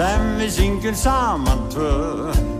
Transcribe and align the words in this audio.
sem 0.00 0.22
við 0.38 0.52
syngjum 0.54 0.94
saman 0.96 1.66
tvö 1.72 2.59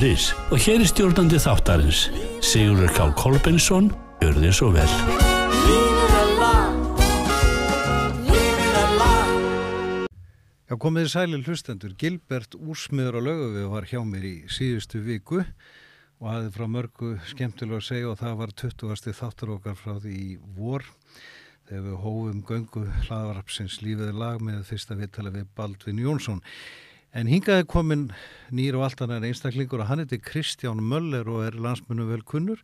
hótelbókunu.is 0.01 0.33
og 0.51 0.57
hér 0.57 0.81
er 0.81 0.89
stjórnandi 0.89 1.37
þáttarins 1.37 2.09
Sigurður 2.41 2.89
K. 2.95 3.05
Kolbensson 3.17 3.91
Gjör 4.21 4.39
þið 4.41 4.53
svo 4.57 4.69
vel 4.73 4.89
Lífið 5.67 6.09
Lífið 6.09 6.71
Já, 10.71 10.77
komið 10.79 11.03
þið 11.03 11.11
sæli 11.11 11.37
hlustendur. 11.43 11.93
Gilbert 11.99 12.55
Úrsmiður 12.55 13.19
á 13.19 13.21
löguvið 13.27 13.65
var 13.73 13.87
hjá 13.91 13.99
mér 14.07 14.23
í 14.23 14.35
síðustu 14.47 15.01
viku 15.03 15.41
og 15.43 16.29
hafði 16.29 16.53
frá 16.55 16.65
mörgu 16.71 17.09
skemmtilega 17.27 17.81
að 17.81 17.89
segja 17.89 18.07
og 18.07 18.21
það 18.21 18.37
var 18.39 18.53
20. 18.61 19.17
þáttur 19.19 19.51
okkar 19.57 19.75
frá 19.75 19.97
því 19.99 20.13
í 20.15 20.37
vor 20.55 20.87
þegar 21.67 21.83
við 21.89 21.97
hófum 22.05 22.39
göngu 22.47 22.85
hlaðvarpsins 23.09 23.81
lífiði 23.83 24.15
lag 24.15 24.39
með 24.39 24.63
fyrsta 24.69 24.95
viðtala 24.95 25.35
við 25.35 25.51
Baldvin 25.59 25.99
Jónsson. 25.99 26.39
En 27.11 27.27
hingaði 27.27 27.65
komin 27.67 28.05
nýr 28.55 28.77
og 28.79 28.85
allt 28.85 29.01
annar 29.03 29.25
einstaklingur 29.27 29.81
og 29.83 29.89
hann 29.89 29.99
heiti 29.99 30.21
Kristján 30.23 30.79
Möller 30.79 31.27
og 31.27 31.41
er 31.43 31.57
landsmunum 31.59 32.07
vel 32.07 32.23
kunnur, 32.23 32.61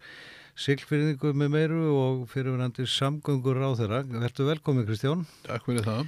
siglfyrningu 0.56 1.34
með 1.36 1.52
meiru 1.52 1.81
og 1.92 2.22
fyrirverandi 2.31 2.86
samgöngur 2.88 3.59
á 3.59 3.76
þeirra. 3.76 4.00
Vertu 4.23 4.48
velkomin 4.48 4.88
Kristján. 4.88 5.26
Takk 5.44 5.67
fyrir 5.67 5.84
það. 5.84 6.08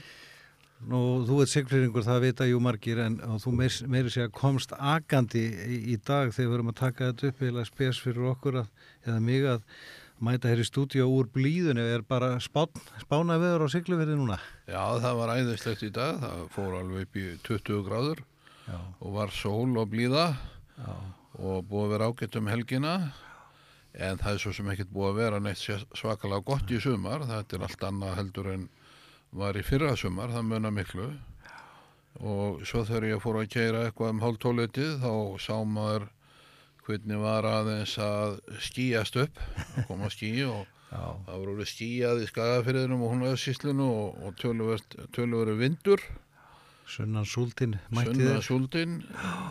Nú, 0.87 1.01
þú 1.27 1.41
ert 1.43 1.51
siglfyrringur, 1.51 2.05
það 2.07 2.23
vita 2.29 2.47
jú 2.47 2.61
margir 2.63 3.01
en 3.03 3.17
þú 3.43 3.51
meir, 3.59 3.75
meiri 3.91 4.13
sé 4.13 4.23
að 4.23 4.37
komst 4.39 4.71
agandi 4.79 5.43
í, 5.43 5.81
í 5.91 5.97
dag 5.99 6.31
þegar 6.31 6.53
við 6.53 6.59
erum 6.61 6.71
að 6.71 6.79
taka 6.79 7.09
þetta 7.09 7.33
upp 7.33 7.41
eða 7.49 7.65
spes 7.67 7.99
fyrir 7.99 8.29
okkur 8.31 8.61
að, 8.61 8.69
eða 9.03 9.19
mig 9.25 9.49
að 9.51 9.65
mæta 10.23 10.49
hér 10.51 10.61
í 10.63 10.65
stúdíu 10.67 11.05
úr 11.07 11.29
blíðunni 11.33 11.83
er 11.95 12.03
bara 12.07 12.35
spán, 12.43 12.71
spána 13.01 13.37
veður 13.41 13.65
á 13.65 13.67
siglufyrði 13.71 14.17
núna. 14.19 14.39
Já, 14.67 14.83
það 15.01 15.19
var 15.21 15.33
æðislegt 15.37 15.85
í 15.87 15.91
dag. 15.95 16.19
Það 16.23 16.43
fór 16.55 16.75
alveg 16.79 17.07
upp 17.07 17.19
í 17.19 17.25
20 17.47 17.85
gráður 17.87 18.21
Já, 18.67 18.77
og 18.99 19.15
var 19.15 19.33
sól 19.33 19.79
og 19.81 19.89
blíða 19.93 20.25
já, 20.77 20.91
og 21.39 21.65
búið 21.69 21.85
að 21.85 21.93
vera 21.95 22.09
ágætt 22.11 22.37
um 22.39 22.51
helgina. 22.51 22.93
En 23.97 24.19
það 24.21 24.35
er 24.35 24.43
svo 24.43 24.53
sem 24.53 24.69
ekkert 24.69 24.93
búið 24.93 25.09
að 25.09 25.19
vera 25.23 25.41
neitt 25.41 25.63
svakalega 25.97 26.45
gott 26.45 26.69
í 26.71 26.81
sumar. 26.83 27.25
Þetta 27.25 27.57
er 27.57 27.65
allt 27.65 27.87
annað 27.89 28.19
heldur 28.19 28.51
en 28.53 28.69
var 29.39 29.57
í 29.57 29.65
fyrra 29.65 29.95
sumar. 29.97 30.35
Það 30.35 30.47
munar 30.51 30.75
miklu. 30.75 31.09
Og 32.19 32.61
svo 32.67 32.83
þegar 32.85 33.09
ég 33.13 33.23
fór 33.23 33.39
að 33.39 33.51
keira 33.53 33.83
eitthvað 33.87 34.13
um 34.13 34.23
hálftólitið 34.23 34.95
þá 35.01 35.13
sá 35.41 35.55
maður 35.63 36.09
hvernig 36.89 37.21
var 37.21 37.45
aðeins 37.45 37.93
að 38.01 38.39
skýjast 38.65 39.19
upp, 39.21 39.39
að 39.77 39.87
koma 39.87 40.09
að 40.09 40.15
skýja 40.17 40.49
og 40.57 40.67
Það 40.89 41.35
voru 41.37 41.51
orðið 41.53 41.67
skýjað 41.69 42.19
í 42.23 42.27
skagafyrðinum 42.31 43.01
og 43.05 43.11
húnveðsíslunu 43.13 43.85
og, 43.93 44.23
og 44.25 44.39
töluveri 45.13 45.53
vindur, 45.59 46.01
sunnan 46.89 47.27
súldin 47.29 47.75
mætti 47.93 48.15
sunna 48.15 48.31
þér. 48.31 48.41
súldin, 48.47 48.95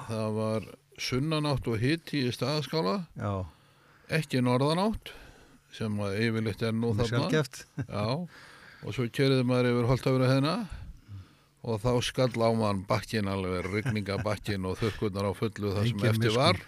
það 0.09 0.33
var 0.35 0.67
sunnanátt 0.99 1.71
og 1.71 1.79
hitti 1.79 2.25
í 2.27 2.33
staðaskála, 2.35 2.97
Já, 3.15 3.31
ekki 4.19 4.43
norðanátt, 4.43 5.13
sem 5.79 5.95
að 6.03 6.19
yfirleitt 6.27 6.67
er 6.67 6.75
nú 6.75 6.91
þarna. 6.99 7.31
og 8.83 8.95
svo 8.97 9.07
keriði 9.07 9.47
maður 9.47 9.71
yfir 9.77 9.91
holtafyrir 9.93 10.33
hérna 10.35 10.57
og 11.67 11.81
þá 11.83 11.91
skall 12.07 12.39
á 12.39 12.51
mann 12.55 12.85
bakkin 12.87 13.29
alveg, 13.31 13.67
rigningabakkin 13.67 14.67
og 14.69 14.79
þurrkurnar 14.79 15.27
á 15.27 15.33
fullu 15.35 15.75
það 15.75 15.89
sem 15.91 16.05
eftir 16.13 16.37
var. 16.37 16.61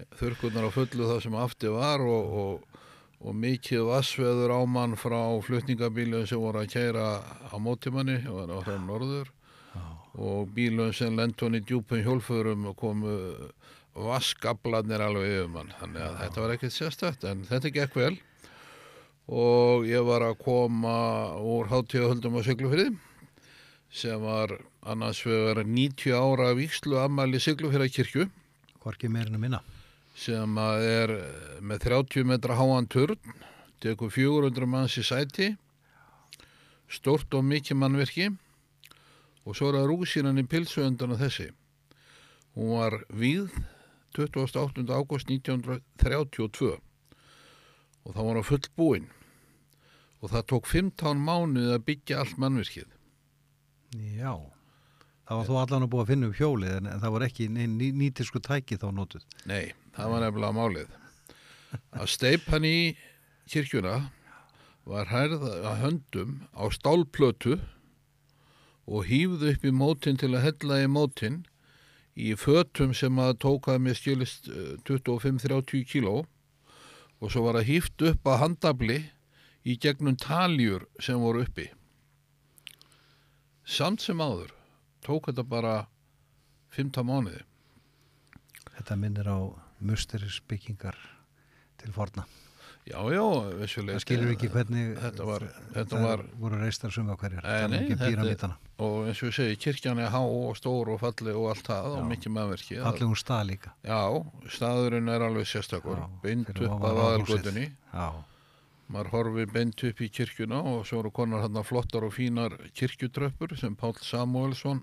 Þurrkurnar 0.20 0.68
á 0.68 0.70
fullu 0.74 1.08
það 1.08 1.22
sem 1.24 1.38
afti 1.40 1.72
var 1.72 2.04
og, 2.04 2.36
og, 2.42 2.78
og 3.24 3.36
mikið 3.40 3.88
vassveður 3.88 4.52
á 4.52 4.60
mann 4.68 4.98
frá 5.00 5.20
flutningabílum 5.46 6.28
sem 6.28 6.40
voru 6.40 6.62
að 6.62 6.72
kæra 6.76 7.08
á 7.24 7.56
mótimanni 7.56 8.20
og 8.28 8.42
það 8.44 8.56
var 8.58 8.68
frá 8.68 8.80
norður. 8.84 9.34
Og 10.20 10.48
bílum 10.52 10.90
sem 10.92 11.14
lendun 11.16 11.54
í 11.56 11.62
djúpum 11.62 12.02
hjólfurum 12.04 12.64
og 12.72 12.74
komu 12.76 13.12
vaskablanir 13.94 15.02
alveg 15.06 15.36
yfir 15.38 15.52
mann. 15.54 15.70
Þannig 15.80 16.02
að 16.04 16.16
þetta 16.24 16.42
var 16.42 16.52
ekkert 16.56 16.74
sérstætt 16.74 17.30
en 17.30 17.46
þetta 17.48 17.72
gekk 17.78 17.96
vel. 17.96 18.16
Og 19.30 19.86
ég 19.86 20.02
var 20.04 20.26
að 20.26 20.40
koma 20.42 20.96
úr 21.38 21.70
hátíðahöldum 21.70 22.36
á 22.36 22.40
Siglufyrði 22.44 22.90
sem 23.90 24.22
var 24.22 24.54
annars 24.86 25.24
vegar 25.26 25.64
90 25.64 26.14
ára 26.14 26.52
víkslu 26.54 26.98
ammæli 27.02 27.40
Siglufyrða 27.42 27.88
kirkju 27.90 28.28
Hvorki 28.80 29.08
meirinu 29.08 29.38
minna. 29.38 29.60
sem 30.14 30.58
að 30.58 30.84
er 30.84 31.10
með 31.60 31.82
30 31.86 32.24
metra 32.28 32.56
háan 32.56 32.86
turn, 32.88 33.16
tekur 33.80 34.10
400 34.12 34.66
manns 34.68 34.96
í 35.00 35.04
sæti, 35.04 35.56
stort 36.88 37.32
og 37.34 37.44
mikið 37.44 37.76
mannverki 37.76 38.28
og 39.44 39.56
svo 39.56 39.70
er 39.70 39.80
það 39.80 39.88
rúsinan 39.88 40.40
í 40.40 40.44
pilsuöndan 40.44 41.14
af 41.14 41.22
þessi. 41.22 41.48
Hún 42.54 42.74
var 42.76 42.98
víð 43.08 43.48
28. 44.16 44.84
ágúst 44.90 45.30
1932 45.30 46.76
og 48.04 48.14
það 48.14 48.26
var 48.26 48.40
á 48.40 48.44
full 48.44 48.66
búinn 48.76 49.10
og 50.20 50.32
það 50.32 50.48
tók 50.52 50.66
15 50.68 51.20
mánuð 51.20 51.74
að 51.76 51.84
byggja 51.88 52.20
allt 52.20 52.40
mannverkið. 52.40 52.88
Já, 53.98 54.34
það 55.26 55.40
var 55.40 55.48
þó 55.48 55.54
allan 55.64 55.84
að 55.86 55.90
búa 55.90 56.04
að 56.04 56.12
finna 56.12 56.30
upp 56.30 56.38
hjólið 56.38 56.76
en, 56.76 56.88
en 56.92 57.02
það 57.02 57.14
var 57.16 57.26
ekki 57.26 57.48
neinn 57.50 57.76
ný, 57.80 57.90
nýtisku 58.04 58.42
tæki 58.44 58.78
þá 58.78 58.88
notuð. 58.94 59.26
Nei, 59.50 59.72
það 59.96 60.14
var 60.14 60.24
nefnilega 60.24 60.58
málið. 60.58 60.96
Að 61.94 62.10
steipan 62.10 62.66
í 62.66 62.78
kirkjuna 63.50 63.96
var 64.90 65.10
hærð 65.10 65.44
að 65.50 65.82
höndum 65.84 66.36
á 66.54 66.64
stálplötu 66.74 67.58
og 68.90 69.06
hýfðu 69.06 69.52
upp 69.54 69.66
í 69.66 69.72
mótin 69.74 70.18
til 70.18 70.32
að 70.34 70.46
hella 70.48 70.80
í 70.84 70.90
mótin 70.90 71.42
í 72.18 72.34
fötum 72.38 72.94
sem 72.96 73.18
að 73.22 73.36
tókaði 73.44 73.84
með 73.86 73.98
skilist 74.00 74.50
eh, 74.50 74.76
25-30 74.86 75.86
kíló 75.90 76.16
og 77.20 77.32
svo 77.32 77.44
var 77.46 77.60
það 77.60 77.70
hýft 77.70 78.06
upp 78.10 78.30
að 78.30 78.40
handabli 78.44 78.98
í 79.66 79.76
gegnum 79.76 80.16
taljur 80.18 80.86
sem 81.02 81.20
voru 81.20 81.44
uppi. 81.44 81.68
Samt 83.70 84.02
sem 84.02 84.18
áður 84.18 84.50
tók 85.06 85.28
þetta 85.30 85.44
bara 85.46 85.74
15 86.74 87.06
mánuði. 87.06 87.44
Þetta 88.74 88.96
minnir 88.98 89.30
á 89.30 89.38
musterisbyggingar 89.78 90.98
til 91.80 91.92
forna. 91.94 92.24
Já, 92.88 92.98
já, 93.12 93.22
vissulega. 93.60 93.98
Það 93.98 94.02
skilur 94.02 94.32
ekki 94.32 94.48
hvernig 94.50 94.94
Þetta 94.98 95.26
var, 95.28 95.44
þetta 95.76 96.00
var, 96.00 96.22
voru 96.40 96.58
reistar 96.58 96.90
suma 96.94 97.14
hverjar. 97.20 97.44
Nei, 97.44 97.58
er 97.60 97.70
nei, 97.70 98.24
þetta 98.32 98.50
og 98.80 99.10
eins 99.10 99.20
og 99.20 99.28
ég 99.28 99.36
segi, 99.36 99.58
kirkjan 99.60 100.00
er 100.00 100.10
há 100.10 100.20
og 100.24 100.56
stór 100.56 100.88
og 100.94 100.98
falli 101.02 101.34
og 101.36 101.50
allt 101.52 101.66
það 101.68 101.88
og 101.90 101.98
Já. 102.00 102.06
mikið 102.14 102.34
maðurverki. 102.36 102.78
Fallegum 102.80 103.18
stað 103.20 103.42
líka. 103.50 103.72
Já, 103.84 104.00
staðurinn 104.56 105.12
er 105.12 105.26
alveg 105.26 105.48
sérstakur, 105.50 106.00
Já, 106.00 106.08
fyrir 106.24 106.62
upp 106.64 106.86
Ráðhúsið. 106.86 107.02
aðalgötunni. 107.04 107.66
Já, 107.92 108.06
Maður 108.90 109.10
horfi 109.14 109.46
beint 109.46 109.82
upp 109.86 110.00
í 110.02 110.08
kirkjuna 110.10 110.60
og 110.66 110.80
svo 110.88 110.98
eru 111.04 111.12
konar 111.14 111.44
hann 111.44 111.62
flottar 111.62 112.02
og 112.02 112.16
fínar 112.16 112.56
kirkjutröppur 112.74 113.54
sem 113.58 113.76
Páll 113.78 113.94
Samuelsson, 114.02 114.80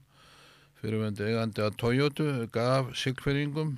fyrirvendi 0.79 1.25
eigandi 1.27 1.65
að 1.65 1.75
Toyota, 1.81 2.27
gaf 2.53 2.93
sigfeyringum 2.95 3.75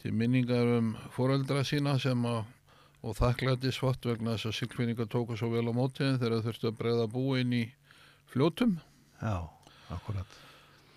til 0.00 0.14
minningar 0.16 0.70
um 0.78 0.94
foreldra 1.12 1.60
sína 1.60 1.98
sem 2.00 2.24
að 2.24 2.46
og 3.04 3.18
þakklæti 3.18 3.68
svott 3.74 4.06
vegna 4.08 4.38
þess 4.38 4.48
að 4.48 4.56
sigfeyringar 4.62 5.10
tóku 5.12 5.36
svo 5.36 5.50
vel 5.52 5.66
á 5.68 5.76
mótiðin 5.76 6.16
þegar 6.22 6.38
þau 6.38 6.46
þurftu 6.48 6.70
að 6.70 6.78
breyða 6.78 7.06
búin 7.12 7.52
í 7.52 7.62
fljótum. 8.32 8.78
já, 9.20 9.44
akkurat. 9.92 10.40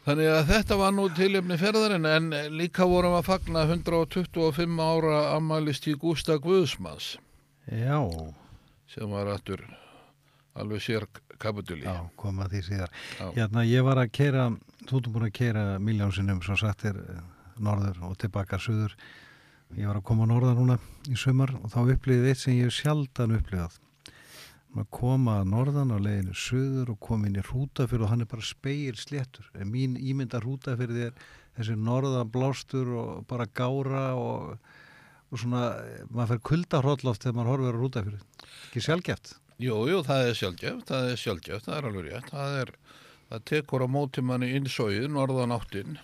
Þannig 0.07 0.31
að 0.31 0.43
þetta 0.53 0.75
var 0.79 0.93
nú 0.95 1.09
tilefni 1.11 1.57
ferðarinn 1.59 2.07
en 2.07 2.29
líka 2.55 2.87
vorum 2.87 3.17
að 3.17 3.27
fagna 3.27 3.67
125 3.67 4.79
ára 4.79 5.17
ammælist 5.35 5.91
í 5.91 5.97
Gústa 5.99 6.39
Guðsmanns 6.39 7.17
Já, 7.67 7.99
sem 8.87 9.11
var 9.11 9.27
aftur 9.27 9.63
alveg 10.57 10.81
sér 10.81 11.07
kapituli. 11.37 11.83
já, 11.83 12.09
koma 12.15 12.47
því 12.49 12.61
síðar. 12.65 12.93
Já. 13.19 13.31
Hérna, 13.35 13.63
ég 13.67 13.83
var 13.83 13.99
að 14.01 14.11
keira, 14.11 14.49
þú 14.87 15.01
ert 15.01 15.09
búin 15.13 15.27
að 15.27 15.33
keira 15.37 15.65
miljónsinnum, 15.79 16.39
svo 16.41 16.55
sagt 16.57 16.85
er 16.87 16.97
eh, 16.97 17.19
norður 17.59 17.99
og 18.07 18.15
tilbaka 18.17 18.59
suður. 18.59 18.95
Ég 19.75 19.89
var 19.89 19.99
að 19.99 20.07
koma 20.07 20.25
norðar 20.29 20.55
núna 20.55 20.79
í 21.11 21.17
sumar 21.19 21.51
og 21.59 21.67
þá 21.73 21.81
upplýðið 21.97 22.29
eitt 22.31 22.39
sem 22.39 22.55
ég 22.55 22.71
sjaldan 22.71 23.35
upplýðað. 23.35 23.75
svona 24.77 24.87
koma 24.91 25.39
að 25.41 25.49
norðan 25.51 25.91
á 25.91 25.97
leiðinu 25.97 26.33
söður 26.37 26.91
og 26.93 26.99
koma 26.99 27.27
inn 27.27 27.39
í 27.39 27.43
hrútafyrð 27.43 28.03
og 28.03 28.09
hann 28.11 28.21
er 28.21 28.29
bara 28.29 28.41
speil 28.41 28.95
sléttur. 28.95 29.49
En 29.57 29.71
mín 29.71 29.97
ímynda 29.97 30.39
hrútafyrði 30.39 31.07
er 31.07 31.13
þessi 31.57 31.75
norðan 31.75 32.29
blástur 32.31 32.87
og 32.87 33.27
bara 33.27 33.47
gára 33.47 34.15
og, 34.15 34.57
og 35.27 35.41
svona, 35.41 35.63
maður 36.09 36.33
fer 36.33 36.43
kuldahróllóft 36.51 37.25
þegar 37.25 37.37
maður 37.37 37.51
horfir 37.53 37.77
á 37.77 37.79
hrútafyrði. 37.81 38.19
Ekki 38.69 38.83
sjálfgeft. 38.85 39.33
Jú, 39.57 39.79
jú, 39.89 40.03
það 40.05 40.27
er 40.29 40.37
sjálfgeft, 40.37 40.85
það 40.91 41.09
er 41.11 41.19
sjálfgeft, 41.23 41.65
það 41.67 41.79
er 41.79 41.89
alveg 41.89 42.05
rétt. 42.11 42.29
Það, 42.31 42.59
er, 42.61 42.71
það 43.31 43.47
tekur 43.51 43.83
á 43.83 43.87
móti 43.89 44.23
manni 44.23 44.51
innsóið, 44.59 45.07
norðan 45.11 45.55
áttin, 45.57 45.97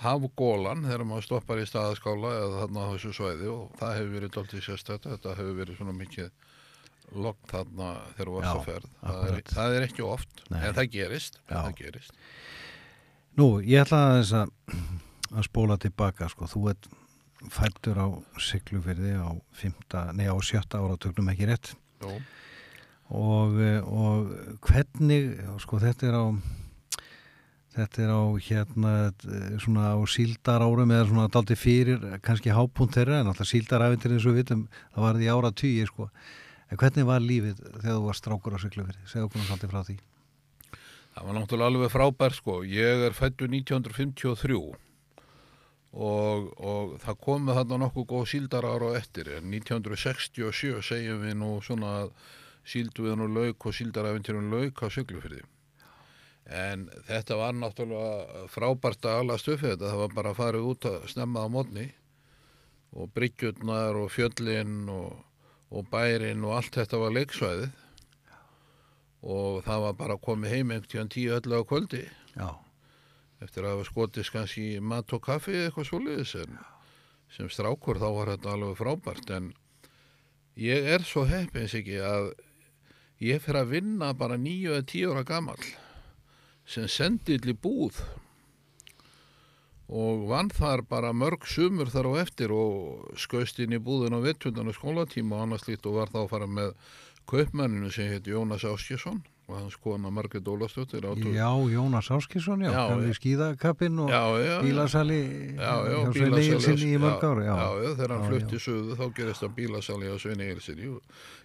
hafgólan 0.00 0.82
þegar 0.88 1.06
maður 1.06 1.26
stoppar 1.28 1.60
í 1.62 1.68
staðaskála 1.68 2.32
eða 2.40 2.64
þarna 2.64 2.86
á 2.88 2.92
þessu 2.96 3.12
svæði 3.14 3.50
og 3.52 3.76
það 3.78 3.94
hefur 3.98 4.16
verið 4.16 4.32
doldið 4.34 4.64
sérstætt, 4.66 5.06
þetta 5.06 5.36
hefur 5.38 5.58
verið 5.60 5.78
svona 5.78 5.94
mikið 6.00 6.32
logg 7.14 7.38
þarna 7.52 7.92
þegar 8.16 8.30
þú 8.30 8.34
varst 8.38 8.50
að 8.50 8.66
ferð. 8.66 8.90
Það 9.04 9.22
er, 9.28 9.40
það 9.52 9.76
er 9.76 9.86
ekki 9.86 10.06
oft, 10.08 10.44
Nei. 10.48 10.58
en 10.58 10.76
það 10.80 10.90
gerist, 10.96 11.38
það 11.52 11.70
gerist. 11.78 12.18
Nú, 13.38 13.48
ég 13.66 13.84
ætla 13.84 14.00
að 14.16 14.34
að, 14.40 14.52
að 15.30 15.46
spóla 15.46 15.78
tilbaka, 15.82 16.28
sko. 16.32 16.48
Þú 16.50 16.64
ert 16.72 16.90
fættur 17.52 18.00
á 18.00 18.06
Siglufyrði 18.40 19.14
á, 19.20 19.30
á 19.34 20.36
sjötta 20.44 20.80
áratögnum 20.80 21.30
ekki 21.32 21.48
rétt. 21.50 21.74
Og, 23.14 23.56
og 23.84 24.30
hvernig, 24.64 25.34
sko 25.62 25.80
þetta 25.82 26.08
er 26.08 26.16
á 26.16 26.24
þetta 27.74 28.04
er 28.04 28.12
á 28.14 28.22
hérna 28.38 28.94
svona 29.62 29.92
á 29.94 30.00
síldar 30.06 30.62
árum 30.62 30.92
eða 30.94 31.08
svona 31.10 31.26
daldi 31.32 31.56
fyrir 31.58 32.02
kannski 32.24 32.54
hápunkt 32.54 32.94
þeirra 32.94 33.20
en 33.20 33.30
alltaf 33.32 33.50
síldaræfintir 33.50 34.14
eins 34.14 34.26
og 34.26 34.34
við 34.34 34.42
vitum 34.42 34.64
það 34.94 35.06
var 35.06 35.18
því 35.18 35.30
ára 35.34 35.52
tíu 35.58 35.86
sko. 35.90 36.08
En 36.70 36.80
hvernig 36.80 37.06
var 37.08 37.22
lífið 37.22 37.60
þegar 37.60 37.98
þú 37.98 38.02
var 38.06 38.18
strákur 38.18 38.56
á 38.56 38.58
Siglufyrði 38.62 39.10
segðu 39.10 39.28
okkur 39.28 39.46
svolítið 39.48 39.74
frá 39.74 39.82
því. 39.88 39.96
Það 41.14 41.26
var 41.26 41.36
náttúrulega 41.38 41.70
alveg 41.70 41.92
frábær 41.94 42.34
sko. 42.34 42.56
Ég 42.66 43.04
er 43.08 43.14
fættur 43.14 43.50
1953 43.50 44.58
og, 45.94 46.52
og 46.58 46.94
það 47.02 47.18
komið 47.22 47.58
þarna 47.60 47.80
nokkuð 47.84 48.06
góð 48.10 48.24
síldar 48.32 48.66
ára 48.66 48.92
á 48.92 48.98
eftir. 48.98 49.30
En 49.38 49.50
1967 49.50 50.82
segjum 50.82 51.22
við 51.22 51.36
nú 51.40 51.50
svona 51.62 51.94
síldu 52.66 53.08
við 53.08 53.18
nú 53.20 53.28
lauk 53.30 53.66
og 53.68 53.76
síldaræfintirinn 53.76 54.50
lauk 54.52 54.82
á 54.82 54.86
Siglufyrði. 54.90 55.44
En 56.44 56.88
þetta 57.08 57.38
var 57.40 57.54
náttúrulega 57.56 58.48
frábært 58.52 59.06
að 59.08 59.20
ala 59.22 59.38
stöfið 59.40 59.74
þetta. 59.74 59.92
Það 59.92 60.02
var 60.02 60.16
bara 60.18 60.32
að 60.34 60.40
fara 60.42 60.64
út 60.72 60.88
að 60.90 61.06
snemma 61.14 61.46
á 61.46 61.48
mótni 61.48 61.86
og 62.94 63.10
bryggjurnar 63.14 63.96
og 63.98 64.10
fjöllin 64.12 64.90
og, 64.92 65.16
og 65.70 65.88
bærin 65.90 66.44
og 66.46 66.58
allt 66.58 66.76
þetta 66.78 67.00
var 67.00 67.16
leiksvæðið 67.16 67.72
og 69.24 69.64
það 69.64 69.86
var 69.86 69.96
bara 69.98 70.16
að 70.18 70.24
koma 70.26 70.50
heim 70.52 70.72
einhvern 70.74 71.10
tíu 71.10 71.32
öllu 71.34 71.58
á 71.58 71.62
kvöldi 71.64 72.04
Já, 72.36 72.48
eftir 73.44 73.64
að 73.64 73.76
hafa 73.76 73.88
skotist 73.90 74.32
kannski 74.34 74.80
mat 74.80 75.12
og 75.12 75.22
kaffi 75.24 75.54
eða 75.54 75.68
eitthvað 75.68 75.88
svoleiðis 75.90 76.34
en 76.40 76.58
sem 77.34 77.50
strákur 77.52 78.00
þá 78.00 78.08
var 78.16 78.32
þetta 78.34 78.56
alveg 78.56 78.80
frábært 78.80 79.32
en 79.36 79.52
ég 80.60 80.90
er 80.96 81.04
svo 81.06 81.24
heppins 81.28 81.74
ekki 81.76 82.00
að 82.04 82.32
ég 83.24 83.42
fyrir 83.42 83.62
að 83.62 83.72
vinna 83.76 84.12
bara 84.16 84.40
nýju 84.40 84.74
eða 84.74 84.88
tíu 84.90 85.14
ára 85.14 85.24
gamall 85.28 85.64
sem 86.64 86.88
sendill 86.88 87.42
í 87.50 87.56
búð 87.56 88.00
og 89.94 90.24
vann 90.30 90.48
þar 90.48 90.84
bara 90.88 91.12
mörg 91.12 91.44
sumur 91.44 91.90
þar 91.92 92.08
á 92.08 92.12
eftir 92.24 92.54
og 92.54 93.12
skaust 93.20 93.58
inn 93.60 93.76
í 93.76 93.82
búðin 93.82 94.16
á 94.16 94.24
vettundan 94.24 94.70
og 94.72 94.78
skólatíma 94.78 95.36
og 95.36 95.44
annars 95.44 95.66
lít 95.68 95.84
og 95.84 95.98
var 96.00 96.12
þá 96.12 96.20
að 96.22 96.30
fara 96.32 96.48
með 96.48 96.72
kaupmenninu 97.28 97.90
sem 97.92 98.08
hétt 98.08 98.30
Jónas 98.30 98.64
Áskjesson 98.64 99.20
og 99.44 99.56
hans 99.58 99.74
kona 99.76 100.08
Margrét 100.10 100.46
Ólafsdóttir 100.48 101.04
áttu 101.04 101.32
já 101.34 101.48
Jónas 101.68 102.08
Áskilsson, 102.10 102.62
já, 102.64 102.70
Já, 102.72 102.88
gamli 102.88 103.10
já. 103.12 103.16
skíðakappinn 103.18 103.98
og 104.00 104.10
bílasali 104.64 105.18
já, 105.58 105.72
já, 105.84 105.98
hjá 106.00 106.12
Svein 106.14 106.38
Egilsinni 106.38 106.94
í 106.94 107.00
mörg 107.02 107.26
ári 107.28 107.44
já, 107.44 107.56
já, 107.58 107.90
þegar 107.98 108.14
hann 108.14 108.28
flutti 108.30 108.60
söðu 108.64 108.96
þá 108.96 109.04
gerist 109.18 109.44
það 109.44 109.54
bílasali 109.58 110.08
á 110.08 110.16
Svein 110.16 110.40
Egilsinni 110.46 110.88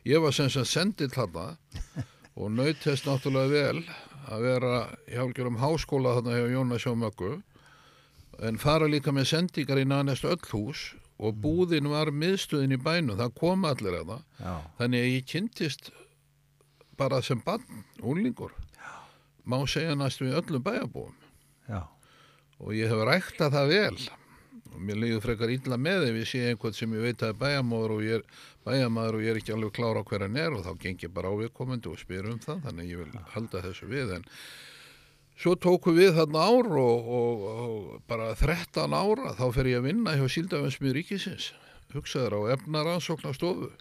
ég 0.08 0.24
var 0.24 0.32
sem 0.38 0.50
sem 0.50 0.66
sendill 0.66 1.12
þarna 1.12 1.58
og 2.40 2.52
naut 2.56 2.80
þess 2.86 3.04
náttúrulega 3.04 3.52
vel 3.52 3.84
að 4.30 4.48
vera 4.48 4.74
í 5.10 5.20
hálfgjörum 5.20 5.60
háskóla 5.60 6.16
þarna 6.20 6.38
hjá 6.40 6.48
Jónas 6.54 6.84
hjá 6.86 6.94
Möggu. 6.96 7.32
En 8.40 8.60
fara 8.62 8.88
líka 8.88 9.12
með 9.12 9.26
sendingar 9.34 9.80
í 9.82 9.88
nánest 9.90 10.24
öll 10.24 10.40
hús 10.54 10.94
og 11.20 11.36
búðin 11.44 11.90
var 11.92 12.14
miðstöðin 12.16 12.78
í 12.78 12.80
bænum, 12.80 13.18
það 13.20 13.34
kom 13.36 13.66
allir 13.68 13.98
að 14.00 14.12
það 14.14 14.22
já, 14.46 14.54
þannig 14.80 15.02
að 15.04 15.10
ég 15.12 15.26
kynntist 15.28 15.90
bara 17.00 17.24
sem 17.26 17.40
barn, 17.46 17.86
úlingur 18.04 18.52
má 19.50 19.60
segja 19.66 19.98
næstu 19.98 20.28
við 20.28 20.38
öllum 20.44 20.64
bæjarbúum. 20.64 21.14
Já, 21.70 21.82
og 22.60 22.74
ég 22.78 22.92
hef 22.92 23.04
ræktað 23.08 23.56
það 23.56 23.72
vel. 23.74 24.00
Og 24.70 24.82
mér 24.86 25.00
líður 25.02 25.24
frekar 25.26 25.50
illa 25.50 25.78
með 25.82 26.10
ef 26.12 26.18
ég 26.20 26.28
sé 26.30 26.42
einhvern 26.52 26.76
sem 26.78 26.92
ég 26.94 27.06
veit 27.08 27.24
að 27.26 27.32
er 27.34 27.40
bæjamóður 27.42 27.94
og 27.96 28.04
ég 28.06 28.20
er 28.20 28.86
og 29.10 29.22
ég 29.24 29.32
er 29.32 29.40
ekki 29.40 29.54
alveg 29.56 29.74
klára 29.74 30.04
á 30.06 30.08
hver 30.08 30.26
hann 30.28 30.38
er 30.38 30.54
og 30.54 30.62
þá 30.68 30.74
geng 30.84 31.02
ég 31.02 31.14
bara 31.14 31.32
á 31.34 31.40
viðkomandi 31.40 31.90
og 31.90 31.98
spyr 31.98 32.28
um 32.30 32.38
það 32.44 32.60
þannig 32.68 32.92
ég 32.92 33.02
vil 33.02 33.24
halda 33.34 33.64
þessu 33.66 33.90
við. 33.90 34.12
En 34.20 34.28
svo 35.42 35.56
tóku 35.56 35.96
við 35.98 36.14
þarna 36.20 36.46
ár 36.46 36.70
og, 36.84 37.10
og, 37.18 37.48
og 37.50 38.04
bara 38.06 38.36
13 38.38 38.94
ára 38.94 39.34
þá 39.40 39.46
fer 39.56 39.72
ég 39.72 39.82
að 39.82 39.90
vinna 39.90 40.14
hjá 40.20 40.28
Síldafensmið 40.30 40.96
ríkisins. 41.00 41.50
Hugsaður 41.96 42.38
á 42.38 42.42
efnaransóknastofu 42.54 43.72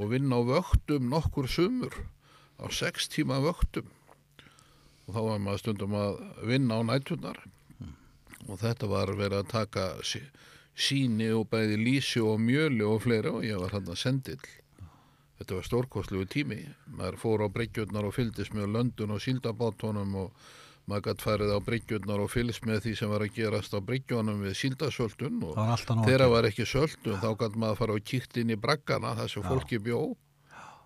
og 0.00 0.08
vinna 0.08 0.40
á 0.40 0.48
vöktum 0.48 1.12
nokkur 1.12 1.50
sumur 1.50 1.92
á 2.60 2.66
sex 2.68 3.08
tíma 3.08 3.40
vöktum. 3.42 3.88
Og 5.08 5.16
þá 5.16 5.20
var 5.26 5.42
maður 5.42 5.64
stundum 5.64 5.96
að 5.98 6.20
vinna 6.46 6.78
á 6.78 6.82
nætunar 6.86 7.40
og 8.48 8.60
þetta 8.60 8.88
var 8.90 9.12
verið 9.18 9.42
að 9.42 9.50
taka 9.50 9.84
sí, 10.06 10.22
síni 10.74 11.28
og 11.34 11.48
bæði 11.50 11.76
lísi 11.80 12.22
og 12.24 12.40
mjöli 12.42 12.86
og 12.86 13.02
fleiri 13.04 13.32
og 13.32 13.44
ég 13.46 13.60
var 13.60 13.76
hann 13.76 13.90
að 13.90 14.00
sendill. 14.00 14.40
Þetta 15.40 15.56
var 15.56 15.66
stórkostlegu 15.66 16.26
tími. 16.28 16.58
Maður 16.92 17.20
fór 17.20 17.44
á 17.44 17.48
bryggjurnar 17.52 18.08
og 18.08 18.16
fylgdist 18.16 18.52
með 18.56 18.74
löndun 18.74 19.14
og 19.14 19.22
síldabátunum 19.24 20.16
og 20.24 20.50
maður 20.90 21.06
gætt 21.06 21.24
farið 21.24 21.54
á 21.56 21.58
bryggjurnar 21.64 22.24
og 22.24 22.32
fylgst 22.32 22.66
með 22.68 22.82
því 22.84 22.94
sem 22.98 23.12
var 23.12 23.24
að 23.24 23.34
gerast 23.38 23.76
á 23.76 23.80
bryggjunum 23.80 24.42
við 24.44 24.58
síldasöldun 24.60 25.40
og 25.48 25.56
það 25.56 26.26
var 26.34 26.48
ekki 26.50 26.66
söldun 26.68 27.22
þá 27.22 27.30
gætt 27.40 27.56
maður 27.56 27.72
að 27.72 27.80
fara 27.82 27.96
og 27.96 28.06
kíkt 28.12 28.40
inn 28.42 28.52
í 28.52 28.60
braggana 28.60 29.14
þar 29.20 29.32
sem 29.32 29.46
fólki 29.46 29.80
bjó. 29.80 30.02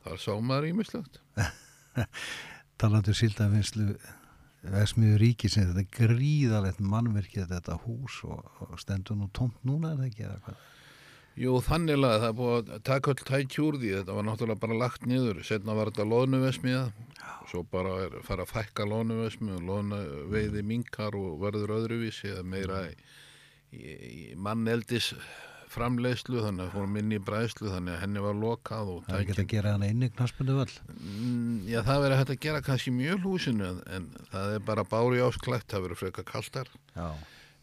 Þar 0.04 0.20
sá 0.20 0.32
maður 0.36 0.70
ímislegt 0.70 1.22
talandi 2.80 3.16
síldafinslu 3.16 3.94
Vesmiður 4.64 5.20
ríkisins, 5.20 5.74
þetta 5.74 5.82
er 5.82 6.14
gríðalegt 6.14 6.78
mannverkið 6.80 7.50
þetta 7.50 7.74
hús 7.82 8.22
og, 8.24 8.46
og 8.64 8.78
stendur 8.80 9.18
nú 9.20 9.28
tómt 9.36 9.58
núna 9.66 9.92
er 9.92 9.98
það 10.00 10.06
ekki 10.08 10.24
eða 10.24 10.38
hvað? 10.46 10.62
Jú, 11.34 11.56
þannig 11.66 11.98
að 11.98 12.12
það 12.22 12.28
er 12.28 12.36
búið 12.38 12.68
að 12.76 12.82
taka 12.86 13.10
öll 13.10 13.24
tæki 13.28 13.60
úr 13.64 13.76
því, 13.82 13.88
þetta 13.98 14.16
var 14.16 14.26
náttúrulega 14.28 14.62
bara 14.62 14.78
lagt 14.78 15.06
niður, 15.10 15.40
setna 15.44 15.74
var 15.74 15.90
þetta 15.90 16.06
loðnuvesmiða, 16.12 16.84
svo 17.50 17.64
bara 17.74 17.94
er 18.04 18.14
fara 18.24 18.46
að 18.46 18.52
fækka 18.54 18.86
loðnuvesmi 18.88 19.56
og 19.56 19.64
loðnuveiði 19.68 20.62
minkar 20.70 21.18
og 21.18 21.42
verður 21.42 21.74
öðruvísi 21.80 22.30
eða 22.30 22.44
meira 22.54 22.84
í, 22.86 22.94
í, 23.74 23.96
í 24.14 24.38
manneldis 24.38 25.10
framleiðslu, 25.74 26.40
þannig 26.44 26.64
að 26.68 26.74
fór 26.78 26.88
minni 26.94 27.18
í 27.18 27.22
bræðslu, 27.26 27.70
þannig 27.72 27.96
að 27.96 28.02
henni 28.04 28.24
var 28.24 28.38
lokað 28.40 28.90
og 28.94 29.04
Það 29.08 29.16
er 29.18 29.24
ekki 29.26 29.36
að 29.44 29.52
gera 29.54 29.74
hana 29.76 29.90
inni 29.92 30.10
knaspundu 30.14 30.58
völl 30.60 30.74
Mm, 30.94 31.62
já 31.68 31.80
það 31.86 32.02
verður 32.04 32.20
hægt 32.20 32.34
að 32.34 32.42
gera 32.46 32.64
kannski 32.64 32.92
mjög 32.94 33.24
húsinu 33.28 33.70
en, 33.92 34.10
það 34.32 34.56
er 34.56 34.66
bara 34.66 34.86
bári 34.88 35.22
ásklætt, 35.24 35.66
það 35.70 35.86
verður 35.88 36.02
frekar 36.04 36.28
kaltar. 36.30 36.70
Já, 36.94 37.08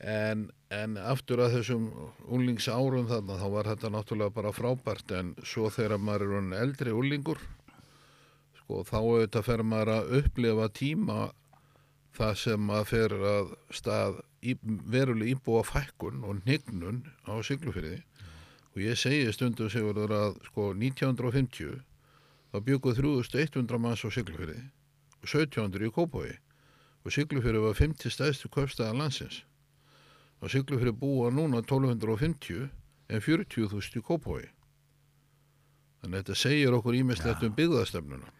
En, 0.01 0.47
en 0.73 0.95
aftur 0.97 1.43
að 1.43 1.59
þessum 1.59 1.83
úlings 2.33 2.65
árum 2.73 3.05
þarna 3.05 3.35
þá 3.37 3.47
var 3.53 3.67
þetta 3.69 3.91
náttúrulega 3.93 4.33
bara 4.33 4.53
frábært 4.55 5.11
en 5.13 5.35
svo 5.45 5.69
þegar 5.69 6.01
maður 6.01 6.39
er 6.39 6.55
eldri 6.63 6.95
úlingur 6.97 7.37
sko 8.57 8.81
þá 8.87 8.97
auðvitað 8.97 9.45
fer 9.45 9.63
maður 9.67 9.93
að 9.99 10.11
upplifa 10.21 10.67
tíma 10.73 11.19
það 12.17 12.33
sem 12.41 12.65
maður 12.65 12.89
fer 12.89 13.15
að 13.35 13.53
stað 13.77 14.19
í, 14.41 14.55
veruleg 14.63 15.35
íbúa 15.35 15.63
fækkun 15.67 16.23
og 16.25 16.41
hnignun 16.43 17.03
á 17.29 17.33
Siglufyrði 17.45 18.01
og 18.71 18.81
ég 18.81 18.99
segi 18.99 19.31
stundum 19.35 19.69
Sigurður 19.71 20.13
að 20.17 20.41
sko 20.49 20.71
1950 20.73 21.81
þá 22.51 22.57
bjökuð 22.67 23.01
3100 23.01 23.81
manns 23.81 24.05
á 24.05 24.09
Siglufyrði 24.09 24.59
og 25.21 25.27
1700 25.29 25.87
í 25.87 25.93
Kópói 25.95 26.31
og 27.01 27.15
Siglufyrði 27.15 27.63
var 27.65 27.79
50 27.79 28.13
stæðstu 28.17 28.51
köpstæða 28.53 28.97
landsins 28.97 29.43
á 30.41 30.45
Siglufyrði 30.49 30.97
búa 30.97 31.29
núna 31.33 31.61
1250 31.61 32.69
en 33.11 33.19
40.000 33.21 33.99
í 33.99 34.03
Kópói. 34.05 34.45
Þannig 36.01 36.15
að 36.15 36.21
þetta 36.21 36.37
segir 36.39 36.75
okkur 36.77 36.97
ímislegt 36.97 37.43
um 37.45 37.55
byggðastemnuna. 37.57 38.31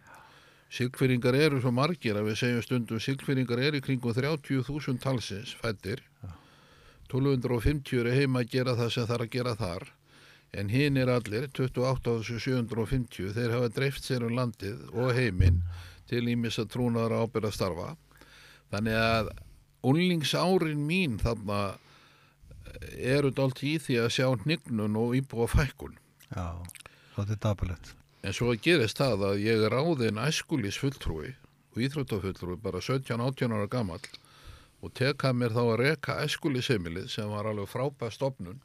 Siglfyrringar 0.72 1.36
eru 1.36 1.60
svo 1.60 1.72
margir 1.74 2.16
að 2.16 2.30
við 2.30 2.38
segjum 2.40 2.62
stundum 2.64 3.00
Siglfyrringar 3.02 3.60
eru 3.60 3.80
í 3.80 3.84
kringum 3.84 4.14
30.000 4.16 5.02
talsins 5.02 5.52
fættir. 5.60 6.00
1250 7.12 8.00
eru 8.00 8.14
heima 8.16 8.40
að 8.40 8.54
gera 8.54 8.76
það 8.78 8.94
sem 8.94 9.10
þarf 9.10 9.26
að 9.26 9.34
gera 9.36 9.58
þar. 9.58 9.90
en 10.52 10.68
hinn 10.68 10.98
er 11.00 11.08
allir 11.08 11.46
28.750 11.56 13.32
þeir 13.36 13.54
hafa 13.54 13.70
dreift 13.72 14.04
sér 14.04 14.26
um 14.26 14.34
landið 14.36 14.82
og 14.92 15.14
heiminn 15.16 15.62
til 16.10 16.26
ímis 16.28 16.58
að 16.60 16.74
trúnaðar 16.74 17.24
ábyrða 17.24 17.52
starfa 17.56 17.86
þannig 18.72 18.98
að 19.00 19.30
unlingsárin 19.88 20.84
mín 20.88 21.16
þarna 21.22 21.62
eru 23.14 23.32
dalt 23.32 23.64
í 23.64 23.78
því 23.80 23.98
að 24.02 24.12
sjá 24.18 24.28
hnignun 24.44 25.00
og 25.00 25.16
íbúa 25.16 25.48
fækkun 25.48 25.96
Já, 26.32 26.60
þetta 27.16 27.32
er 27.32 27.42
dapulegt. 27.48 27.96
En 28.22 28.36
svo 28.36 28.54
gerist 28.66 29.00
það 29.02 29.24
að 29.30 29.44
ég 29.44 29.64
er 29.66 29.74
ráðin 29.74 30.20
æskulís 30.22 30.78
fulltrúi 30.80 31.32
og 31.72 31.80
íþróttafulltrúi 31.86 32.58
bara 32.62 32.82
17-18 32.82 33.56
ára 33.56 33.70
gamall 33.70 34.04
og 34.82 34.92
teka 34.98 35.32
mér 35.32 35.54
þá 35.54 35.62
að 35.62 35.80
reka 35.82 36.18
æskulísheimilið 36.26 37.08
sem 37.12 37.30
var 37.30 37.48
alveg 37.50 37.70
frábæð 37.70 38.14
stopnun 38.16 38.60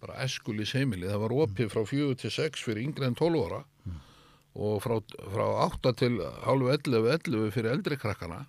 bara 0.00 0.22
æskulísheimilið, 0.24 1.10
það 1.12 1.24
var 1.24 1.34
opið 1.44 1.72
frá 1.72 1.82
4 1.88 2.16
til 2.22 2.32
6 2.36 2.64
fyrir 2.64 2.86
yngre 2.86 3.10
en 3.10 3.18
12 3.18 3.42
ára 3.48 3.60
og 4.54 4.80
frá, 4.82 4.96
frá 5.30 5.44
8 5.66 5.92
til 6.00 6.16
halvu 6.46 6.72
11, 6.72 7.12
11 7.20 7.52
fyrir 7.54 7.70
eldri 7.70 7.98
krakkana. 8.00 8.44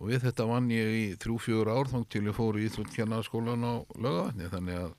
Og 0.00 0.10
við 0.10 0.24
þetta 0.26 0.46
vann 0.48 0.70
ég 0.74 0.90
í 0.90 1.04
3-4 1.22 1.70
ár 1.70 1.90
þóng 1.92 2.06
til 2.10 2.24
ég 2.26 2.34
fór 2.36 2.58
í 2.58 2.64
Íþróttkjarnaskólan 2.66 3.62
á 3.62 3.74
lögavatni 3.94 4.50
þannig 4.50 4.80
að 4.80 4.94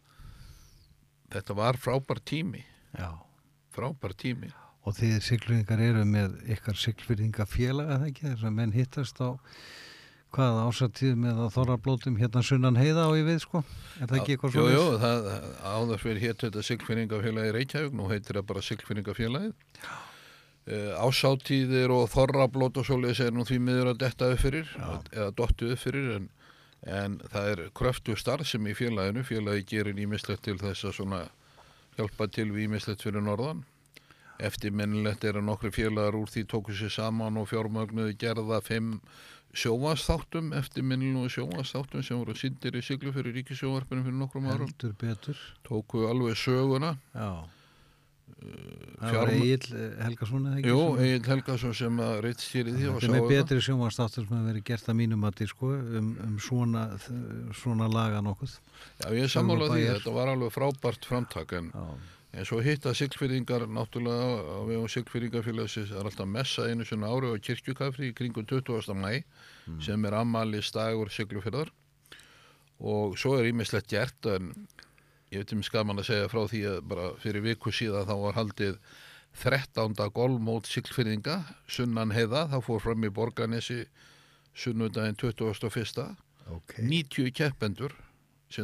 þetta 1.36 1.58
var 1.60 1.82
frábær 1.82 2.22
tími. 2.24 2.64
Já. 2.96 3.12
Frábær 3.76 4.16
tími. 4.18 4.52
Og 4.86 4.94
þið 4.98 5.16
siglfinningar 5.26 5.82
eru 5.82 6.06
með 6.06 6.38
ykkar 6.56 6.78
það 6.78 8.08
ekki, 8.10 8.28
þess 8.28 8.46
að 8.46 8.56
menn 8.60 8.76
hittast 8.76 9.22
á 9.22 9.30
hvaða 10.36 10.66
ásattíð 10.70 11.14
með 11.20 11.42
að 11.46 11.54
þorrablótum 11.56 12.18
hérna 12.20 12.42
sunnan 12.44 12.80
heiða 12.80 13.08
á 13.08 13.12
í 13.16 13.22
við 13.26 13.40
sko? 13.46 13.62
Er 14.02 14.10
það 14.10 14.18
ekki 14.20 14.36
eitthvað 14.36 14.56
svona 14.56 14.74
jú, 14.74 14.86
það, 15.04 15.30
áður 15.64 16.02
fyrir 16.04 16.24
hétt 16.24 16.44
þetta 16.44 16.64
Siglfinningafélagi 16.70 17.54
Reykjavík, 17.56 17.96
nú 17.96 18.10
heitir 18.12 18.40
það 18.40 18.48
bara 18.50 18.66
Siglfinningafélagið. 18.66 19.56
Uh, 20.66 20.92
ásáttíðir 20.98 21.94
og 21.94 22.08
þorrablót 22.10 22.80
og 22.82 22.88
svoleiðis 22.88 23.22
er 23.22 23.36
nú 23.36 23.46
því 23.46 23.60
miður 23.62 23.92
að 23.94 24.00
detta 24.02 24.32
upp 24.34 24.42
fyrir, 24.42 24.72
eða 25.14 25.30
dottu 25.38 25.70
upp 25.76 25.82
fyrir, 25.84 26.08
en, 26.18 26.30
en 26.90 27.20
það 27.32 27.50
er 27.52 27.64
kröftu 27.78 28.18
starf 28.18 28.50
sem 28.50 28.66
í 28.66 28.74
félaginu, 28.78 29.24
félagi 29.28 29.68
gerir 29.76 30.02
ímislegt 30.02 30.48
til 30.50 30.58
þess 30.62 30.90
að 30.90 30.98
svona 31.00 31.22
hjálpa 31.98 32.28
til 32.28 32.52
við 32.52 32.68
ímislegt 32.70 33.06
fyrir 33.06 33.24
norðan. 33.24 33.64
Eftirminnilegt 34.44 35.24
er 35.24 35.40
að 35.40 35.48
nokkri 35.48 35.72
félagar 35.72 36.18
úr 36.20 36.32
því 36.32 36.44
tóku 36.52 36.76
sér 36.76 36.92
saman 36.92 37.40
og 37.40 37.48
fjármögnuðu 37.52 38.18
gerða 38.20 38.60
fimm 38.66 39.00
sjónvastáttum, 39.56 40.52
eftirminnilegu 40.60 41.32
sjónvastáttum 41.32 42.04
sem 42.04 42.20
voru 42.20 42.36
sindir 42.36 42.76
í 42.76 42.84
siglu 42.84 43.16
fyrir 43.16 43.38
ríkisjónvarpinu 43.40 44.04
fyrir 44.04 44.20
nokkrum 44.20 44.50
árum. 44.52 44.72
Tóku 45.64 46.04
alveg 46.10 46.36
söguna. 46.36 46.98
Já 47.16 47.48
Það 48.36 49.16
var 49.16 49.30
Egil 49.32 49.78
Helgason 50.04 50.48
eða 50.50 50.58
ekki 50.60 50.72
Jú, 50.72 50.80
Egil 51.02 51.28
Helgason 51.30 51.76
sem 51.78 52.02
að 52.04 52.18
reittstýri 52.26 52.74
því 52.76 52.90
og 52.90 52.98
Þetta 52.98 53.08
er 53.08 53.14
með 53.14 53.30
betri 53.32 53.62
sjónvastáttur 53.64 54.26
sem 54.26 54.34
hefur 54.36 54.50
verið 54.50 54.66
gert 54.68 54.90
að 54.92 54.98
mínum 55.00 55.24
að 55.28 55.44
sko, 55.52 55.70
um, 55.72 56.10
um 56.26 56.34
svona, 56.44 56.84
svona 57.56 57.88
laga 57.92 58.20
nokkuð 58.26 58.58
Já, 58.58 59.08
ég 59.16 59.24
er 59.24 59.32
sammála 59.32 59.70
því, 59.72 59.80
Bæjar. 59.80 60.02
þetta 60.02 60.16
var 60.18 60.34
alveg 60.34 60.54
frábært 60.56 61.08
framtak 61.08 61.56
en, 61.62 61.72
en 62.36 62.50
svo 62.50 62.60
hitta 62.66 62.94
sigfyrringar 62.98 63.68
náttúrulega 63.72 64.28
á 64.44 64.60
vegum 64.68 64.92
sigfyrringafélagsins 64.92 65.94
það 65.94 66.04
er 66.04 66.12
alltaf 66.12 66.32
messa 66.36 66.68
einu 66.68 66.88
svona 66.88 67.12
ári 67.16 67.32
á 67.32 67.36
kirkjukafri 67.40 68.12
í 68.12 68.16
kringum 68.20 68.48
20. 68.52 68.92
mæ 69.00 69.24
sem 69.86 70.06
er 70.06 70.20
ammali 70.20 70.60
stagur 70.64 71.12
siglufyrðar 71.14 71.72
og 72.84 73.16
svo 73.20 73.38
er 73.40 73.48
ímislegt 73.48 73.88
gert 73.96 74.28
en 74.28 74.52
ég 75.36 75.44
veit 75.44 75.54
um 75.56 75.64
skaman 75.66 76.00
að 76.02 76.10
segja 76.10 76.32
frá 76.32 76.42
því 76.52 76.62
að 76.72 76.80
bara 76.92 77.10
fyrir 77.22 77.44
viku 77.46 77.74
síðan 77.76 78.08
þá 78.08 78.16
var 78.24 78.38
haldið 78.40 78.80
13. 79.36 79.96
golfmót 80.16 80.70
siglfyrringa 80.72 81.42
sunnan 81.68 82.14
heiða, 82.16 82.46
það 82.54 82.64
fór 82.70 82.84
fram 82.86 83.04
í 83.04 83.12
Borganesi 83.12 83.82
sunnudaginn 84.56 85.18
21. 85.20 86.16
ok 86.56 86.78
90 86.80 87.32
keppendur 87.36 87.96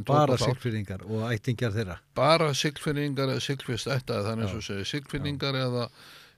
Bara 0.08 0.38
þátt. 0.38 0.46
siglfyrringar 0.46 1.02
og 1.10 1.26
ættingjar 1.34 1.74
þeirra 1.76 1.96
bara 2.16 2.52
siglfinningar 2.56 3.34
eða 3.34 3.42
siglfist 3.44 3.90
ætta 3.92 4.22
þannig 4.24 4.48
eins 4.48 4.60
og 4.60 4.64
segja 4.64 4.86
siglfinningar 4.88 5.58
eða, 5.58 5.88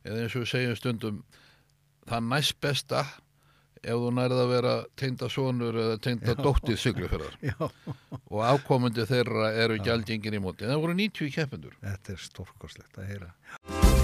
eða 0.07 0.23
eins 0.23 0.37
og 0.39 0.47
segjum 0.49 0.77
stundum 0.79 1.19
það 2.09 2.29
næst 2.31 2.57
besta 2.63 3.03
ef 3.83 3.99
þú 3.99 4.11
nærið 4.15 4.39
að 4.39 4.51
vera 4.53 4.73
teinda 4.99 5.29
sonur 5.31 5.77
eða 5.83 5.97
teinda 6.03 6.35
dóttir 6.39 6.79
sigluferðar 6.79 7.35
Já, 7.43 7.57
og 7.67 8.43
afkomandi 8.47 9.05
þeirra 9.09 9.49
eru 9.63 9.79
gjaldingin 9.83 10.37
í 10.37 10.41
móti. 10.43 10.67
Það 10.69 10.83
voru 10.85 10.95
90 10.97 11.33
keppendur. 11.35 11.75
Þetta 11.83 12.15
er 12.15 12.21
stórkoslegt 12.23 13.01
að 13.01 13.09
heyra. 13.11 13.31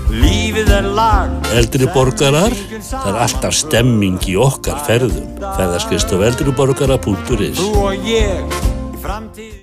Lífið 0.09 0.73
er 0.75 0.89
lag. 0.97 1.35
Eldri 1.55 1.87
borgarar, 1.93 2.55
það 2.81 3.09
er 3.11 3.21
alltaf 3.23 3.55
stemming 3.55 4.19
í 4.27 4.35
okkar 4.39 4.81
ferðum. 4.87 5.31
Ferðarskist 5.39 6.15
af 6.15 6.25
eldriborgara.is 6.31 7.61
Þú 7.61 7.69
og 7.85 8.09
ég 8.09 8.59
í 8.99 9.03
framtíð. 9.03 9.55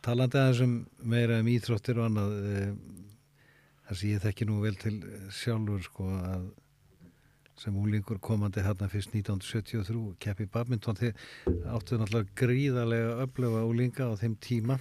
Talandi 0.00 0.40
aðeins 0.40 0.62
um 0.64 0.76
meira 1.12 1.42
um 1.42 1.48
íþróttir 1.52 1.98
og 2.00 2.08
annað 2.08 2.32
eh, 2.40 2.70
þar 3.84 3.98
sem 4.00 4.14
ég 4.14 4.22
þekki 4.24 4.46
nú 4.48 4.62
vel 4.62 4.76
til 4.80 4.94
sjálfur 5.34 5.82
sko 5.84 6.06
að 6.08 6.46
sem 7.60 7.76
úlingur 7.76 8.20
komandi 8.24 8.62
hérna 8.64 8.88
fyrst 8.88 9.12
1973 9.12 10.14
keppi 10.22 10.46
badminton. 10.48 10.96
Þið 10.96 11.66
áttu 11.68 11.98
náttúrulega 12.00 12.36
gríðarlega 12.40 13.16
öfluga 13.26 13.64
úlinga 13.68 14.08
á 14.08 14.14
þeim 14.20 14.36
tíma. 14.40 14.78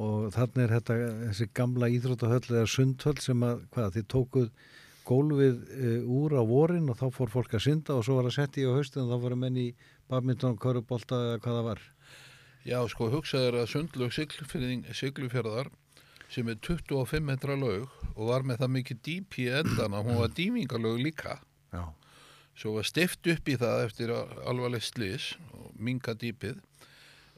Og 0.00 0.30
þannig 0.32 0.62
er 0.64 0.74
þetta 0.78 0.96
þessi 1.26 1.48
gamla 1.52 1.90
íþróttahöll 1.92 2.46
eða 2.48 2.70
sundhöll 2.74 3.18
sem 3.20 3.44
að 3.44 3.66
hvað 3.74 3.98
þið 3.98 4.08
tókuð 4.14 4.48
gólfið 5.04 5.58
uh, 5.58 6.14
úr 6.16 6.36
á 6.38 6.42
vorin 6.48 6.88
og 6.88 6.96
þá 6.96 7.06
fór 7.12 7.32
fólk 7.32 7.56
að 7.58 7.66
synda 7.66 7.98
og 7.98 8.06
svo 8.06 8.16
var 8.20 8.30
að 8.30 8.36
setja 8.38 8.62
í 8.62 8.70
á 8.70 8.76
haustin 8.78 9.04
og 9.04 9.12
þá 9.12 9.24
voru 9.26 9.38
menn 9.42 9.58
í 9.60 9.68
badminton, 10.08 10.56
körubolta 10.62 11.18
eða 11.26 11.42
hvað 11.44 11.58
það 11.58 11.68
var. 11.68 11.84
Já 12.62 12.78
sko 12.88 13.10
hugsaður 13.10 13.60
að 13.60 13.70
sundlög 13.74 14.14
siglufjörðar 14.14 15.72
sem 16.32 16.48
er 16.48 16.60
25 16.62 17.26
metra 17.26 17.56
lög 17.58 17.90
og 18.14 18.28
var 18.30 18.46
með 18.46 18.62
það 18.62 18.76
mikið 18.78 19.00
dýp 19.08 19.40
í 19.42 19.48
endan 19.60 19.96
að 19.98 20.06
hún 20.08 20.20
var 20.22 20.36
dýmingalög 20.38 21.02
líka 21.02 21.40
Já, 21.72 21.84
Svo 22.54 22.76
var 22.76 22.86
stift 22.86 23.26
upp 23.32 23.48
í 23.48 23.56
það 23.56 23.86
eftir 23.86 24.12
alvarleg 24.12 24.84
slís 24.84 25.32
og 25.56 25.72
minga 25.80 26.14
dýpið. 26.18 26.60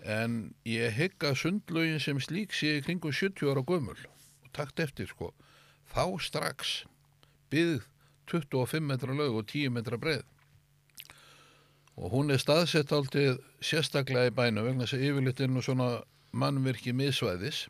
En 0.04 0.54
ég 0.68 0.92
hygg 0.98 1.24
að 1.24 1.38
sundlaugin 1.40 2.02
sem 2.02 2.18
slík 2.20 2.52
sé 2.52 2.74
í 2.78 2.82
kringum 2.84 3.14
70 3.14 3.52
ára 3.52 3.62
gömul. 3.64 3.96
Og 4.44 4.50
takt 4.56 4.82
eftir 4.82 5.08
sko. 5.08 5.30
Þá 5.94 6.18
strax 6.20 6.74
byggð 7.54 7.86
25 8.28 8.88
metra 8.90 9.14
lög 9.14 9.38
og 9.38 9.46
10 9.52 9.72
metra 9.76 10.00
breið. 10.00 10.26
Og 11.94 12.10
hún 12.10 12.34
er 12.34 12.42
staðsett 12.42 12.92
aldrei 12.92 13.36
sérstaklega 13.62 14.32
í 14.32 14.34
bænum 14.34 14.66
vegna 14.66 14.82
þess 14.82 14.98
að 14.98 15.06
yfirleitt 15.08 15.40
er 15.44 15.52
nú 15.54 15.62
svona 15.62 15.88
mannvirki 16.34 16.92
miðsvæðis 16.96 17.68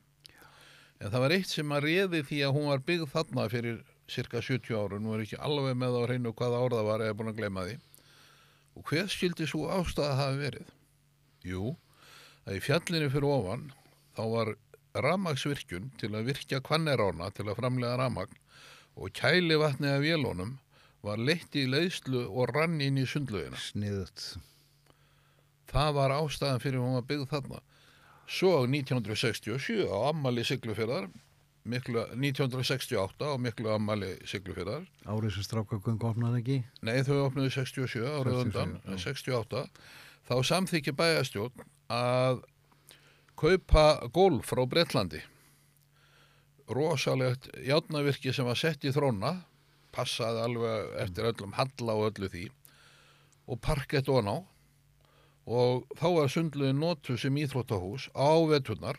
en 1.05 1.11
það 1.13 1.21
var 1.21 1.35
eitt 1.37 1.51
sem 1.51 1.73
að 1.77 1.85
réði 1.85 2.23
því 2.25 2.39
að 2.47 2.55
hún 2.57 2.71
var 2.71 2.85
byggð 2.89 3.11
þarna 3.13 3.45
fyrir 3.53 3.81
cirka 4.11 4.43
70 4.43 4.77
ára, 4.77 5.01
nú 5.01 5.15
er 5.15 5.25
ekki 5.25 5.41
alveg 5.41 5.77
með 5.81 5.99
á 5.99 6.01
hreinu 6.05 6.35
hvaða 6.37 6.63
orða 6.67 6.85
var 6.87 7.05
eða 7.05 7.17
búin 7.19 7.33
að 7.33 7.41
gleyma 7.41 7.67
því 7.69 7.79
og 8.75 8.91
hver 8.91 9.11
skildi 9.11 9.47
svo 9.49 9.69
ástæða 9.71 10.19
hafi 10.19 10.41
verið? 10.41 10.71
Jú, 11.47 11.75
að 12.45 12.59
í 12.59 12.63
fjallinu 12.65 13.11
fyrir 13.13 13.29
ofan 13.31 13.69
þá 14.17 14.23
var 14.33 14.55
ramagsvirkjun 15.05 15.93
til 16.01 16.13
að 16.15 16.31
virkja 16.31 16.63
kvannerána 16.65 17.31
til 17.35 17.49
að 17.49 17.59
framlega 17.61 17.99
ramagn 18.01 18.41
og 18.95 19.15
kæli 19.17 19.59
vatni 19.59 19.91
af 19.91 20.03
vélónum 20.05 20.57
var 21.05 21.21
leitt 21.21 21.57
í 21.59 21.67
leiðslu 21.69 22.25
og 22.31 22.55
rann 22.55 22.81
inn 22.81 23.01
í 23.01 23.07
sundlaugina. 23.09 23.59
sniðut 23.61 24.37
Það 25.75 25.97
var 25.97 26.15
ástæðan 26.15 26.63
fyrir 26.63 26.83
hún 26.83 26.97
var 26.99 27.07
byggð 27.09 27.31
þarna. 27.33 27.61
Svo 28.31 28.53
1967 28.65 29.85
á 29.91 29.97
ammali 30.09 30.45
siglufjörðar, 30.47 31.09
miklu, 31.65 32.05
1968 32.13 33.29
á 33.29 33.35
miklu 33.41 33.73
ammali 33.75 34.15
siglufjörðar, 34.29 34.87
árið 35.09 35.37
sem 35.37 35.47
strákagöng 35.47 36.03
opnaði 36.05 36.41
ekki? 36.43 36.59
Nei 36.85 36.99
þau 37.07 37.27
opnuðu 37.29 37.53
67 37.57 38.05
árið 38.05 38.41
67, 38.41 38.43
undan, 38.45 38.75
já. 38.77 38.91
en 38.93 39.05
68, 39.05 39.63
þá 40.29 40.35
samþykki 40.51 40.97
bæjastjórn 40.99 41.65
að 41.95 42.43
kaupa 43.41 43.87
golf 44.15 44.53
frá 44.53 44.65
Bretlandi. 44.69 45.23
Rosalegt 46.71 47.51
játnavirki 47.61 48.33
sem 48.33 48.47
var 48.49 48.57
sett 48.57 48.85
í 48.89 48.93
þróna, 48.95 49.37
passaði 49.95 50.45
alveg 50.45 50.95
eftir 51.05 51.29
öllum 51.31 51.57
halla 51.59 51.97
og 51.97 52.11
öllu 52.11 52.31
því 52.33 52.49
og 53.45 53.61
parkett 53.61 54.09
og 54.09 54.25
ná 54.25 54.37
og 55.45 55.85
þá 56.01 56.07
var 56.17 56.31
sundluðin 56.33 56.81
notu 56.81 57.19
sem 57.21 57.37
íþróttahús 57.37 58.09
á 58.17 58.33
veturnar 58.49 58.97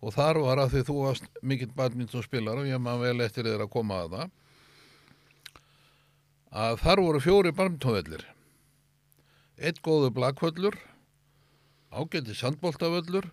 og 0.00 0.14
þar 0.16 0.40
var 0.44 0.62
að 0.62 0.74
því 0.74 0.82
þú 0.88 0.96
varst 1.04 1.26
mikill 1.44 1.72
badminton 1.76 2.24
spilar 2.24 2.60
og 2.60 2.68
ég 2.68 2.80
maður 2.82 3.10
vel 3.10 3.26
eftir 3.26 3.48
þér 3.48 3.66
að 3.66 3.72
koma 3.74 4.02
að 4.04 4.14
það 4.16 4.36
að 6.60 6.80
þar 6.82 7.02
voru 7.04 7.20
fjóri 7.22 7.52
badmintonvellir. 7.54 8.24
Eitt 9.60 9.78
góðu 9.84 10.08
blakvöllur 10.16 10.76
ágæti 11.90 12.34
sandboltavöllur 12.34 13.28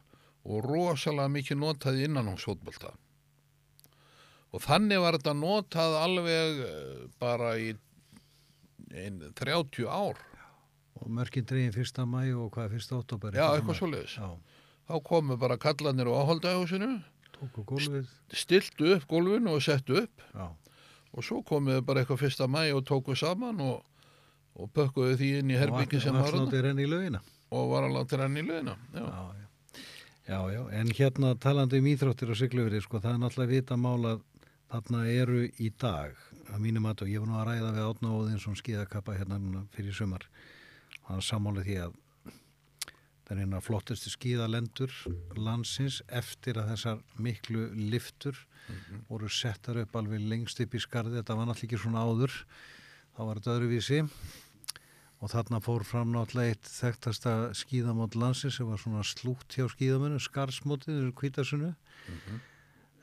og 0.47 0.63
rosalega 0.65 1.31
mikið 1.31 1.61
notaði 1.61 2.07
innanhómsfótbolta 2.07 2.93
og 4.55 4.63
þannig 4.63 5.01
var 5.03 5.17
þetta 5.17 5.33
notað 5.37 5.95
alveg 6.01 6.61
eh, 6.65 7.01
bara 7.19 7.51
í 7.59 7.73
ein, 8.95 9.19
30 9.35 9.87
ár. 9.91 10.19
Og 10.97 11.09
mörkin 11.13 11.45
dregin 11.45 11.75
fyrsta 11.75 12.07
mæ 12.09 12.23
og 12.33 12.53
hvað 12.55 12.71
fyrsta 12.73 12.97
óttobæri? 12.97 13.37
já, 13.37 13.45
eitthvað 13.53 13.75
Já, 14.15 14.29
þá 14.87 14.95
komu 15.03 15.37
bara 15.37 15.57
kallanir 15.61 16.09
á 16.09 16.15
gólfið. 17.65 18.07
stiltu 18.33 18.95
upp 18.95 19.07
gólfinu 19.07 19.53
og 19.53 19.61
settu 19.61 19.99
upp. 20.01 20.23
Já, 20.33 20.47
og 21.13 21.25
svo 21.25 21.41
komuðu 21.45 21.83
bara 21.85 22.03
eitthvað 22.03 22.23
fyrsta 22.25 22.47
mæ 22.49 22.69
og 22.75 22.85
tóku 22.87 23.15
saman 23.17 23.61
og, 23.63 23.83
og 24.57 24.71
pökkuðu 24.73 25.17
því 25.19 25.33
inn 25.41 25.51
í 25.53 25.59
herbyggi 25.59 26.01
sem 26.03 26.15
var 26.17 26.33
renni 26.33 26.85
og 27.49 27.69
var 27.71 27.87
að 27.87 27.95
láta 27.95 28.23
henni 28.23 28.43
í 28.43 28.47
lögina 28.47 28.75
já. 28.93 29.03
Já, 29.03 29.21
já. 29.37 29.45
Já, 30.27 30.39
en 30.75 30.89
hérna 30.91 31.35
talandi 31.39 31.79
um 31.79 31.85
íþróttir 31.87 32.33
og 32.33 32.35
siglufyrir, 32.35 32.83
sko, 32.83 32.99
það 32.99 33.13
er 33.13 33.19
náttúrulega 33.21 33.53
vita 33.53 33.77
mál 33.79 34.01
að 34.09 34.25
þarna 34.67 35.03
eru 35.07 35.45
í 35.47 35.69
dag, 35.79 36.17
að 36.51 36.65
mínum 36.65 36.89
að, 36.89 37.05
og 37.05 37.13
ég 37.13 37.23
var 37.23 37.29
nú 37.29 37.37
að 37.39 37.45
ræða 37.47 37.69
við 37.77 37.85
Átna 37.85 38.11
Óðinsson 38.11 38.57
skíðakappa 38.59 39.15
hérna 39.15 39.63
fyrir 39.71 39.95
sumar, 39.95 40.25
hann 41.07 41.23
sammála 41.23 41.63
því 41.63 41.77
að 41.85 41.95
það 43.27 43.33
er 43.35 43.43
eina 43.43 43.59
flottustu 43.63 44.11
skíðalendur 44.13 44.93
landsins 45.35 45.99
eftir 46.07 46.61
að 46.61 46.71
þessar 46.71 47.03
miklu 47.19 47.67
liftur 47.75 48.39
voru 49.09 49.29
settar 49.31 49.81
upp 49.83 49.95
alveg 49.99 50.23
lengst 50.23 50.59
upp 50.63 50.75
í 50.75 50.81
skarði, 50.81 51.19
þetta 51.19 51.35
var 51.35 51.47
náttúrulega 51.49 51.69
ekki 51.69 51.81
svona 51.83 52.03
áður, 52.07 52.33
þá 53.15 53.21
var 53.23 53.39
þetta 53.39 53.55
öðruvísi. 53.55 54.01
Og 55.17 55.31
þarna 55.31 55.61
fór 55.65 55.85
fram 55.87 56.11
náttúrulega 56.13 56.53
eitt 56.53 56.67
þekktasta 56.69 57.37
skíðamót 57.57 58.17
landsins 58.19 58.59
sem 58.59 58.67
var 58.69 58.81
svona 58.81 59.05
slútt 59.07 59.55
hjá 59.55 59.65
skíðamönu, 59.71 60.19
skarsmótið, 60.21 61.09
kvítasunnu 61.17 61.71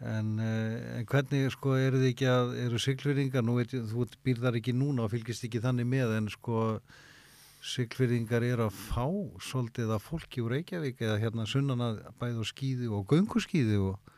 en, 0.05 0.37
uh, 0.39 0.99
en 0.99 1.09
hvernig 1.11 1.49
sko 1.55 1.75
eru 1.79 2.03
þið 2.03 2.11
ekki 2.13 2.29
að, 2.31 2.55
eru 2.67 2.81
siglfyrringar, 2.83 3.45
nú 3.47 3.57
veit 3.59 3.75
ég, 3.75 3.89
þú 3.91 4.07
býrðar 4.27 4.59
ekki 4.61 4.77
núna 4.77 5.07
og 5.07 5.13
fylgist 5.15 5.47
ekki 5.47 5.63
þannig 5.65 5.89
með 5.91 6.17
en 6.19 6.31
sko 6.33 6.61
siglfyrringar 7.65 8.45
eru 8.45 8.67
að 8.69 8.77
fá 8.77 9.07
svolítið 9.41 9.95
að 9.97 10.05
fólki 10.05 10.45
úr 10.45 10.59
Reykjavík 10.59 11.01
eða 11.01 11.21
hérna 11.23 11.49
sunnan 11.49 11.85
að 11.85 12.03
bæða 12.21 12.45
skíði 12.51 12.91
og 12.93 13.09
gönguskíði 13.09 13.81
og, 13.81 14.13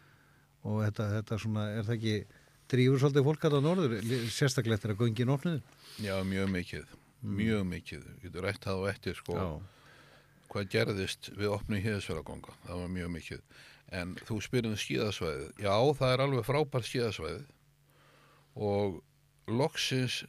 og 0.66 0.82
þetta, 0.82 1.08
þetta 1.14 1.40
svona, 1.44 1.70
er 1.76 1.86
það 1.86 1.96
ekki 2.00 2.16
drífur 2.66 3.02
svolítið 3.04 3.26
fólk 3.30 3.46
að 3.46 3.56
það 3.56 3.66
norður, 3.68 3.98
sérstaklega 4.34 4.80
eftir 4.80 4.96
að 4.96 5.02
göngin 5.04 5.34
opnuðu? 5.36 5.62
já, 6.02 6.16
mjög 6.26 6.54
mikið 6.56 6.96
mjög 7.26 7.64
mikið, 7.70 8.04
við 8.22 8.38
rætt 8.44 8.66
það 8.66 8.82
á 8.82 8.90
eftir 8.92 9.18
sko, 9.18 9.38
hvað 10.52 10.68
gerðist 10.72 11.30
við 11.36 11.54
opnum 11.54 11.82
híðasverðaganga, 11.82 12.54
það 12.66 12.82
var 12.82 12.92
mjög 12.96 13.12
mikið. 13.16 13.42
En 13.96 14.14
þú 14.26 14.38
spyrir 14.42 14.72
um 14.72 14.78
skíðasvæðið. 14.80 15.50
Já, 15.62 15.74
það 15.98 16.12
er 16.12 16.22
alveg 16.24 16.46
frábært 16.46 16.88
skíðasvæðið. 16.88 17.44
Og 18.66 19.00
loksins 19.46 20.22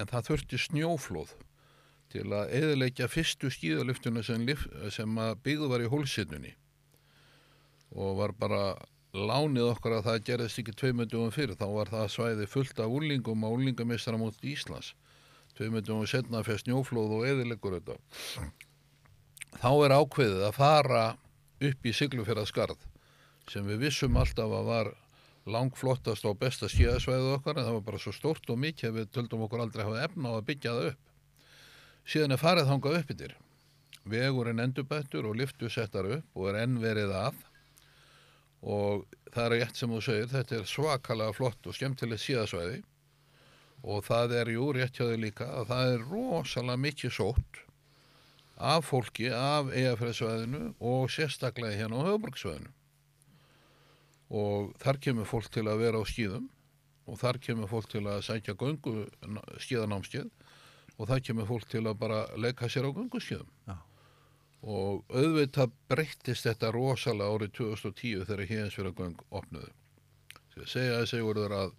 en 0.00 0.10
það 0.10 0.30
þurfti 0.30 0.60
snjóflóð 0.64 1.34
til 2.14 2.28
að 2.30 2.52
eðilegja 2.54 3.08
fyrstu 3.10 3.50
skíðalyftuna 3.50 4.22
sem, 4.26 4.44
sem 4.94 5.18
að 5.18 5.38
byggðu 5.46 5.70
var 5.72 5.82
í 5.82 5.90
hólsinnunni 5.90 6.52
og 7.94 8.18
var 8.18 8.34
bara 8.38 8.62
lánið 9.14 9.70
okkar 9.70 9.98
að 9.98 10.06
það 10.08 10.22
gerðist 10.28 10.60
ekki 10.62 10.74
tveimundum 10.78 11.32
fyrir, 11.34 11.54
þá 11.58 11.66
var 11.70 11.90
það 11.90 12.08
svæði 12.10 12.46
fullt 12.50 12.80
af 12.82 12.94
úlingum 12.94 13.46
á 13.46 13.48
úlingamistara 13.50 14.18
mót 14.18 14.38
Íslands 14.42 14.94
tveimundum 15.54 16.02
setna 16.10 16.42
fyrir 16.46 16.64
snjóflóð 16.64 17.14
og 17.18 17.28
eðilegur 17.28 17.78
þetta. 17.78 17.98
Þá 19.62 19.70
er 19.86 19.94
ákveðið 19.94 20.42
að 20.48 20.56
fara 20.56 21.04
upp 21.68 21.86
í 21.86 21.94
Siglufjörðaskarð 21.94 22.88
sem 23.50 23.66
við 23.68 23.86
vissum 23.86 24.18
alltaf 24.18 24.50
að 24.50 24.70
var 24.70 24.92
langflottast 25.54 26.26
og 26.26 26.38
besta 26.40 26.70
skíðasvæðið 26.72 27.36
okkar 27.36 27.60
en 27.60 27.68
það 27.68 27.76
var 27.78 27.86
bara 27.90 28.02
svo 28.02 28.14
stórt 28.16 28.50
og 28.50 28.58
mikið 28.58 28.90
að 28.90 28.98
við 28.98 29.10
töldum 29.14 29.44
okkur 29.46 29.62
aldrei 29.62 29.84
hafa 29.84 30.06
efna 30.08 30.32
á 30.32 30.38
að 30.38 30.46
byggja 30.48 30.72
það 30.74 30.88
upp 30.90 31.13
síðan 32.04 32.36
er 32.36 32.40
farið 32.40 32.70
þangað 32.70 33.00
upp 33.00 33.12
yfir 33.14 33.34
vegurinn 34.04 34.60
endurbættur 34.60 35.26
og 35.28 35.38
liftu 35.40 35.70
settar 35.72 36.08
upp 36.18 36.38
og 36.38 36.50
er 36.50 36.60
enn 36.64 36.78
verið 36.82 37.12
að. 37.16 37.36
Og 38.64 39.04
það 39.32 39.44
er 39.44 39.54
rétt 39.58 39.80
sem 39.80 39.92
þú 39.92 40.00
segir 40.04 40.30
þetta 40.32 40.58
er 40.58 40.68
svakalega 40.68 41.36
flott 41.36 41.68
og 41.68 41.76
skemmtilegt 41.76 42.24
síðasvæði. 42.24 42.82
Og 43.84 44.04
það 44.06 44.38
er 44.40 44.52
jú 44.54 44.70
rétt 44.72 44.96
hjá 44.96 45.08
þau 45.10 45.20
líka 45.20 45.48
að 45.60 45.68
það 45.72 45.92
er 45.92 46.06
rosalega 46.12 46.82
mikið 46.84 47.16
sótt 47.18 47.60
af 48.54 48.86
fólki 48.86 49.28
af 49.34 49.72
eigafræðsvæðinu 49.74 50.62
og 50.78 51.10
sérstaklega 51.10 51.74
hérna 51.80 52.00
á 52.00 52.06
höfuborgsvæðinu 52.06 52.70
og 54.34 54.70
þar 54.80 55.00
kemur 55.02 55.28
fólk 55.28 55.50
til 55.52 55.66
að 55.68 55.82
vera 55.82 56.00
á 56.00 56.04
skíðum 56.06 56.46
og 57.10 57.18
þar 57.20 57.40
kemur 57.42 57.68
fólk 57.68 57.90
til 57.92 58.04
að 58.06 58.22
sækja 58.24 58.54
göngu 58.56 58.94
skíðanámskeið 59.60 60.30
og 60.98 61.08
þar 61.10 61.22
kemur 61.26 61.48
fólk 61.48 61.68
til 61.70 61.84
að 61.88 61.98
bara 62.00 62.20
leika 62.38 62.68
sér 62.70 62.86
á 62.86 62.90
gönguskíðum 62.94 63.48
Já. 63.68 63.76
og 64.62 65.04
auðvitað 65.10 65.72
breyttist 65.90 66.46
þetta 66.46 66.70
rosalega 66.74 67.34
árið 67.34 67.54
2010 67.58 68.26
þegar 68.28 68.50
héðansfjörðagöng 68.52 69.24
opnuðu. 69.30 69.72
Þegar 70.54 70.70
segja 70.70 71.00
að 71.00 71.08
segja 71.10 71.48
að 71.58 71.74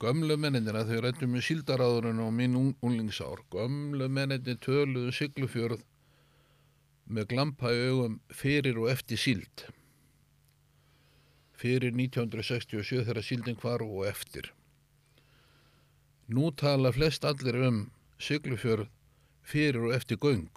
gömlu 0.00 0.36
menninina 0.40 0.86
þau 0.88 1.02
rættum 1.04 1.34
með 1.34 1.46
síldaráðurinn 1.50 2.22
og 2.24 2.32
minn 2.32 2.56
ung- 2.56 2.76
unglingsár 2.80 3.44
gömlu 3.52 4.08
menninni 4.08 4.56
töluðu 4.56 5.12
siglufjörð 5.12 5.84
með 7.10 7.28
glampa 7.34 7.72
í 7.74 7.84
augum 7.90 8.16
fyrir 8.32 8.78
og 8.80 8.88
eftir 8.92 9.20
síld. 9.20 9.66
Fyrir 11.60 11.92
1967 11.92 13.04
þegar 13.04 13.26
síldin 13.26 13.58
hvar 13.60 13.84
og 13.84 14.06
eftir. 14.08 14.48
Nú 16.30 16.48
tala 16.56 16.92
flest 16.94 17.26
allir 17.26 17.58
um 17.66 17.80
siglufjörð 18.20 18.88
fyrir 19.50 19.88
og 19.88 19.94
eftir 19.96 20.20
göng 20.20 20.48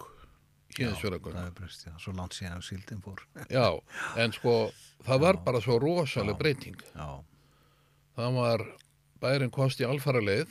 héðansfjörðagöng 0.74 1.36
það 1.36 1.48
er 1.48 1.54
breyst, 1.58 1.84
já, 1.86 1.92
svo 2.02 2.14
langt 2.16 2.34
síðan 2.34 2.64
síldin 2.64 3.02
fór. 3.04 3.22
Já, 3.52 3.78
en 4.18 4.34
sko 4.34 4.54
það 5.06 5.20
var 5.22 5.40
bara 5.46 5.60
svo 5.62 5.78
rosaleg 5.82 6.38
breyting. 6.40 6.80
Já, 6.94 7.22
það 8.18 8.38
var 8.40 8.64
bærin 9.22 9.54
komst 9.54 9.82
í 9.82 9.86
alfara 9.88 10.22
leið 10.24 10.50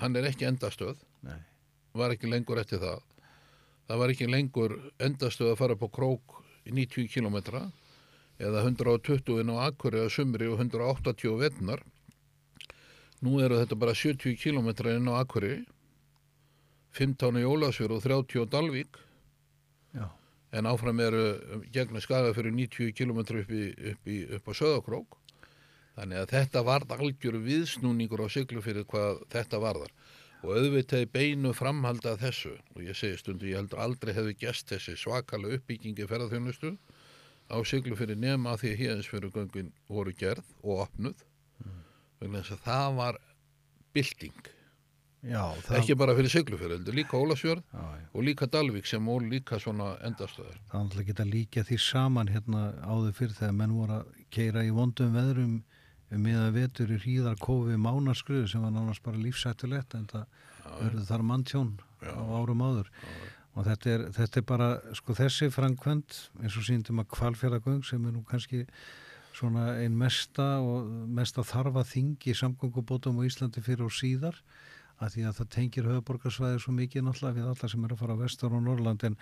hann 0.00 0.18
er 0.18 0.26
ekki 0.28 0.48
endastöð. 0.48 0.98
Nei, 1.24 1.38
var 1.96 2.14
ekki 2.14 2.30
lengur 2.30 2.60
eftir 2.60 2.82
það. 2.82 3.04
Það 3.86 4.02
var 4.02 4.12
ekki 4.12 4.30
lengur 4.30 4.76
endastöð 4.98 5.52
að 5.52 5.60
fara 5.60 5.76
upp 5.76 5.86
á 5.86 5.90
krók 5.94 6.40
í 6.66 6.74
90 6.74 7.12
kilometra 7.14 7.68
eða 8.42 8.64
120 8.66 9.40
inn 9.40 9.54
á 9.54 9.70
Akkurri 9.70 10.02
að 10.02 10.12
sumri 10.12 10.48
og 10.50 10.58
180 10.60 11.38
vetnar 11.40 11.84
nú 13.24 13.38
eru 13.40 13.62
þetta 13.62 13.78
bara 13.80 13.94
70 13.96 14.36
kilometra 14.42 14.96
inn 14.98 15.08
á 15.08 15.22
Akkurri 15.22 15.62
15 16.96 17.40
í 17.40 17.44
Ólasfjör 17.44 17.96
og 17.96 18.02
30 18.04 18.42
á 18.42 18.44
Dalvík. 18.56 18.98
Já, 19.96 20.08
en 20.56 20.68
áfram 20.70 21.00
eru 21.04 21.24
gegnum 21.74 22.00
skaga 22.00 22.32
fyrir 22.36 22.54
90 22.56 22.96
km 22.96 23.20
upp, 23.20 23.52
í, 23.52 23.64
upp, 23.92 24.08
í, 24.08 24.18
upp 24.38 24.48
á 24.48 24.52
Söðakrók 24.56 25.18
þannig 25.96 26.20
að 26.20 26.32
þetta 26.34 26.62
varð 26.66 26.94
algjör 26.96 27.38
viðsnúningur 27.44 28.24
á 28.24 28.28
siglu 28.32 28.62
fyrir 28.64 28.84
hvað 28.88 29.22
þetta 29.32 29.60
varðar. 29.62 29.92
Og 30.44 30.52
auðvitað 30.52 31.06
í 31.06 31.10
beinu 31.10 31.52
framhald 31.56 32.04
að 32.06 32.20
þessu 32.26 32.52
og 32.74 32.82
ég 32.84 32.98
segi 32.98 33.20
stundu 33.22 33.48
ég 33.48 33.56
heldur 33.58 33.80
aldrei 33.82 34.12
hefði 34.14 34.36
gest 34.42 34.68
þessi 34.70 34.96
svakalega 35.00 35.56
uppbyggingi 35.56 36.06
ferðarþjónustu 36.06 36.74
á 37.48 37.56
siglu 37.64 37.96
fyrir 37.96 38.20
nema 38.20 38.56
því 38.60 38.72
að 38.72 38.82
híðansfyrir 38.82 39.32
göngin 39.34 39.72
voru 39.88 40.12
gerð 40.18 40.44
og 40.62 40.84
opnuð. 40.86 41.24
Vegna 42.20 42.42
þess 42.42 42.56
að 42.56 42.62
það 42.66 43.00
var 43.00 43.18
bylting, 43.96 44.50
já, 45.22 45.42
það, 45.66 45.78
ekki 45.80 45.96
bara 46.02 46.16
fyrir 46.18 46.34
siglufjörð 46.34 46.76
heldur 46.78 46.98
líka 46.98 47.20
Ólasfjörð 47.20 47.62
já, 47.62 47.86
já. 48.00 48.08
og 48.12 48.26
líka 48.26 48.50
Dalvík 48.50 48.90
sem 48.90 49.06
voru 49.12 49.30
líka 49.30 49.60
svona 49.62 49.94
endastöðar 50.06 50.58
það 50.68 50.76
er 50.76 50.82
alltaf 50.82 51.08
geta 51.08 51.26
líka 51.28 51.64
því 51.66 51.80
saman 51.86 52.32
hérna 52.34 52.66
áður 52.84 53.16
fyrir 53.20 53.38
þegar 53.38 53.56
menn 53.62 53.78
voru 53.78 54.00
að 54.00 54.22
keira 54.34 54.66
í 54.66 54.74
vondum 54.74 55.16
veðrum 55.16 55.56
um 56.12 56.22
miða 56.22 56.50
vetur 56.54 56.92
í 56.94 56.98
hríðarkofi 57.02 57.78
mánaskruðu 57.80 58.50
sem 58.50 58.62
var 58.62 58.74
nánast 58.74 59.02
bara 59.02 59.18
lífsættulegt 59.18 59.96
en 59.98 60.06
það 60.10 60.26
verður 60.76 61.08
þar 61.08 61.24
manntjón 61.26 61.72
á 62.04 62.22
árum 62.38 62.62
áður. 62.62 62.92
Og 63.56 63.64
þetta 63.64 63.90
er, 63.90 64.04
þetta 64.12 64.40
er 64.40 64.46
bara 64.46 64.68
sko 64.98 65.16
þessi 65.16 65.48
framkvæmt 65.52 66.20
eins 66.42 66.58
og 66.60 66.66
síndum 66.66 67.00
að 67.02 67.10
kvalfjörðagöng 67.16 67.82
sem 67.88 68.04
er 68.04 68.14
nú 68.14 68.22
kannski 68.28 68.66
svona 69.36 69.70
ein 69.80 69.96
mesta 69.96 70.56
og 70.64 70.86
mesta 71.12 71.44
þarfa 71.44 71.84
þing 71.88 72.28
í 72.28 72.36
samgöngubótum 72.36 73.18
á 73.20 73.26
Íslandi 73.26 73.64
fyrir 73.64 73.88
og 73.88 73.96
síðar 73.96 74.38
að 75.00 75.16
því 75.16 75.24
að 75.28 75.38
það 75.38 75.50
tengir 75.56 75.88
höfuborgarsvæði 75.90 76.60
svo 76.62 76.74
mikið 76.76 77.04
náttúrulega 77.06 77.36
við 77.36 77.50
alla 77.50 77.70
sem 77.72 77.84
eru 77.84 77.96
að 77.96 78.02
fara 78.02 78.16
á 78.16 78.22
vestur 78.22 78.54
og 78.56 78.62
Norrland 78.64 79.04
en, 79.08 79.18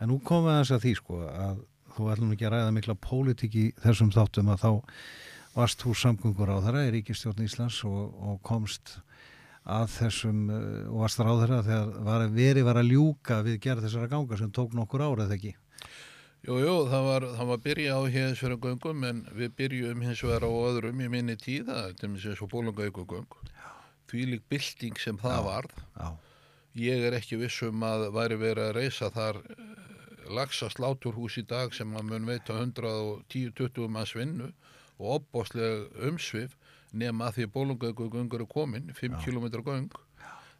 en 0.00 0.10
nú 0.12 0.20
komum 0.24 0.48
við 0.48 0.54
aðeins 0.54 0.72
að 0.76 0.84
því 0.86 0.94
sko 1.00 1.20
að 1.28 1.60
þú 1.96 2.08
ætlum 2.12 2.32
ekki 2.34 2.48
að 2.48 2.54
ræða 2.54 2.72
mikla 2.76 2.96
pólitík 3.08 3.58
í 3.58 3.66
þessum 3.82 4.14
þáttum 4.14 4.52
að 4.54 4.64
þá 4.64 4.70
varst 5.58 5.84
þú 5.84 5.94
samgöngur 5.98 6.52
á 6.54 6.56
þeirra 6.64 6.86
í 6.86 6.92
Ríkistjórn 6.96 7.44
Íslands 7.44 7.80
og, 7.88 8.02
og 8.16 8.42
komst 8.46 8.98
að 9.68 9.88
þessum 9.98 10.44
eh, 10.54 10.84
og 10.88 11.00
varst 11.04 11.20
ráð 11.20 11.42
þeirra 11.44 11.62
þegar 11.66 11.88
var, 12.08 12.28
verið 12.32 12.68
var 12.68 12.80
að 12.80 12.92
ljúka 12.92 13.40
við 13.44 13.58
gerð 13.66 13.88
þessara 13.88 14.12
ganga 14.12 14.38
sem 14.40 14.52
tók 14.54 14.76
nokkur 14.76 15.04
árið 15.04 15.34
ekki 15.36 15.56
Jú, 16.46 16.54
jú, 16.62 16.74
það 16.86 17.02
var, 17.04 17.24
það 17.34 17.48
var 17.50 17.62
byrja 17.64 17.94
á 17.98 18.02
hins 18.14 18.40
fyrir 18.40 18.60
göngum 18.62 19.02
en 19.08 19.24
við 19.34 19.54
byrjum 19.58 20.04
hins 20.06 20.20
vegar 20.22 20.46
á 20.46 20.50
öðrum 20.70 21.00
í 21.02 21.08
minni 21.10 21.34
tíða, 21.36 21.90
til 21.98 22.12
og 22.14 22.22
svo 22.22 22.46
bólungaukugöng. 22.52 23.26
Lík 24.12 24.42
bylting 24.48 24.98
sem 25.00 25.18
það 25.20 25.44
varð. 25.44 25.76
Já, 25.98 26.08
Ég 26.78 27.02
er 27.08 27.16
ekki 27.18 27.38
vissum 27.40 27.82
að 27.82 28.04
væri 28.14 28.36
verið 28.38 28.68
að 28.68 28.76
reysa 28.76 29.08
þar 29.10 29.40
lagsa 30.30 30.68
sláturhús 30.70 31.38
í 31.40 31.44
dag 31.48 31.72
sem 31.74 31.94
að 31.96 32.10
mun 32.10 32.26
veita 32.28 32.54
110-20 32.60 33.88
manns 33.90 34.12
vinnu 34.14 34.50
og 34.98 35.14
opbóðslega 35.18 36.06
umsvif 36.10 36.54
nema 36.92 37.28
að 37.28 37.38
því 37.38 37.46
bólungaukugöngur 37.56 38.44
er 38.44 38.50
komin, 38.52 38.92
5 38.94 39.18
km 39.24 39.48
göng. 39.64 39.88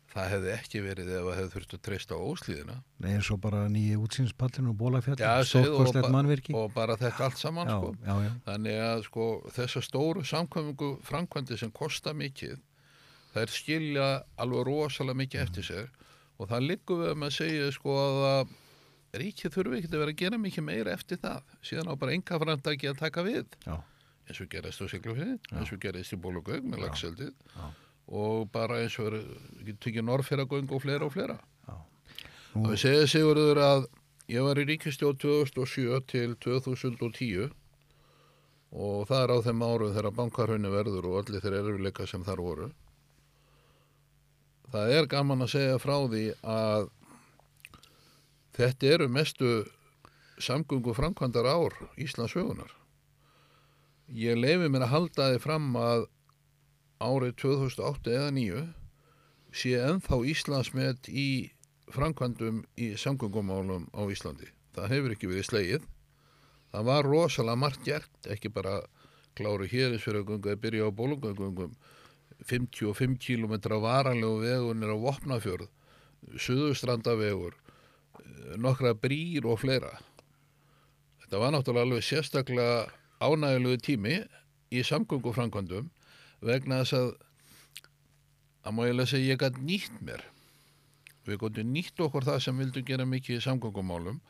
Það 0.09 0.31
hefði 0.33 0.53
ekki 0.55 0.81
verið 0.83 1.11
ef 1.13 1.27
að 1.29 1.35
hefði 1.37 1.53
þurft 1.53 1.75
að 1.77 1.81
treysta 1.85 2.17
á 2.17 2.21
óslíðina. 2.25 2.77
Nei, 3.05 3.11
eins 3.19 3.29
og 3.31 3.41
bara 3.45 3.67
nýja 3.69 3.99
útsýnspallin 4.01 4.71
og 4.71 4.77
bólafjall, 4.81 5.19
Já, 5.21 5.35
og, 5.61 5.93
ba- 5.93 6.55
og 6.57 6.73
bara 6.75 6.97
þetta 6.97 7.27
allt 7.29 7.37
saman 7.39 7.69
já, 7.69 7.77
sko. 7.77 7.91
já, 8.07 8.15
já, 8.25 8.31
Þannig 8.49 8.79
að 8.87 9.03
sko 9.05 9.27
þessar 9.53 9.85
stóru 9.85 10.25
samkvæmingu 10.25 10.91
framkvæmdi 11.05 11.59
sem 11.61 11.71
kosta 11.71 12.17
mikið 12.17 12.57
þær 13.39 13.55
skilja 13.55 14.09
alveg 14.45 14.67
rosalega 14.69 15.23
mikið 15.23 15.45
eftir 15.47 15.69
sér 15.69 15.91
og 16.39 16.51
það 16.51 16.67
liggur 16.69 17.03
við 17.03 17.13
að 17.13 17.21
maður 17.23 17.37
segja 17.39 17.71
sko 17.75 17.95
að 17.99 18.57
ríkið 19.19 19.55
þurfi 19.55 19.79
ekki 19.81 19.91
að 19.91 20.01
vera 20.03 20.13
að 20.15 20.21
gera 20.23 20.39
mikið 20.41 20.67
meira 20.69 20.95
eftir 20.95 21.21
það. 21.23 21.53
Síðan 21.65 21.91
á 21.91 21.95
bara 21.99 22.15
enga 22.15 22.41
framtæki 22.43 22.91
að 22.91 22.99
taka 23.01 23.25
við. 23.27 23.55
Já, 23.65 23.77
eins 24.29 24.41
og 24.45 24.51
gerist 24.53 24.83
á 24.85 24.87
Siglufjörði, 24.93 25.37
eins 25.57 25.73
og 25.75 25.81
gerist 25.83 26.15
í 26.15 26.19
Bólugögg 26.21 26.67
með 26.69 26.85
lagseldið 26.85 27.33
og 28.09 28.49
bara 28.53 28.83
eins 28.83 28.97
og 29.03 29.13
er, 29.13 29.23
tekið 29.83 30.05
Norrfjörðagöng 30.09 30.71
og 30.73 30.85
fleira 30.85 31.09
og 31.09 31.15
fleira. 31.17 31.39
Já. 31.69 31.75
og 32.57 32.69
við 32.73 32.83
segja 32.85 33.09
Sigurður 33.13 33.63
að 33.65 33.89
ég 34.33 34.45
var 34.45 34.61
í 34.61 34.67
ríkistjóð 34.69 35.19
2007 35.25 36.03
til 36.13 36.37
2010 36.45 37.49
og 38.69 39.09
það 39.09 39.23
er 39.25 39.33
á 39.33 39.39
þeim 39.49 39.65
árum 39.65 39.95
þegar 39.97 40.17
bankarhunni 40.17 40.73
verður 40.73 41.09
og 41.09 41.19
allir 41.23 41.45
þeir 41.45 41.59
erfileika 41.63 42.07
sem 42.09 42.25
þar 42.25 42.43
voru 42.45 42.69
það 44.73 44.95
er 44.99 45.11
gaman 45.11 45.45
að 45.45 45.53
segja 45.55 45.81
frá 45.83 45.97
því 46.09 46.25
að 46.43 46.89
þetta 48.59 48.93
eru 48.95 49.09
mestu 49.09 49.53
samgöngu 50.43 50.95
framkvæmdar 50.95 51.49
ár 51.49 51.75
Íslands 51.99 52.35
sögunar 52.37 52.75
ég 54.09 54.39
leifi 54.39 54.71
mér 54.73 54.87
að 54.87 54.95
halda 54.95 55.31
því 55.33 55.43
fram 55.45 55.71
að 55.77 56.07
árið 56.99 57.35
2008 57.43 58.15
eða 58.15 58.31
9 58.35 58.67
sé 59.55 59.75
ennþá 59.81 60.19
Íslandsmet 60.33 61.09
í 61.09 61.29
framkvæmdum 61.95 62.63
í 62.77 62.93
samgöngumálum 63.01 63.89
á 63.97 64.03
Íslandi. 64.13 64.49
Það 64.77 64.93
hefur 64.93 65.15
ekki 65.15 65.31
verið 65.31 65.49
slegið. 65.49 65.87
Það 66.73 66.89
var 66.91 67.09
rosalega 67.09 67.61
margt 67.63 67.85
gert, 67.87 68.19
ekki 68.29 68.53
bara 68.53 68.83
kláru 69.39 69.69
hérisfjörðagöngu 69.71 70.53
að 70.53 70.61
byrja 70.65 70.91
á 70.91 70.91
bólungagöngum, 70.93 71.73
55 72.47 73.19
km 73.19 73.55
varanlegu 73.83 74.43
vegunir 74.43 74.95
á 74.95 74.97
Vopnafjörð, 75.03 75.69
Suðustrandavegur, 76.37 77.55
eh, 77.55 78.57
nokkra 78.57 78.95
brýr 78.95 79.47
og 79.47 79.61
fleira. 79.61 79.99
Þetta 81.23 81.39
var 81.39 81.53
náttúrulega 81.53 81.87
alveg 81.87 82.03
sérstaklega 82.03 82.91
ánægulegu 83.21 83.79
tími 83.83 84.17
í 84.71 84.83
samgönguframkvæmdum 84.83 85.91
vegna 86.41 86.83
þess 86.83 86.95
að 86.95 87.09
að 88.69 88.75
má 88.77 88.83
ég 88.87 88.97
lega 88.97 89.11
segja 89.13 89.35
ég 89.35 89.41
gætt 89.41 89.59
nýtt 89.65 90.03
mér 90.05 90.25
við 91.29 91.41
gotum 91.43 91.73
nýtt 91.73 92.01
okkur 92.01 92.27
það 92.27 92.43
sem 92.45 92.61
vildum 92.61 92.87
gera 92.89 93.07
mikið 93.09 93.39
í 93.39 93.45
samgöngumálum 93.45 94.21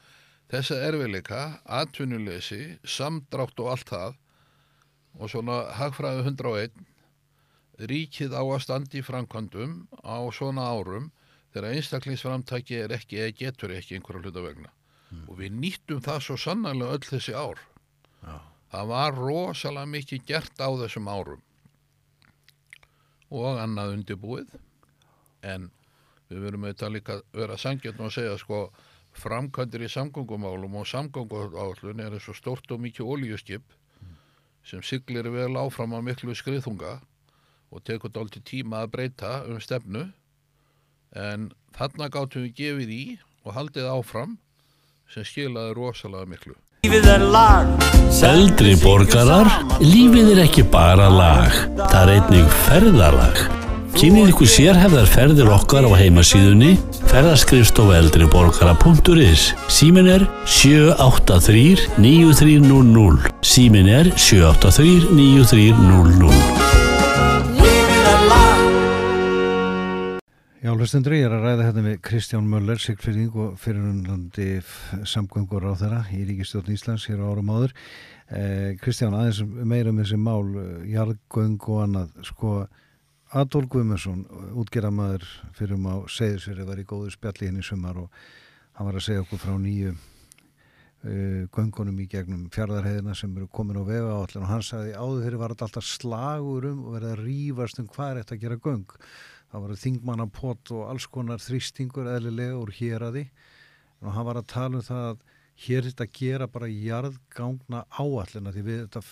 þessa 0.50 0.78
erfileika, 0.88 1.60
atvinnuleysi 1.64 2.78
samdrátt 2.82 3.58
og 3.62 3.72
allt 3.72 3.92
það 3.92 4.16
og 5.18 5.32
svona 5.32 5.58
hagfræðu 5.78 6.24
101 6.30 6.86
ríkið 7.78 8.34
á 8.34 8.42
að 8.42 8.62
standi 8.64 9.02
framkvæmdum 9.06 9.74
á 10.02 10.18
svona 10.34 10.66
árum 10.66 11.10
þegar 11.52 11.76
einstaklingsframtæki 11.76 12.80
er 12.82 12.94
ekki 12.96 13.20
eða 13.22 13.36
getur 13.38 13.74
ekki 13.76 13.98
einhverja 13.98 14.24
hluta 14.24 14.44
vegna. 14.44 14.72
Og 15.28 15.38
við 15.38 15.54
nýttum 15.56 16.02
það 16.04 16.24
svo 16.24 16.36
sannarlega 16.36 16.98
öll 16.98 17.06
þessi 17.08 17.34
ár. 17.34 17.60
Já. 18.18 18.40
það 18.72 18.90
var 18.90 19.14
rosalega 19.16 19.86
mikið 19.86 20.24
gert 20.26 20.60
á 20.60 20.68
þessum 20.82 21.08
árum. 21.08 21.42
Og 23.30 23.60
annað 23.62 23.94
undirbúið. 23.94 24.52
En 25.46 25.70
við 26.28 26.44
verum 26.44 26.66
auðvitað 26.66 26.94
líka 26.96 27.18
vera 27.32 27.56
sangjarn 27.56 28.04
og 28.04 28.12
segja 28.12 28.36
sko 28.40 28.68
framkvæmdir 29.18 29.86
í 29.86 29.92
samgöngumálum 29.92 30.76
og 30.78 30.88
samgönguállun 30.90 32.02
er 32.04 32.16
eins 32.18 32.28
og 32.28 32.36
stórt 32.36 32.70
og 32.74 32.82
mikið 32.84 33.12
olíuskip 33.14 33.76
sem 34.68 34.82
siglir 34.84 35.30
vel 35.32 35.56
áfram 35.56 35.96
á 35.96 36.00
miklu 36.04 36.34
skriðþunga 36.36 36.98
og 37.72 37.84
tekur 37.84 38.12
dálítið 38.12 38.44
tíma 38.48 38.84
að 38.84 38.92
breyta 38.94 39.32
um 39.48 39.60
stefnu. 39.62 40.08
En 41.16 41.50
þarna 41.76 42.08
gáttum 42.12 42.46
við 42.46 42.56
gefið 42.62 42.94
í 42.94 43.04
og 43.44 43.54
haldið 43.56 43.90
áfram 43.92 44.38
sem 45.12 45.24
skilaði 45.24 45.76
rosalega 45.78 46.28
miklu. 46.28 46.56
Lífið 46.86 47.08
er 47.10 47.24
lag. 47.32 47.70
Eldri 48.28 48.74
borgarar, 48.80 49.48
lífið 49.82 50.34
er 50.34 50.42
ekki 50.44 50.64
bara 50.72 51.08
lag, 51.12 51.54
það 51.88 52.02
er 52.02 52.12
einnig 52.18 52.52
ferðalag. 52.66 53.40
Kynnið 53.98 54.30
ykkur 54.30 54.50
sérhefðar 54.52 55.08
ferðir 55.10 55.48
okkar 55.50 55.88
á 55.88 55.92
heimasíðunni 55.98 56.76
ferðarskrifstofu 57.10 57.96
eldriborgara.is 57.96 59.48
Símin 59.72 60.10
er 60.12 60.26
783 60.46 61.88
9300 61.98 63.32
Símin 63.42 63.90
er 63.90 64.12
783 64.14 65.08
9300 65.18 66.87
Já, 70.58 70.72
hlustendur, 70.74 71.14
ég 71.14 71.22
er 71.22 71.36
að 71.36 71.44
ræða 71.44 71.66
hérna 71.68 71.82
með 71.84 72.00
Kristján 72.02 72.46
Möller, 72.50 72.80
Sigfyrðing 72.82 73.36
og 73.38 73.52
fyrirundandi 73.62 74.56
samgöngur 75.06 75.62
á 75.70 75.78
þeirra 75.78 76.00
í 76.10 76.24
Ríkistjórn 76.26 76.72
Íslands 76.74 77.04
hér 77.06 77.22
á 77.22 77.30
árum 77.30 77.52
áður. 77.54 77.76
Eh, 78.26 78.72
Kristján, 78.82 79.14
aðeins 79.14 79.38
meira 79.46 79.92
um 79.92 80.00
þessi 80.02 80.18
mál, 80.18 80.50
eh, 80.58 80.88
jarðgöng 80.96 81.62
og 81.62 81.78
annað, 81.84 82.10
sko, 82.26 82.66
Adolf 83.30 83.70
Guðmundsson, 83.70 84.26
útgerðamaður 84.58 85.28
fyrir 85.54 85.76
um 85.78 85.86
á 85.94 85.96
Seyðisfyrir, 86.10 86.66
var 86.66 86.82
í 86.82 86.88
góðu 86.90 87.14
spjalli 87.14 87.52
henni 87.52 87.62
sumar 87.62 88.02
og 88.02 88.10
hann 88.74 88.90
var 88.90 88.98
að 88.98 89.06
segja 89.06 89.22
okkur 89.22 89.38
frá 89.38 89.54
nýju 89.62 89.94
uh, 89.94 91.46
göngunum 91.54 92.02
í 92.02 92.10
gegnum 92.10 92.50
fjardarheiðina 92.50 93.14
sem 93.14 93.30
eru 93.36 93.46
komin 93.46 93.78
á 93.78 93.86
vega 93.86 94.18
og 94.18 94.34
hann 94.34 94.62
sagði 94.62 94.98
áður 94.98 95.22
fyrir 95.22 95.38
var 95.38 95.54
þetta 95.54 95.68
alltaf 95.68 95.86
slagur 95.86 96.70
um 96.72 96.86
og 96.86 96.94
verið 96.98 97.12
að 97.14 97.26
rífast 97.26 97.78
um 97.78 97.90
hvað 97.94 98.10
er 98.10 98.22
þetta 98.22 98.34
að 98.34 98.42
gera 98.42 98.62
göng 98.64 98.96
það 99.48 99.64
var 99.64 99.80
þingmannapott 99.82 100.72
og 100.76 100.84
alls 100.92 101.08
konar 101.12 101.42
þrýstingur 101.42 102.10
eðlilega 102.12 102.58
úr 102.60 102.72
hér 102.78 103.06
að 103.08 103.18
því 103.18 103.24
og 103.98 104.14
hann 104.14 104.28
var 104.28 104.40
að 104.40 104.50
tala 104.52 104.80
um 104.80 104.86
það 104.86 105.06
að 105.10 105.26
hér 105.58 105.80
er 105.80 105.88
þetta 105.88 106.08
gera 106.14 106.46
bara 106.54 106.68
jarðgangna 106.70 107.84
áallina 107.98 108.52
því 108.54 108.66
við 108.66 108.82
þetta 108.84 109.02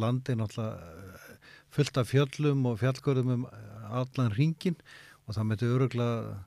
landi 0.00 0.32
er 0.32 0.38
náttúrulega 0.40 1.40
fullt 1.70 2.00
af 2.00 2.10
fjöllum 2.10 2.68
og 2.70 2.78
fjallgörðum 2.80 3.34
um 3.34 3.48
allan 3.90 4.32
ringin 4.34 4.78
og 5.26 5.36
það 5.36 5.50
myndi 5.50 5.68
öruglega 5.74 6.38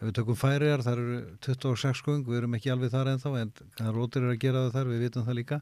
ef 0.00 0.08
við 0.08 0.16
tökum 0.18 0.38
færiðar, 0.38 0.82
þar 0.84 1.02
eru 1.02 1.18
26 1.46 2.02
göng, 2.04 2.24
við 2.26 2.40
erum 2.40 2.56
ekki 2.58 2.72
alveg 2.72 2.92
þar 2.92 3.12
ennþá 3.12 3.34
en 3.40 3.52
það 3.78 3.92
rótir 3.94 4.24
er 4.24 4.32
að 4.34 4.40
gera 4.42 4.64
það 4.64 4.74
þar, 4.76 4.90
við 4.90 5.04
vitum 5.04 5.26
það 5.28 5.38
líka. 5.38 5.58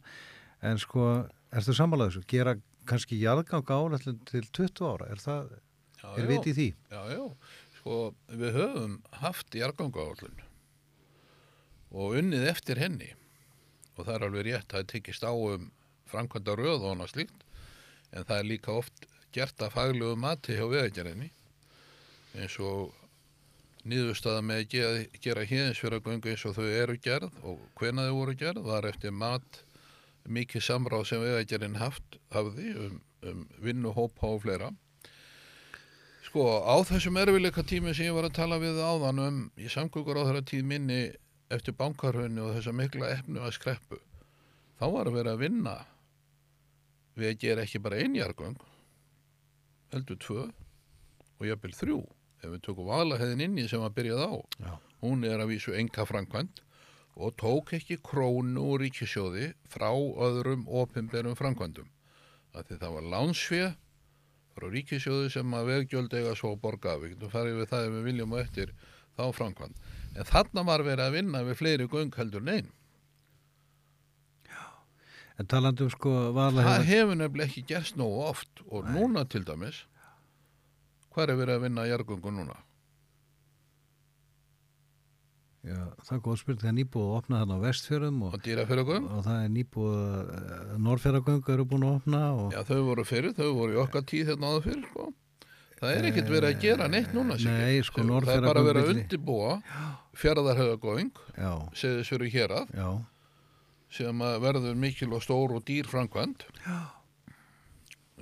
En 0.62 0.80
sko, 0.80 1.08
ertu 1.52 1.74
sammálaðu 1.76 2.14
þessu? 2.14 2.24
Gera 2.32 2.56
kannski 2.88 3.18
jarðgang 3.20 3.74
áallin 3.76 4.22
til 4.30 4.42
20 4.48 4.88
ára, 4.88 5.10
er 5.12 5.22
það 5.22 5.52
er 6.10 6.30
vit 6.30 6.48
í 6.50 6.56
því? 6.56 6.68
Já, 6.92 7.00
já, 7.14 7.22
sko 7.80 7.98
við 8.30 8.56
höfum 8.58 8.96
haft 9.22 9.54
jargangáallun 9.58 10.42
og 11.92 12.16
unnið 12.18 12.48
eftir 12.48 12.80
henni. 12.80 13.12
Og 13.98 14.06
það 14.06 14.14
er 14.14 14.26
alveg 14.26 14.46
rétt, 14.46 14.68
það 14.72 14.82
er 14.82 14.90
tekist 14.94 15.24
á 15.28 15.32
um 15.32 15.68
framkvæmda 16.12 16.56
röð 16.56 16.80
og 16.80 16.90
hana 16.94 17.08
slíkt 17.10 17.44
en 18.12 18.26
það 18.28 18.38
er 18.38 18.48
líka 18.48 18.74
oft 18.76 19.06
gert 19.32 19.62
að 19.64 19.74
faglegu 19.76 20.16
mati 20.20 20.56
hjá 20.58 20.66
vegagerðinni 20.68 21.30
eins 22.36 22.56
og 22.60 22.92
niðurstaða 23.88 24.42
með 24.46 24.60
að 24.60 24.68
gera, 24.74 25.04
gera 25.24 25.46
héðinsfjöragöngu 25.48 26.32
eins 26.32 26.44
og 26.48 26.56
þau 26.58 26.68
eru 26.68 26.98
gerð 27.02 27.38
og 27.48 27.62
hvena 27.80 28.06
þau 28.08 28.18
voru 28.20 28.36
gerð 28.38 28.66
var 28.68 28.88
eftir 28.88 29.14
mat 29.16 29.62
mikið 30.28 30.66
samráð 30.68 31.08
sem 31.10 31.80
haft 31.80 32.18
hafði 32.30 32.74
um, 32.78 33.00
um 33.26 33.46
vinnuhópa 33.64 34.28
og 34.28 34.44
fleira 34.44 34.70
Sko, 36.32 36.64
á 36.64 36.80
þessum 36.88 37.18
erfileika 37.20 37.60
tími 37.60 37.92
sem 37.92 38.06
ég 38.06 38.14
var 38.16 38.24
að 38.24 38.38
tala 38.38 38.56
við 38.56 38.78
áðan 38.80 39.18
um 39.20 39.40
í 39.60 39.66
samgöngur 39.68 40.16
á 40.16 40.24
þeirra 40.24 40.40
tíð 40.48 40.62
minni 40.64 41.00
eftir 41.52 41.74
bankarhönni 41.76 42.40
og 42.40 42.54
þessa 42.54 42.72
mikla 42.72 43.10
efnu 43.18 43.42
að 43.44 43.52
skreppu, 43.58 43.98
þá 44.80 44.84
var 44.94 45.10
að 45.10 45.18
vera 45.18 45.34
að 45.36 45.42
vinna 45.42 45.74
við 47.20 47.28
að 47.28 47.42
gera 47.42 47.66
ekki 47.66 47.82
bara 47.84 48.00
einjargöng, 48.00 48.56
heldur 49.92 50.20
tvö 50.24 50.46
og 51.36 51.46
jafnvel 51.50 51.74
þrjú. 51.82 52.00
Ef 52.40 52.48
við 52.48 52.64
tökum 52.64 52.88
valaheðin 52.88 53.44
inni 53.50 53.68
sem 53.68 53.84
að 53.84 53.98
byrjað 54.00 54.24
á, 54.24 54.32
Já. 54.56 54.72
hún 55.04 55.28
er 55.28 55.36
að 55.44 55.52
vísu 55.52 55.76
enga 55.76 56.08
framkvæmt 56.08 56.64
og 57.20 57.36
tók 57.36 57.76
ekki 57.76 58.00
krónu 58.00 58.70
úr 58.72 58.86
ríkisjóði 58.86 59.52
frá 59.68 59.92
öðrum 59.92 60.64
opinberum 60.64 61.36
framkvæmdum. 61.36 61.92
Af 62.56 62.64
Því 62.72 62.80
það 62.80 62.96
var 62.96 63.10
lánsfjö 63.18 63.72
frá 64.56 64.68
ríkisjóði 64.72 65.32
sem 65.32 65.56
að 65.56 65.70
veggjöld 65.70 66.14
eiga 66.18 66.34
svo 66.38 66.54
borga 66.60 66.94
af. 66.94 67.02
Við 67.02 67.14
getum 67.14 67.32
farið 67.32 67.58
við 67.60 67.72
það 67.72 67.88
ef 67.88 67.96
við 67.96 68.06
viljum 68.10 68.36
og 68.36 68.42
eftir 68.42 68.74
þá 69.16 69.24
framkvæmd. 69.38 69.82
En 70.12 70.28
þarna 70.28 70.64
var 70.68 70.84
verið 70.86 71.04
að 71.06 71.18
vinna 71.18 71.44
við 71.46 71.58
fleiri 71.60 71.88
göng 71.92 72.14
heldur 72.16 72.44
neinn. 72.44 72.70
En 75.40 75.48
talandi 75.48 75.86
um 75.86 75.90
sko 75.90 76.10
vala 76.36 76.62
Það 76.66 76.84
hefur 76.90 77.16
nefnilega 77.18 77.48
ekki 77.48 77.62
gerst 77.66 77.96
nógu 77.96 78.20
oft 78.28 78.60
og 78.68 78.84
núna 78.92 79.24
til 79.24 79.46
dæmis, 79.48 79.86
hvað 81.12 81.32
er 81.32 81.40
verið 81.40 81.56
að 81.56 81.64
vinna 81.66 81.86
að 81.86 81.92
jargöngu 81.94 82.34
núna? 82.36 82.58
Já, 85.62 85.78
það 86.02 86.12
er 86.16 86.20
góð 86.26 86.38
spurning, 86.40 86.60
það 86.64 86.70
er 86.72 86.76
nýbúið 86.80 87.04
að 87.06 87.16
opna 87.20 87.38
þarna 87.42 87.54
á 87.54 87.60
vestfjörðum 87.62 88.16
og, 88.26 88.32
Og 88.34 88.40
dýrafyrragöng? 88.42 89.04
og 89.14 89.20
það 89.28 89.42
er 89.44 89.50
nýbúið 89.54 89.98
að 90.02 90.72
Norrfjörðagöng 90.86 91.50
eru 91.54 91.66
búin 91.70 91.84
að 91.86 91.98
opna 92.00 92.22
og 92.34 92.56
Já, 92.56 92.62
þau 92.66 92.80
voru 92.88 93.04
fyrir, 93.06 93.34
þau 93.36 93.50
voru 93.60 93.76
í 93.76 93.78
okkar 93.84 94.02
tíð 94.10 94.32
hérna 94.32 94.50
áður 94.50 94.64
fyrir, 94.66 94.88
sko. 94.90 95.04
Það 95.82 95.94
er 95.98 96.08
ekkert 96.10 96.28
verið 96.34 96.48
að 96.48 96.58
gera 96.62 96.88
neitt 96.90 97.14
núna. 97.14 97.36
Nei, 97.42 97.78
sko, 97.86 98.02
Það 98.02 98.32
er 98.34 98.44
bara 98.46 98.64
verið 98.66 98.90
að 98.90 99.62
fjaraðarhauðagöng, 100.22 101.14
já, 101.38 101.52
segðu 101.78 102.02
sér 102.10 102.24
hérað, 102.34 102.74
já, 102.76 102.88
sem 103.92 104.22
að 104.26 104.36
verður 104.44 104.76
mikil 104.82 105.10
og 105.14 105.22
stór 105.24 105.54
og 105.56 105.64
dýr 105.68 105.86
framkvæmt. 105.90 106.44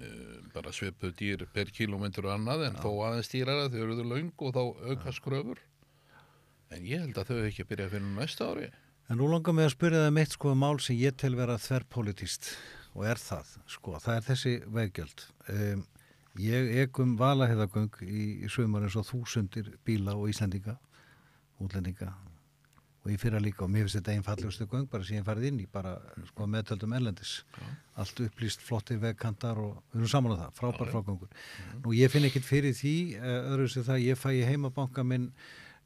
Eh, 0.00 0.36
Bara 0.54 0.72
svipuð 0.74 1.12
dýr 1.14 1.44
per 1.54 1.68
kílómetru 1.70 2.26
annað, 2.32 2.64
en 2.68 2.78
þó 2.82 2.88
aðeins 3.06 3.28
dýrara, 3.30 3.68
þau 3.70 3.82
eruðu 3.84 4.06
löng 4.10 4.30
og 4.42 4.54
þá 4.56 4.62
aukast 4.90 5.22
kröfur. 5.22 5.60
En 6.70 6.84
ég 6.86 7.02
held 7.02 7.18
að 7.18 7.32
þau 7.32 7.38
ekki 7.48 7.64
að 7.64 7.70
byrja 7.72 7.90
fyrir 7.90 8.10
næsta 8.14 8.46
ári. 8.46 8.68
En 9.10 9.18
nú 9.18 9.26
langar 9.26 9.54
mig 9.56 9.66
að 9.66 9.72
spyrja 9.74 10.04
það 10.04 10.12
mitt 10.20 10.34
sko 10.36 10.52
um 10.52 10.60
mál 10.62 10.76
sem 10.78 10.98
ég 11.00 11.16
tel 11.18 11.32
vera 11.34 11.58
þverrpolítist 11.58 12.52
og 12.94 13.06
er 13.10 13.18
það, 13.18 13.48
sko, 13.74 13.94
það 13.98 14.16
er 14.16 14.26
þessi 14.28 14.52
veggjöld. 14.76 15.24
Um, 15.50 15.82
ég 16.38 16.70
ekum 16.84 17.16
valaheiðagöng 17.18 17.98
í, 18.06 18.24
í 18.46 18.50
sumar 18.54 18.86
eins 18.86 18.98
og 19.00 19.08
þúsundir 19.08 19.72
bíla 19.86 20.14
og 20.14 20.30
Íslendinga, 20.30 20.76
útlendinga 21.58 22.12
og 23.00 23.08
ég 23.08 23.18
fyrra 23.18 23.40
líka 23.40 23.64
og 23.64 23.70
mér 23.72 23.86
finnst 23.86 23.96
þetta 23.96 24.12
einn 24.12 24.24
fallegustu 24.26 24.66
göng 24.68 24.86
bara 24.92 25.06
sem 25.08 25.16
ég 25.16 25.26
farið 25.26 25.46
inn 25.48 25.60
í, 25.64 25.66
bara 25.72 25.94
sko 26.28 26.46
meðtöldum 26.52 26.94
ellendis. 26.98 27.32
Allt 27.98 28.20
upplýst 28.26 28.62
flotti 28.62 28.98
vegkantar 29.00 29.58
og 29.58 29.78
við 29.90 30.02
erum 30.02 30.12
saman 30.12 30.36
á 30.36 30.40
það, 30.44 30.52
frábær 30.60 30.92
frágöngur. 30.92 31.32
Nú 31.80 31.94
ég 31.96 32.12
finn 32.12 32.28
ekkit 32.28 32.46
fyrir 32.46 32.76
því, 32.76 32.94
eh, 33.16 33.50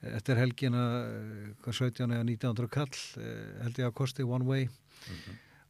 það, 0.05 0.13
eftir 0.19 0.41
helgina 0.41 0.85
eh, 1.01 1.49
hvað 1.65 1.79
17 1.81 2.05
eða 2.13 2.27
1900 2.29 2.71
kall 2.77 3.01
eh, 3.21 3.49
held 3.65 3.81
ég 3.81 3.89
að 3.89 3.97
kosti 4.01 4.27
one 4.27 4.49
way. 4.49 4.69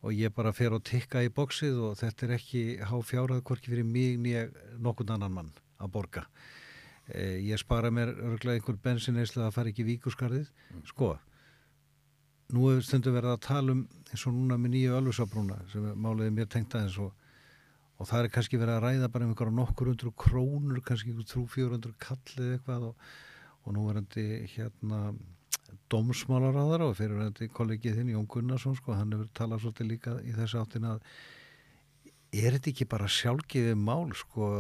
Og 0.05 0.13
ég 0.13 0.35
bara 0.37 0.53
fer 0.53 0.75
og 0.77 0.83
tikka 0.85 1.23
í 1.25 1.31
bóksið 1.33 1.79
og 1.87 1.95
þetta 1.97 2.27
er 2.27 2.35
ekki 2.37 2.65
há 2.85 2.97
fjárað 3.01 3.45
hvorki 3.49 3.73
fyrir 3.73 3.87
mig 3.89 4.19
nýja 4.21 4.51
nokkurn 4.77 5.15
annan 5.17 5.33
mann 5.33 5.53
að 5.81 5.95
borga. 5.97 6.27
Eh, 7.09 7.41
ég 7.47 7.61
spara 7.61 7.93
mér 7.93 8.13
örglega 8.13 8.59
einhver 8.59 8.77
bensineislu 8.85 9.47
að 9.47 9.55
fara 9.57 9.73
ekki 9.73 9.85
í 9.85 9.95
víkurskarðið 9.95 10.51
sko 10.89 11.15
nú 12.55 12.69
hefur 12.69 12.85
stundum 12.85 13.17
verið 13.17 13.35
að 13.35 13.45
tala 13.45 13.75
um 13.75 13.83
eins 14.11 14.25
og 14.29 14.35
núna 14.37 14.57
með 14.61 14.75
nýju 14.75 14.97
ölfusabrúna 14.99 15.59
sem 15.73 15.85
máliði 16.01 16.33
mér 16.37 16.49
tengt 16.53 16.77
aðeins 16.77 16.97
og 17.03 17.13
og 18.01 18.09
það 18.11 18.25
er 18.25 18.33
kannski 18.35 18.59
verið 18.59 18.77
að 18.77 18.85
ræða 18.85 19.11
bara 19.15 19.27
um 19.27 19.33
einhverja 19.33 19.55
nokkur 19.55 19.91
hundru 19.93 20.13
krónur, 20.19 20.81
kannski 20.87 21.13
einhver 21.13 21.29
trú 21.31 21.45
400 21.51 21.95
kall 22.03 22.33
eða 22.35 22.57
eitthvað 22.57 22.89
og, 22.91 23.13
og 23.65 23.77
nú 23.77 23.87
er 23.91 24.01
hendi 24.01 24.27
hérna 24.55 25.01
dómsmálaráðara 25.93 26.89
og 26.91 26.99
fyrir 26.99 27.23
hendi 27.23 27.49
kollegið 27.53 27.99
þinn 28.01 28.13
Jón 28.15 28.29
Gunnarsson 28.31 28.77
sko, 28.79 28.95
hann 28.97 29.13
hefur 29.15 29.31
talað 29.37 29.65
svolítið 29.65 29.91
líka 29.91 30.17
í 30.25 30.35
þessu 30.37 30.61
áttin 30.61 30.89
að 30.89 31.03
er 32.35 32.57
þetta 32.57 32.73
ekki 32.73 32.89
bara 32.91 33.11
sjálfgeðið 33.11 33.81
mál 33.81 34.13
sko 34.17 34.51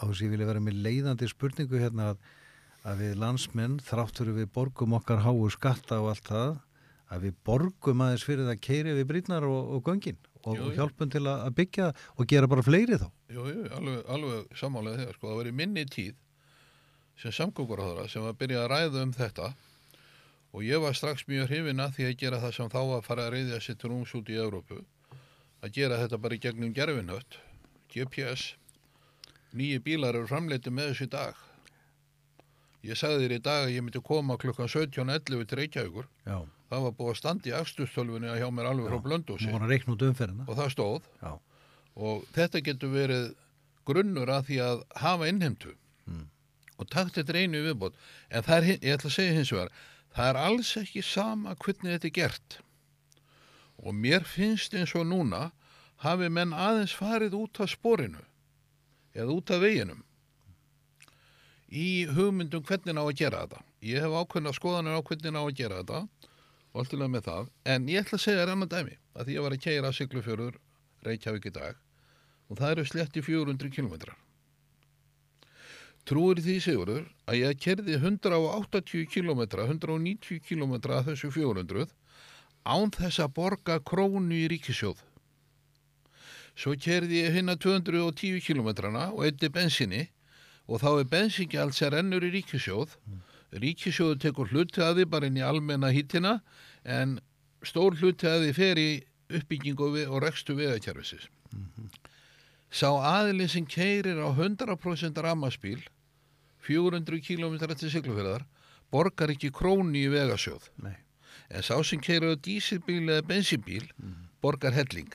á 0.00 0.02
þess 0.06 0.20
að 0.20 0.24
ég 0.26 0.34
vilja 0.34 0.48
vera 0.50 0.64
með 0.64 0.80
leiðandi 0.86 1.28
spurningu 1.30 1.80
hérna 1.80 2.10
að, 2.12 2.24
að 2.88 3.04
við 3.04 3.20
landsmenn 3.20 3.78
þráttur 3.84 4.32
við 4.36 4.50
borgum 4.54 4.96
okkar 4.98 5.24
háu 5.24 5.48
skatta 5.52 6.00
og 6.00 6.12
allt 6.14 6.30
það 6.30 6.58
að 7.10 7.26
við 7.26 7.38
borgum 7.46 8.02
aðeins 8.04 8.26
fyrir 8.26 8.48
það 8.48 8.64
keiri 8.64 8.96
við 9.00 9.08
brýtnar 9.10 9.46
og, 9.48 9.76
og 9.76 9.86
göngin 9.88 10.18
og, 10.44 10.54
og 10.54 10.74
hjálpum 10.76 11.10
til 11.12 11.24
að, 11.26 11.48
byggja 11.56 11.90
og 12.16 12.28
gera 12.30 12.48
bara 12.50 12.64
fleiri 12.64 13.00
þá. 13.00 13.08
Jú, 13.34 13.46
jú, 13.50 13.64
alveg, 13.76 14.02
alveg 14.14 14.58
sammálega 14.60 15.02
þegar, 15.02 15.18
sko, 15.18 15.32
það 15.34 15.50
í 15.50 15.56
minni 15.60 15.86
tíð 15.90 16.14
sem 17.20 17.34
samgönguráðara 17.36 18.08
sem 18.08 18.24
var 18.24 18.34
að 18.34 18.40
byrja 18.40 18.62
að 18.64 18.70
ræða 18.72 19.02
um 19.04 19.12
þetta. 19.16 19.50
Og 20.50 20.64
ég 20.66 20.80
var 20.82 20.96
strax 20.98 21.26
mjög 21.28 21.50
hrifin 21.50 21.82
að 21.82 21.98
því 21.98 22.06
að 22.08 22.16
gera 22.22 22.40
það 22.42 22.56
sem 22.56 22.70
þá 22.72 22.80
var 22.80 22.96
að 22.96 23.06
fara 23.06 23.26
að 23.26 23.34
reyðja 23.36 23.76
til 23.76 23.90
rúms 23.92 24.14
út 24.18 24.32
í 24.32 24.38
Evrópu. 24.40 24.80
Að 25.60 25.74
gera 25.76 26.00
þetta 26.00 26.18
bara 26.18 26.34
í 26.34 26.42
gegnum 26.42 26.72
gerfinhött 26.74 27.38
GPS 27.92 28.54
nýju 29.56 29.82
bílar 29.84 30.16
eru 30.16 30.28
framleiti 30.30 30.72
með 30.72 30.92
þessu 30.92 31.08
dag. 31.10 31.38
Ég 32.86 32.96
sagði 32.96 33.26
þér 33.26 33.34
í 33.34 33.42
dag 33.44 33.66
að 33.66 33.74
ég 33.74 33.84
myndi 33.84 34.00
koma 34.04 34.38
klukkan 34.40 34.70
17.11 34.70 35.44
til 35.50 35.58
Reykjavíkur. 35.60 36.06
Já, 36.24 36.38
það 36.70 36.84
var 36.86 36.94
búið 36.96 37.12
að 37.12 37.18
standa 37.20 37.50
í 37.50 37.54
akstustölfunni 37.58 38.30
að 38.30 38.40
hjá 38.40 38.48
mér 38.56 38.70
alveg 38.70 38.88
frá 38.88 39.02
blöndósi 39.04 39.50
og 40.46 40.56
það 40.56 40.72
stóð. 40.72 41.10
Já, 41.20 41.32
og 42.00 42.24
þetta 42.32 42.62
getur 42.70 42.94
verið 42.94 43.26
grunnur 43.90 44.32
að 44.32 44.46
því 44.48 44.60
að 44.64 44.82
hafa 45.02 45.28
innheimtu 45.28 45.74
og 46.80 46.88
takt 46.88 47.18
þetta 47.20 47.36
einu 47.36 47.60
í 47.60 47.66
viðbót. 47.68 47.96
En 48.32 48.44
það 48.46 48.56
er, 48.56 48.68
ég 48.80 48.96
ætla 48.96 49.10
að 49.10 49.16
segja 49.18 49.36
hins 49.36 49.52
vegar 49.54 49.72
það 50.14 50.28
er 50.32 50.40
alls 50.40 50.74
ekki 50.80 51.02
sama 51.06 51.54
hvernig 51.60 51.94
þetta 51.94 52.08
er 52.08 52.16
gert. 52.18 52.58
Og 53.80 53.96
mér 53.96 54.26
finnst 54.28 54.74
eins 54.76 54.94
og 54.98 55.06
núna 55.08 55.50
hafi 56.04 56.28
menn 56.32 56.54
aðeins 56.56 56.94
farið 56.96 57.36
út 57.38 57.60
af 57.62 57.72
sporinu 57.72 58.22
eða 59.14 59.34
út 59.36 59.52
af 59.52 59.62
veginum 59.62 60.02
í 61.70 62.06
hugmyndum 62.10 62.64
hvernig 62.66 62.98
á 62.98 63.04
að 63.04 63.18
gera 63.20 63.44
þetta. 63.44 63.60
Ég 63.86 64.02
hef 64.02 64.16
ákveðna 64.16 64.54
skoðanir 64.56 64.98
á 64.98 65.06
hvernig 65.06 65.38
á 65.38 65.42
að 65.42 65.56
gera 65.60 65.82
þetta 65.82 66.00
og 66.70 66.80
allt 66.82 66.94
í 66.94 66.98
lagi 66.98 67.14
með 67.14 67.28
það. 67.28 67.52
En 67.74 67.86
ég 67.90 68.02
ætla 68.02 68.18
að 68.18 68.24
segja 68.24 68.42
þér 68.42 68.54
annan 68.54 68.72
dæmi 68.72 68.96
að 69.14 69.28
því 69.28 69.36
ég 69.36 69.46
var 69.46 69.56
að 69.56 69.64
keira 69.66 69.92
Siglufjörður 69.94 70.58
Reykjavík 71.06 71.46
í 71.50 71.54
dag 71.54 71.78
og 72.50 72.58
það 72.58 72.74
eru 72.74 72.86
sletti 72.90 73.22
400 73.22 73.70
kilometrar. 73.74 74.18
Trúir 76.10 76.40
því 76.42 76.56
Sigurður 76.64 77.04
að 77.30 77.36
ég 77.38 77.58
kerði 77.62 77.94
180 78.00 79.04
kilometra, 79.12 79.68
190 79.70 80.40
kilometra 80.42 80.96
að 80.98 81.12
þessu 81.12 81.28
400 81.36 81.84
án 82.66 82.90
þess 82.96 83.20
að 83.22 83.34
borga 83.36 83.76
krónu 83.86 84.34
í 84.34 84.48
ríkisjóð. 84.50 84.98
Svo 86.58 86.74
kerði 86.74 87.22
ég 87.22 87.36
hinna 87.38 87.54
210 87.54 88.42
kilometrana 88.42 89.12
og 89.14 89.22
eitthi 89.28 89.52
bensinni 89.54 90.08
og 90.66 90.82
þá 90.82 90.90
er 90.90 91.12
bensingjald 91.12 91.78
sem 91.78 91.92
rennur 91.94 92.26
í 92.26 92.32
ríkisjóð. 92.34 92.96
Ríkisjóðu 93.62 94.18
tekur 94.26 94.50
hluti 94.50 94.82
að 94.82 95.00
því 95.00 95.06
bara 95.14 95.30
inn 95.30 95.38
í 95.38 95.46
almenna 95.46 95.92
hýttina 95.94 96.40
en 96.82 97.20
stór 97.62 97.94
hluti 98.02 98.26
að 98.26 98.48
því 98.48 98.52
fer 98.58 98.82
í 98.82 98.90
uppbyggingu 99.30 99.92
og 100.08 100.18
rekstu 100.26 100.58
veðakjærfisins. 100.58 101.30
Sá 102.70 102.90
aðili 102.90 103.46
sem 103.50 103.62
keirir 103.66 104.18
á 104.22 104.30
100% 104.30 105.22
rammaspíl 105.22 105.80
400 106.66 107.22
km 107.24 107.56
til 107.72 107.92
siglufjörðar 107.92 108.44
borgar 108.92 109.32
ekki 109.32 109.52
króni 109.54 110.04
í 110.06 110.12
vegasjóð 110.12 110.70
nei, 110.84 110.96
en 111.48 111.64
sá 111.66 111.76
sem 111.86 112.02
keirir 112.02 112.34
á 112.34 112.42
dísilbíl 112.42 113.06
eða 113.06 113.26
bensinbíl 113.26 113.86
borgar 114.42 114.74
helling. 114.74 115.12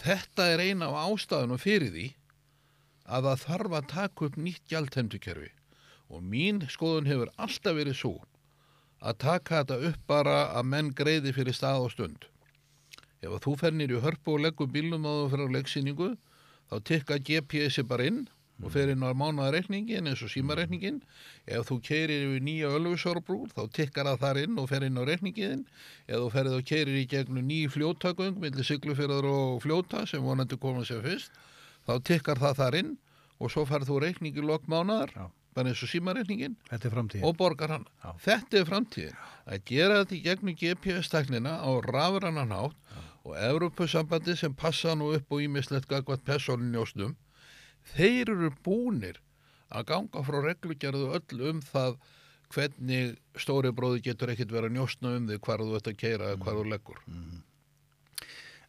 Þetta 0.00 0.46
er 0.54 0.62
eina 0.64 0.88
af 0.88 1.12
ástæðunum 1.12 1.60
fyrir 1.60 1.92
því 1.92 2.06
að 3.10 3.28
það 3.28 3.44
þarf 3.44 3.76
að 3.76 3.88
taka 3.92 4.26
upp 4.26 4.36
nýtt 4.40 4.64
gjaldheimtukerfi 4.70 5.50
og 6.10 6.26
mín 6.26 6.64
skoðun 6.72 7.08
hefur 7.10 7.32
alltaf 7.36 7.76
verið 7.76 7.98
svo 7.98 8.14
að 9.00 9.20
taka 9.24 9.60
þetta 9.60 9.90
upp 9.90 10.02
bara 10.10 10.38
að 10.56 10.68
menn 10.72 10.90
greiði 10.96 11.32
fyrir 11.36 11.56
stað 11.56 11.86
og 11.86 11.94
stund. 11.94 12.26
Ef 13.20 13.36
þú 13.44 13.54
fernir 13.60 13.92
í 13.92 14.00
hörpu 14.00 14.36
og 14.36 14.44
leggur 14.46 14.68
bílnum 14.72 15.04
á 15.04 15.12
þú 15.12 15.26
fyrir 15.34 15.52
á 15.52 15.54
leggsýningu 15.56 16.10
þá 16.70 16.76
tikka 16.88 17.20
GPS-i 17.20 17.84
bara 17.84 18.08
inn 18.08 18.22
og 18.62 18.72
fer 18.74 18.90
inn 18.92 19.04
á 19.04 19.10
mánaðareikningin 19.16 20.08
eins 20.10 20.22
og 20.24 20.30
símareikningin. 20.32 21.00
Ef 21.46 21.68
þú 21.70 21.78
keirir 21.86 22.26
yfir 22.28 22.44
nýja 22.44 22.70
Ölfusárbrúr 22.76 23.50
þá 23.54 23.62
tikkar 23.76 24.10
það 24.10 24.20
þar 24.24 24.40
inn 24.44 24.58
og 24.60 24.68
fer 24.70 24.86
inn 24.86 25.00
á 25.00 25.02
reikningin. 25.08 25.66
Ef 26.06 26.16
þú 26.20 26.30
ferið 26.34 26.56
og 26.58 26.64
keirir 26.68 27.00
í 27.00 27.06
gegnum 27.10 27.46
ný 27.48 27.60
fljótagöng 27.72 28.40
millir 28.42 28.66
siglufjörðar 28.68 29.28
og 29.30 29.60
fljóta 29.64 30.06
sem 30.06 30.22
vonandi 30.24 30.58
koma 30.60 30.84
sér 30.84 31.02
fyrst 31.06 31.32
þá 31.88 31.94
tikkar 32.04 32.40
það 32.40 32.56
þar 32.62 32.78
inn 32.82 32.96
og 33.40 33.52
svo 33.52 33.64
ferð 33.68 33.88
þú 33.88 34.00
reikningi 34.04 34.42
lok 34.44 34.66
mánaðar 34.68 35.12
Já. 35.16 35.26
bara 35.56 35.72
eins 35.72 35.80
og 35.82 35.88
símareikningin 35.90 36.56
og 37.24 37.36
borgar 37.40 37.72
hann. 37.72 37.86
Já. 38.04 38.10
Þetta 38.26 38.58
er 38.60 38.66
framtíðin. 38.68 39.16
Að 39.50 39.64
gera 39.70 40.02
þetta 40.02 40.14
í 40.18 40.22
gegnum 40.26 40.58
GPS-tæknina 40.60 41.54
á 41.64 41.70
rafrannan 41.88 42.52
hátt 42.52 42.76
og 43.24 43.34
Evropasambandi 43.36 44.36
sem 44.36 44.54
passa 44.56 44.94
nú 44.96 45.10
upp 45.16 45.32
og 45.32 45.42
ímislegt 45.44 45.88
gagvat 45.90 46.22
personinjósnum, 46.24 47.16
þeir 47.94 48.32
eru 48.34 48.50
búnir 48.64 49.20
að 49.70 49.86
ganga 49.92 50.24
frá 50.26 50.40
reglugerðu 50.44 51.12
öll 51.18 51.44
um 51.50 51.60
það 51.62 52.00
hvernig 52.50 53.14
stóri 53.38 53.70
bróði 53.74 54.02
getur 54.08 54.32
ekkit 54.32 54.50
verið 54.50 54.72
að 54.72 54.76
njóstna 54.78 55.14
um 55.18 55.28
þig 55.30 55.40
hvar 55.46 55.62
þú 55.62 55.76
ert 55.78 55.90
að 55.92 56.00
keira 56.00 56.32
eða 56.32 56.42
hvar 56.42 56.58
þú 56.58 56.64
leggur. 56.72 56.98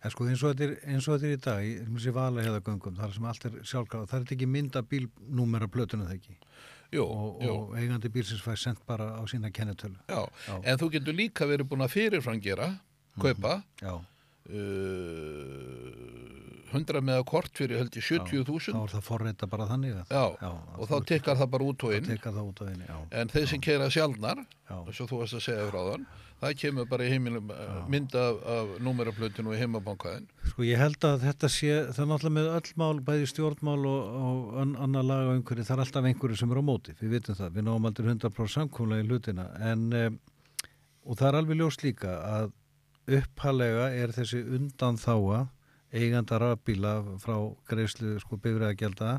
En 0.02 0.10
sko 0.14 0.26
eins 0.26 0.42
og 0.42 0.54
þetta 0.54 0.66
er, 0.66 0.74
er 1.22 1.34
í 1.34 1.40
dag, 1.42 1.66
í 1.66 1.74
þessi 1.86 2.14
vala 2.14 2.42
hefða 2.46 2.62
göngum, 2.66 2.96
þar 2.98 3.12
sem 3.14 3.26
allt 3.30 3.44
er 3.50 3.58
sjálfgráð, 3.70 4.08
það 4.10 4.20
er 4.24 4.36
ekki 4.36 4.48
mynda 4.50 4.82
bílnúmera 4.82 5.68
plötuna 5.70 6.08
það 6.10 6.18
ekki 6.18 6.38
Jú, 6.92 7.06
og, 7.06 7.38
jú. 7.40 7.52
og 7.54 7.76
eigandi 7.80 8.10
bílsins 8.12 8.42
fær 8.44 8.58
sendt 8.60 8.82
bara 8.88 9.06
á 9.16 9.22
sína 9.30 9.48
kennetölu. 9.54 9.96
Já, 10.12 10.26
Já. 10.48 10.56
en 10.60 10.80
þú 10.82 10.90
getur 10.98 11.16
líka 11.16 11.48
verið 11.48 11.70
búin 11.72 11.86
að 11.86 11.94
fyrirfram 11.94 12.42
gera, 12.44 12.68
kaupa, 13.22 13.62
Já, 13.80 13.94
uh, 14.52 16.41
100 16.74 17.04
með 17.06 17.22
kort 17.32 17.54
fyrir 17.58 17.82
held 17.82 17.94
þá 17.96 18.02
70.000 18.08 18.76
er 18.82 18.96
það 18.96 19.06
forreita 19.08 19.50
bara 19.52 19.68
þannig 19.70 19.96
Já, 20.12 20.26
Já, 20.42 20.52
og 20.78 20.90
þá 20.90 20.98
tekkar 21.12 21.40
það 21.42 21.54
bara 21.54 21.70
út 21.72 21.86
og 21.88 21.96
inn. 21.98 22.10
út 22.48 22.62
á 22.62 22.66
einu, 22.72 22.88
já. 22.88 22.98
en 23.22 23.32
þeir 23.32 23.48
sem 23.52 23.64
keira 23.64 23.90
sjálfnar 23.94 24.44
Já. 24.44 24.76
eins 24.82 25.02
og 25.04 25.12
þú 25.12 25.22
varst 25.22 25.40
að 25.40 25.46
segja 25.48 25.70
frá 25.72 25.82
þann 25.92 26.06
það 26.42 26.56
kemur 26.58 26.88
bara 26.90 27.06
í 27.06 27.12
heimilum 27.12 27.52
mynd 27.92 28.16
af, 28.18 28.40
af 28.56 28.72
númeraplötinu 28.82 29.54
og 29.54 29.60
heimabankaðin 29.62 30.26
Sko 30.50 30.66
ég 30.66 30.82
held 30.82 31.06
að 31.06 31.26
þetta 31.28 31.50
sé, 31.54 31.76
það 31.94 32.02
er 32.04 32.10
náttúrulega 32.12 32.38
með 32.38 32.50
öll 32.56 32.74
mál, 32.82 33.02
bæði 33.06 33.28
stjórnmál 33.30 33.86
og, 33.92 34.16
og 34.22 34.58
an, 34.64 34.74
annar 34.88 35.06
laga 35.06 35.36
einhverju, 35.36 35.68
það 35.68 35.76
er 35.78 35.84
alltaf 35.86 36.10
einhverju 36.10 36.40
sem 36.42 36.56
er 36.56 36.62
á 36.62 36.64
móti, 36.66 36.96
við 37.02 37.14
vitum 37.18 37.38
það, 37.38 37.54
við 37.58 37.68
náum 37.68 37.88
aldrei 37.92 38.10
100% 38.16 38.56
samkúmlega 38.56 39.06
í 39.06 39.10
hlutina, 39.12 39.48
en 39.70 39.86
um, 40.02 40.18
og 41.06 41.18
það 41.20 41.30
er 41.30 41.40
alveg 41.42 41.62
ljóst 41.62 41.86
líka 41.86 42.18
að 42.32 42.52
upphalega 43.22 43.90
er 43.98 44.14
þessi 44.16 44.42
undan 44.58 45.00
þáa 45.02 45.46
eiganda 45.94 46.40
rafbíla 46.42 46.96
frá 47.22 47.36
greiðslu 47.70 48.18
sko 48.24 48.40
bifræðagjalda 48.42 49.14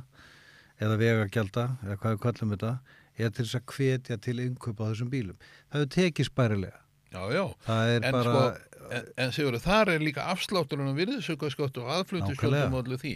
eða 0.83 0.99
vegagjalda, 0.99 1.67
eða 1.85 1.97
hvað 2.01 2.17
við 2.17 2.23
kallum 2.27 2.55
þetta, 2.57 2.73
er 3.21 3.31
til 3.31 3.45
þess 3.45 3.59
að 3.61 3.75
hvetja 3.77 4.19
til 4.25 4.39
innkaupa 4.43 4.89
á 4.89 4.91
þessum 4.91 5.11
bílum. 5.13 5.37
Það 5.71 5.83
hefur 5.83 5.93
tekið 5.97 6.29
spærilega. 6.31 6.79
Já, 7.13 7.23
já, 7.29 7.43
Það 7.67 7.91
er 7.93 8.07
en 8.09 8.17
bara, 8.17 8.33
sko 8.33 8.73
en, 8.93 9.09
en 9.21 9.33
segur 9.35 9.59
þar 9.63 9.93
er 9.95 10.05
líka 10.05 10.27
afslátturinn 10.33 10.91
og 10.93 10.99
virðisaukaskott 10.99 11.81
og 11.83 11.91
aðflutusköttum 11.97 12.55
Nákvæmlega. 12.57 12.73
og 12.73 12.87
allir 12.87 13.03
því 13.03 13.15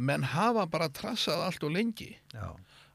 menn 0.00 0.24
hafa 0.32 0.66
bara 0.70 0.88
trassað 0.96 1.42
allt 1.44 1.64
og 1.66 1.74
lengi 1.74 2.12
já, 2.32 2.46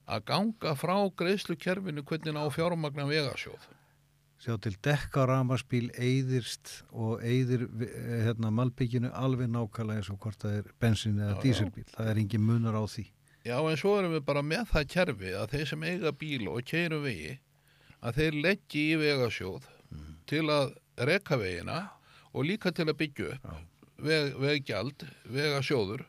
að 0.09 0.25
ganga 0.31 0.73
frá 0.79 0.95
greiðslukerfinu 1.21 2.05
hvernig 2.07 2.39
á 2.39 2.45
fjármagna 2.53 3.05
vegasjóð 3.09 3.67
sjá 4.45 4.55
til 4.61 4.75
dekka 4.85 5.25
ramaspíl 5.25 5.87
eyðirst 5.97 6.71
og 6.93 7.23
eyðir 7.25 7.65
hérna 8.27 8.51
malbygginu 8.53 9.09
alveg 9.17 9.49
nákvæmlega 9.49 10.03
eins 10.03 10.11
og 10.13 10.19
hvort 10.21 10.41
það 10.43 10.59
er 10.59 10.71
bensin 10.81 11.17
eða 11.17 11.39
dísilbíl. 11.41 11.85
Það 11.95 12.11
er 12.11 12.21
engin 12.21 12.45
munar 12.45 12.77
á 12.77 12.83
því. 12.85 13.07
Já, 13.45 13.57
en 13.57 13.77
svo 13.77 13.95
erum 13.99 14.13
við 14.13 14.25
bara 14.25 14.45
með 14.45 14.69
það 14.71 14.87
kerfi 14.93 15.33
að 15.37 15.51
þeir 15.53 15.71
sem 15.71 15.87
eiga 15.89 16.13
bíl 16.21 16.47
og 16.49 16.61
keiru 16.65 17.01
vegi 17.03 17.33
að 18.05 18.19
þeir 18.19 18.39
leggji 18.45 18.83
í 18.91 18.99
vegasjóð 19.01 19.69
til 20.29 20.45
að 20.53 20.75
reka 21.09 21.37
vegina 21.41 21.79
og 22.33 22.45
líka 22.45 22.73
til 22.75 22.87
að 22.89 22.99
byggja 23.01 23.31
upp 23.35 23.49
veg, 24.05 24.33
veggjald, 24.41 25.05
vegasjóður 25.31 26.05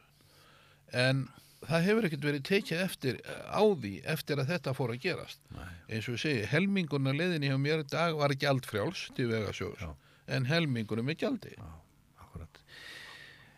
en 0.93 1.27
það 1.67 1.87
hefur 1.89 2.07
ekkert 2.09 2.27
verið 2.29 2.45
tekið 2.47 2.83
eftir 2.85 3.19
á 3.51 3.63
því 3.63 3.95
eftir 4.15 4.43
að 4.43 4.53
þetta 4.53 4.75
fór 4.77 4.93
að 4.95 5.01
gerast 5.07 5.41
Nei. 5.55 5.65
eins 5.89 6.09
og 6.09 6.17
ég 6.17 6.23
segi, 6.23 6.45
helmingurna 6.51 7.15
leiðinni 7.17 7.51
hjá 7.51 7.59
mér 7.61 7.83
dag 7.91 8.19
var 8.19 8.35
gjaldfrjáls 8.35 9.09
til 9.17 9.31
vegasjóðs 9.33 9.83
Já. 9.83 9.91
en 10.37 10.47
helmingurinn 10.51 11.09
með 11.09 11.21
gjaldi 11.25 11.57
Akkurat. 12.23 12.63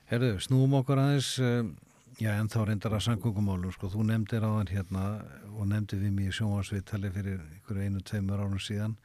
Herðu, 0.09 0.38
snúum 0.40 0.79
okkur 0.81 1.03
aðeins, 1.03 1.35
um, 1.44 1.75
já 2.18 2.33
en 2.33 2.49
þá 2.49 2.59
reyndar 2.71 2.97
að 2.97 3.05
samgöngumálum, 3.11 3.75
sko, 3.75 3.90
þú 3.92 4.07
nefndir 4.09 4.47
á 4.47 4.51
hann 4.57 4.73
hérna 4.73 5.05
og 5.53 5.68
nefndi 5.68 5.99
við 6.01 6.14
mig 6.16 6.31
í 6.31 6.37
sjónvarsviðtali 6.38 7.12
fyrir 7.14 7.42
ykkur 7.59 7.83
einu, 7.85 8.01
tveimur 8.01 8.40
árum 8.40 8.62
síðan 8.62 8.97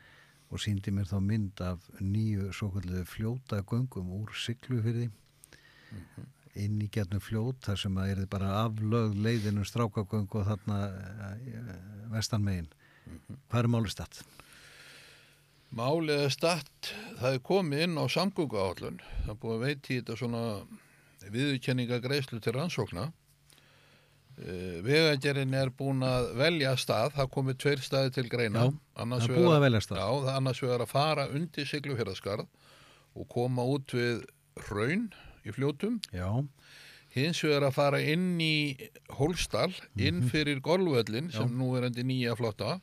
og 0.54 0.62
síndi 0.62 0.94
mér 0.94 1.10
þá 1.10 1.18
mynd 1.26 1.62
af 1.66 1.90
nýju 2.00 2.52
svo 2.54 2.70
kvöldu 2.76 3.04
fljóta 3.10 3.64
göngum 3.66 4.12
úr 4.20 4.32
Siglufyrði 4.38 5.10
inn 6.60 6.82
í 6.84 6.90
getnum 6.94 7.22
fljót 7.24 7.64
þar 7.66 7.80
sem 7.82 7.98
að 7.98 8.14
er 8.14 8.22
bara 8.30 8.52
aflögð 8.64 9.18
leiðinu 9.26 9.66
strákagöng 9.66 10.30
og 10.30 10.48
þarna 10.50 10.80
uh, 10.92 11.74
vestan 12.14 12.46
megin. 12.46 12.70
Hvað 13.50 13.60
er 13.64 13.72
málið 13.74 13.96
statt? 13.96 14.22
Málið 15.74 16.28
er 16.28 16.34
statt, 16.34 16.94
það 17.18 17.40
er 17.40 17.44
komið 17.48 17.84
inn 17.88 17.98
á 17.98 18.06
samgöngu 18.06 18.62
áallun. 18.62 19.02
Það 19.24 19.34
er 19.34 19.42
búið 19.42 19.56
að 19.56 19.66
veiti 19.66 19.98
þetta 19.98 20.18
svona 20.20 20.44
viðurkenninga 21.34 22.00
greiðslu 22.04 22.42
til 22.44 22.56
rannsókna. 22.60 23.10
Uh, 24.34 24.78
Vegagerinn 24.86 25.58
er 25.58 25.74
búin 25.74 26.06
að 26.06 26.32
velja 26.38 26.76
stað, 26.82 27.16
það 27.18 27.34
komið 27.34 27.60
tveir 27.66 27.84
staði 27.86 28.14
til 28.14 28.28
greina. 28.30 28.70
Já, 28.70 28.78
Annars 29.02 29.26
það 29.26 29.34
er 29.34 29.42
búið 29.42 29.58
að 29.58 29.66
velja 29.68 29.84
stað. 29.88 30.02
Já, 30.04 30.38
annars 30.38 30.64
vegar 30.64 30.86
að 30.86 30.94
fara 30.94 31.28
undir 31.34 31.70
Siglufjörðaskarð 31.70 32.48
og 33.14 33.30
koma 33.30 33.66
út 33.70 33.94
við 33.94 34.24
raun 34.70 35.10
í 35.46 35.52
fljótum. 35.56 36.00
Já, 36.14 36.30
Hins 37.14 37.44
vegar 37.46 37.68
að 37.68 37.74
fara 37.76 38.00
inn 38.02 38.40
í 38.42 38.74
Hólsdal, 39.20 39.70
inn 39.98 40.22
Mhm. 40.24 40.30
fyrir 40.32 40.60
golfvöllin 40.66 41.32
sem 41.32 41.50
nú 41.60 41.76
er 41.78 41.84
endi 41.86 42.02
nýja 42.04 42.36
flotta 42.36 42.80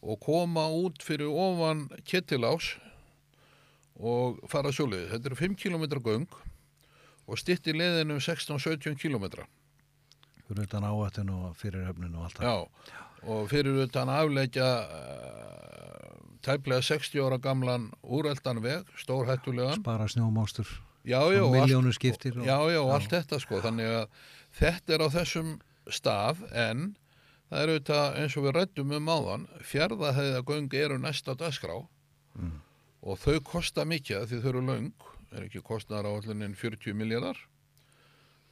og 0.00 0.20
koma 0.20 0.68
út 0.70 1.02
fyrir 1.02 1.26
ofan 1.26 1.88
Kettilás 2.06 2.76
og 3.98 4.38
fara 4.48 4.70
sjóliðið. 4.70 5.10
Þetta 5.10 5.26
eru 5.26 5.34
5 5.40 5.56
km 5.58 5.84
göng 6.06 6.28
og 7.26 7.36
stytti 7.36 7.72
leiðinu 7.74 8.14
um 8.14 8.20
16-17 8.20 8.94
km. 8.96 9.42
fyrir 10.48 10.62
utan 10.64 10.82
áættinu 10.86 11.44
og 11.50 11.56
fyrirhöfninu 11.56 12.16
og 12.16 12.24
allt 12.24 12.38
það. 12.38 12.44
Já, 12.46 12.68
og 13.28 13.48
fyrir 13.50 13.82
utan 13.82 14.08
afleggja 14.08 14.68
uh, 14.86 16.14
tæplega 16.42 16.80
60 16.80 17.18
ára 17.20 17.38
gamlan 17.42 17.90
úreldan 18.04 18.62
veg, 18.62 18.86
stórhættulegan. 18.96 19.82
Spara 19.82 20.06
snjómástur. 20.06 20.66
Já, 21.08 21.20
já, 21.32 21.40
og 21.42 21.54
allt- 21.54 21.64
miljónu 21.64 21.92
skiptir. 21.96 22.36
Og, 22.38 22.44
Já, 22.46 22.58
já, 22.70 22.78
og 22.84 22.90
allt 22.98 23.10
þetta 23.16 23.38
sko, 23.40 23.60
þannig 23.64 23.88
að 23.88 24.08
þetta 24.60 24.94
er 24.94 25.04
á 25.04 25.08
þessum 25.16 25.52
stað 25.88 26.42
en 26.52 26.82
það 27.50 27.62
er 27.64 27.68
auðvitað 27.72 28.18
eins 28.22 28.36
og 28.36 28.44
við 28.44 28.56
rættum 28.58 28.92
um 28.98 29.06
áðan, 29.08 29.46
fjárðahæðagöng 29.64 30.74
eru 30.74 30.98
næsta 31.00 31.34
dagskrá 31.34 31.78
Mm. 32.38 32.60
og 33.02 33.18
þau 33.18 33.40
kosta 33.40 33.84
mikið 33.88 34.22
af 34.22 34.28
því 34.30 34.40
þau 34.42 34.48
eru 34.52 34.60
löng, 34.68 34.92
er 35.32 35.42
ekki 35.48 35.62
kostnar 35.64 36.04
á 36.04 36.10
allunin 36.12 36.54
40 36.54 36.92
miljardar 36.94 37.36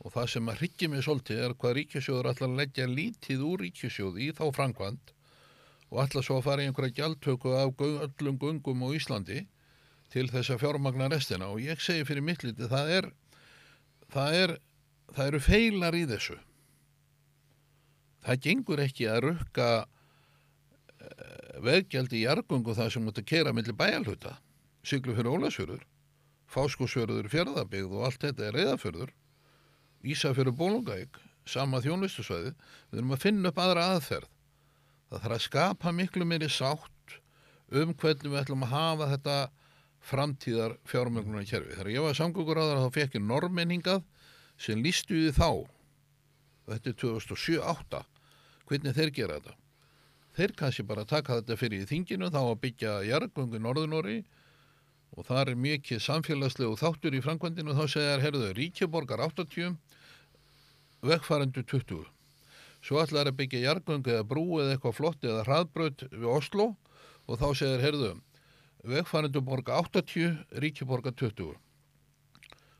og 0.05 0.12
það 0.12 0.27
sem 0.33 0.49
að 0.49 0.59
hryggja 0.61 0.88
mig 0.90 1.05
svolítið 1.05 1.38
er 1.45 1.55
hvað 1.55 1.77
ríkjasjóður 1.79 2.31
ætla 2.33 2.47
að 2.49 2.57
leggja 2.61 2.87
lítið 2.88 3.45
úr 3.47 3.62
ríkjasjóði 3.64 4.27
í 4.27 4.33
þá 4.37 4.45
framkvæmt 4.57 5.12
og 5.90 6.01
ætla 6.03 6.23
svo 6.25 6.38
að 6.40 6.45
fara 6.49 6.62
í 6.62 6.66
einhverja 6.71 6.97
gjaldtöku 6.99 7.53
af 7.57 7.77
göng, 7.77 8.01
öllum 8.09 8.38
göngum 8.38 8.83
á 8.85 8.88
Íslandi 8.97 9.47
til 10.12 10.27
þess 10.31 10.55
að 10.55 10.62
fjármagna 10.62 11.09
restina. 11.12 11.51
Og 11.53 11.62
ég 11.64 11.83
segi 11.83 12.07
fyrir 12.09 12.25
mitt 12.25 12.45
liti 12.45 12.69
það 12.71 12.92
er 12.99 13.11
það, 14.12 14.38
er, 14.42 14.55
það 15.14 15.33
eru 15.33 15.42
feilar 15.42 15.99
í 15.99 16.05
þessu. 16.11 16.38
Það 18.27 18.40
gengur 18.47 18.83
ekki 18.83 19.11
að 19.11 19.21
rukka 19.29 19.69
uh, 19.83 21.61
veggjaldi 21.66 22.21
í 22.21 22.25
jargungu 22.25 22.75
það 22.75 22.95
sem 22.95 23.07
mútti 23.07 23.27
kera 23.27 23.55
millir 23.55 23.77
bæjalhuta 23.79 24.38
siglu 24.87 25.14
fyrir 25.14 25.35
Ólasfjörður 25.35 25.85
Fáskosfjörður 26.51 27.29
fjörðabigð 27.31 27.95
og 27.95 28.05
allt 28.07 28.23
þetta 28.23 28.45
er 28.47 28.59
reyðafjörður 28.61 29.14
Ísafjörður 30.07 30.55
bólungæk 30.59 31.21
sama 31.47 31.81
þjónustusvæði. 31.83 32.53
Við 32.90 33.01
erum 33.01 33.14
að 33.14 33.23
finna 33.23 33.51
upp 33.51 33.61
aðra 33.62 33.87
aðferð. 33.95 34.29
Það 35.11 35.23
þarf 35.23 35.37
að 35.37 35.45
skapa 35.45 35.92
miklu 35.95 36.27
meiri 36.27 36.51
sátt 36.51 37.16
um 37.71 37.95
hvernig 37.95 38.31
við 38.31 38.40
ætlum 38.40 38.66
að 38.66 38.75
hafa 38.75 39.09
þetta 39.14 39.37
framtíðar 40.07 40.77
fjármögnunar 40.87 41.47
kerfi. 41.49 41.75
Þegar 41.75 41.92
ég 41.92 42.05
var 42.05 42.19
samgöngur 42.19 42.61
á 42.62 42.64
það 42.64 42.83
þá 42.85 42.97
fekk 42.97 43.19
ég 43.19 43.27
normenningað 43.27 44.05
sem 44.62 44.83
lístu 44.83 45.19
því 45.19 45.33
þá 45.37 45.51
þetta 46.71 46.90
er 46.92 46.99
2007-08 47.03 48.03
hvernig 48.66 48.97
þeir 48.97 49.12
gera 49.14 49.38
þetta. 49.38 49.57
Þeir 50.37 50.57
kannski 50.59 50.85
bara 50.87 51.07
taka 51.09 51.38
þetta 51.40 51.57
fyrir 51.59 51.85
í 51.85 51.88
þinginu 51.88 52.31
þá 52.33 52.40
að 52.42 52.59
byggja 52.64 52.97
jargöngu 53.09 53.61
Norðunóri 53.62 54.19
og 55.16 55.27
það 55.29 55.42
er 55.42 55.61
mikið 55.66 56.03
samfélagslegu 56.05 56.77
þáttur 56.77 57.16
í 57.16 57.23
framkvæmdinu 57.25 57.73
og 57.73 57.79
þá 57.79 57.95
segja 57.95 58.16
þær, 58.16 58.25
herðu, 58.27 58.51
ríkjaborgar 58.59 59.23
80 59.25 59.78
vegfærandu 61.07 61.62
20 61.62 62.05
svo 62.85 63.01
ætlaður 63.03 63.33
að 63.33 63.39
byggja 63.41 63.62
jargöngu 63.64 64.12
eða 64.12 64.26
brú 64.28 64.45
eða 64.61 64.76
eitthvað 64.76 64.99
flott 64.99 65.24
eða 65.26 65.45
hraðbraut 65.47 66.07
við 66.12 66.28
Oslo 66.31 66.68
og 67.26 67.41
þá 67.41 67.49
segir, 67.59 67.83
herðu, 67.83 68.12
vegfærandu 68.87 69.43
borga 69.45 69.80
80, 69.82 70.37
ríkjaborga 70.62 71.12
20 71.12 71.55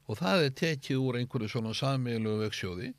og 0.07 0.19
það 0.21 0.47
er 0.47 0.55
tekið 0.61 1.03
úr 1.03 1.19
einhverju 1.21 1.51
svona 1.51 1.75
samílu 1.75 2.37
vegsjóði 2.45 2.93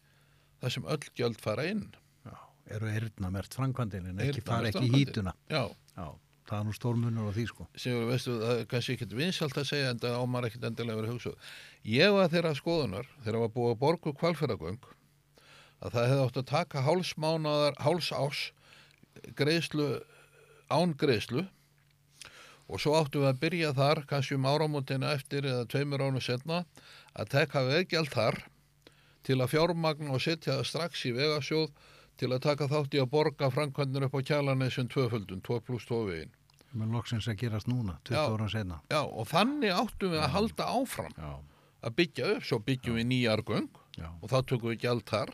þar 0.62 0.74
sem 0.76 0.88
öll 0.92 1.10
gjöld 1.16 1.42
fara 1.42 1.68
inn 1.72 1.86
Já, 2.28 2.36
eru 2.76 2.90
eyrnamert 2.92 3.56
framkvæmdin 3.56 4.10
en 4.12 4.24
ekki 4.26 4.44
fara 4.44 4.72
ekki 4.72 4.90
í 4.90 4.94
hítuna. 4.98 5.34
Já, 5.48 5.70
Já, 5.96 6.12
það 6.50 6.60
er 6.60 6.68
nú 6.68 6.76
stórmunur 6.76 7.32
á 7.32 7.36
því 7.36 7.46
sko. 7.50 7.66
Sigur, 7.80 8.06
veistu, 8.12 8.36
það 8.44 8.62
er 8.62 8.68
kannski 8.74 8.98
ekkert 8.98 9.16
vinsalt 9.18 9.58
að 9.58 9.70
segja 9.72 9.94
en 9.94 10.04
það 10.04 10.20
ámar 10.22 10.48
ekkert 10.48 10.68
endilega 10.70 11.00
verið 11.02 11.14
hugsað. 11.16 11.50
Ég 11.88 12.14
var 12.16 12.30
þeirra 12.34 12.54
skoðunar, 12.60 13.10
þegar 13.24 13.42
var 13.44 13.54
búið 13.56 13.74
að 13.74 13.82
borgu 13.82 14.14
kvalfyrragöng, 14.20 14.92
að 15.82 15.96
það 15.96 16.08
hefði 16.12 16.28
átt 16.28 16.40
að 16.42 16.48
taka 16.52 16.84
hálsmánaðar, 16.86 17.80
hálsás 17.84 18.44
greiðslu 19.38 19.90
án 20.74 20.94
greiðslu 21.00 21.48
og 22.68 22.82
svo 22.84 22.96
áttum 23.00 23.24
við 23.24 23.30
að 23.32 23.42
byrja 23.44 23.74
þar 23.78 24.04
kannski 24.10 24.36
um 24.38 24.48
áramótina 24.50 25.14
eftir 25.16 25.48
eða 25.48 25.68
tveimur 25.72 26.04
ánum 26.04 26.24
setna 26.24 26.64
að 27.16 27.30
tekka 27.36 27.64
vegjald 27.68 28.12
þar 28.14 28.42
til 29.28 29.40
að 29.42 29.52
fjármagn 29.54 30.12
og 30.12 30.22
setja 30.24 30.58
það 30.58 30.68
strax 30.72 31.06
í 31.08 31.14
vegasjóð 31.16 31.70
til 32.18 32.32
að 32.34 32.44
taka 32.48 32.68
þátt 32.72 32.96
í 32.98 33.02
að 33.02 33.10
borga 33.14 33.50
framkvæmdur 33.54 34.08
upp 34.08 34.16
á 34.18 34.22
kjalanesum 34.32 34.88
tvöföldun, 34.92 35.42
2 35.46 35.60
pluss 35.68 35.86
2 35.90 36.00
veginn. 36.10 36.32
með 36.78 36.92
loksins 36.94 37.28
að 37.32 37.38
gerast 37.42 37.68
núna, 37.72 37.98
20 38.06 38.16
Já. 38.18 38.24
ára 38.34 38.48
senna 38.52 38.78
Já, 38.92 39.02
og 39.08 39.28
þannig 39.32 39.72
áttum 39.74 40.12
við 40.12 40.20
að 40.22 40.34
halda 40.36 40.66
áfram 40.68 41.14
já, 41.18 41.30
að 41.88 41.96
byggja 41.96 42.32
upp, 42.36 42.44
svo 42.44 42.60
byggjum 42.60 42.98
við 43.00 43.08
nýjar 43.08 43.44
göng 43.48 43.70
já. 43.98 44.10
og 44.22 44.28
þá 44.30 44.38
tökum 44.46 44.70
við 44.74 44.82
gjald 44.84 45.06
þar. 45.08 45.32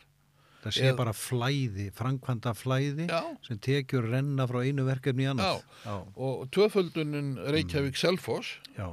Það 0.64 0.76
sé 0.78 0.86
Eð- 0.90 0.98
bara 0.98 1.12
flæði, 1.14 1.88
framkvæmda 1.94 2.54
flæði 2.56 3.08
Já. 3.10 3.22
sem 3.46 3.58
tekjur 3.60 4.08
renna 4.10 4.46
frá 4.48 4.62
einu 4.64 4.86
verkefni 4.88 5.26
í 5.28 5.32
annað. 5.34 5.62
Já, 5.86 5.96
Og 6.16 6.48
tvöföldunin 6.52 7.36
Reykjavík 7.52 7.98
Selfoss, 8.00 8.54
já, 8.78 8.88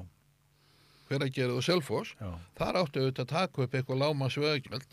hver 1.08 1.24
að 1.26 1.32
gera 1.34 1.52
þú 1.54 1.62
Selfoss, 1.62 2.14
já. 2.20 2.32
þar 2.58 2.80
áttu 2.82 3.00
við 3.06 3.12
að 3.22 3.26
taka 3.28 3.62
upp 3.62 3.72
eitthvað 3.74 3.98
lámas 4.02 4.36
vegagjald. 4.36 4.86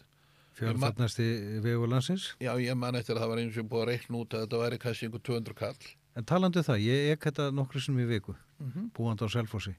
fjölfarnasti 0.58 1.26
vegur 1.62 1.88
landsins. 1.92 2.32
Já, 2.42 2.56
ég 2.58 2.76
man 2.78 2.96
eftir 2.96 3.14
að 3.16 3.22
það 3.22 3.30
var 3.30 3.38
eins 3.44 3.58
og 3.62 3.68
búið 3.70 3.84
að 3.84 3.90
reikna 3.92 4.18
út 4.24 4.34
að 4.34 4.46
þetta 4.48 4.62
væri 4.64 4.80
kannski 4.82 5.06
einhver 5.08 5.22
200 5.28 5.54
kall. 5.56 5.76
En 6.18 6.26
talandi 6.26 6.58
um 6.58 6.64
það, 6.66 6.82
ég 6.82 7.12
ek 7.14 7.28
þetta 7.30 7.52
nokkru 7.54 7.80
sinni 7.84 8.02
í 8.04 8.10
viku, 8.10 8.34
Mhm. 8.60 8.90
búandi 8.98 9.22
á 9.22 9.30
Selfossi. 9.30 9.76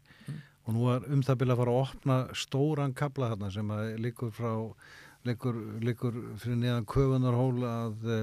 Og 0.68 0.74
nú 0.74 0.86
er 0.94 1.02
um 1.10 1.22
það 1.22 1.36
byrja 1.40 1.54
að 1.54 1.56
fara 1.56 1.72
að 1.72 1.82
opna 1.88 2.34
stóran 2.34 2.94
kabla 2.94 3.30
þarna 3.34 3.50
sem 3.52 3.68
að 3.68 3.98
liggur 3.98 4.30
frá, 4.30 4.74
liggur, 5.28 5.58
liggur 5.84 6.20
fyrir 6.42 6.60
neðan 6.60 6.86
köfunarhól 6.88 7.64
að 7.68 8.06
uh, 8.08 8.22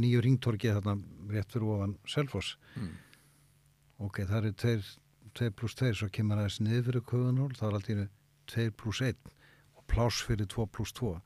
nýju 0.00 0.22
ringtorki 0.24 0.72
þarna 0.72 0.96
rétt 1.32 1.52
fyrir 1.52 1.70
ofan 1.74 1.96
Selfoss. 2.08 2.56
Mm. 2.76 2.92
Ok, 4.06 4.24
það 4.26 4.38
eru 4.40 4.54
2 5.38 5.54
pluss 5.56 5.78
2, 5.78 5.94
svo 5.96 6.10
kemur 6.12 6.40
aðeins 6.40 6.60
niður 6.62 6.88
fyrir 6.90 7.06
köfunarhól, 7.08 7.54
það 7.58 7.68
er 7.68 7.78
alltaf 7.78 8.18
2 8.52 8.68
pluss 8.80 9.04
1 9.06 9.32
og 9.78 9.86
pláss 9.90 10.24
fyrir 10.26 10.50
2 10.50 10.68
pluss 10.72 10.94
2. 10.98 11.16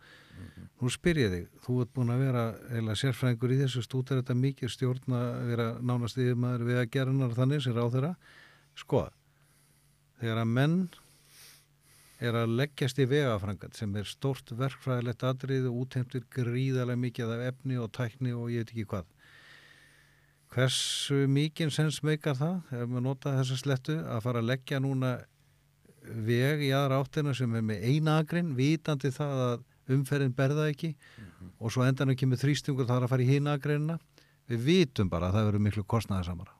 Nú 0.77 0.91
spyr 0.93 1.19
ég 1.23 1.31
þig, 1.33 1.45
þú 1.65 1.79
ert 1.83 1.93
búin 1.97 2.13
að 2.13 2.23
vera 2.27 2.43
eða 2.77 2.97
sérfræðingur 3.01 3.55
í 3.55 3.61
þessu 3.63 3.83
stúdar 3.85 4.21
þetta 4.21 4.37
mikið 4.37 4.73
stjórn 4.75 5.15
að 5.17 5.31
vera 5.51 5.69
nánast 5.81 6.19
yfirmaður 6.21 6.67
við 6.69 6.81
að 6.83 6.91
gera 6.93 7.15
hennar 7.15 7.37
þannig 7.39 7.63
sem 7.65 7.77
ráð 7.77 7.95
þeirra 7.95 8.11
sko, 8.77 9.01
þegar 10.21 10.43
að 10.43 10.53
menn 10.59 10.77
er 12.23 12.37
að 12.39 12.55
leggjast 12.61 12.99
í 13.03 13.07
vegafrangat 13.11 13.77
sem 13.77 13.93
er 13.99 14.09
stórt 14.09 14.53
verkfræðilegt 14.57 15.25
atrið 15.29 15.69
og 15.71 15.83
útheimtir 15.85 16.25
gríðarlega 16.33 17.03
mikið 17.03 17.33
af 17.35 17.45
efni 17.51 17.79
og 17.81 17.93
tækni 17.93 18.33
og 18.33 18.51
ég 18.55 18.65
veit 18.65 18.73
ekki 18.73 18.87
hvað. 18.93 19.11
Hversu 20.57 21.27
mikið 21.29 21.73
sens 21.75 22.01
meikar 22.07 22.39
það 22.39 22.77
ef 22.79 22.89
maður 22.89 23.07
nota 23.11 23.35
þessa 23.37 23.59
slettu 23.61 23.97
að 24.01 24.23
fara 24.25 24.41
að 24.41 24.51
leggja 24.53 24.81
núna 24.81 25.17
veg 26.07 26.63
í 26.69 26.73
aðra 26.73 27.03
áttina 27.03 27.35
sem 27.37 27.55
er 27.59 27.65
með 27.67 27.85
eina 27.85 28.21
agrinn 28.23 28.55
vitandi 28.57 29.11
það 29.13 29.43
að 29.47 29.97
umferðin 29.97 30.37
berða 30.37 30.69
ekki 30.71 30.95
og 31.59 31.73
svo 31.75 31.85
endan 31.87 32.15
ekki 32.15 32.29
með 32.31 32.45
þrýstingur 32.45 32.89
það 32.89 33.01
er 33.01 33.07
að 33.07 33.13
fara 33.13 33.27
í 33.27 33.29
hina 33.31 33.57
agreinina 33.59 33.99
við 34.51 34.65
vitum 34.71 35.11
bara 35.11 35.29
að 35.29 35.39
það 35.39 35.49
verður 35.51 35.67
miklu 35.67 35.85
kostnaðarsamara 35.91 36.55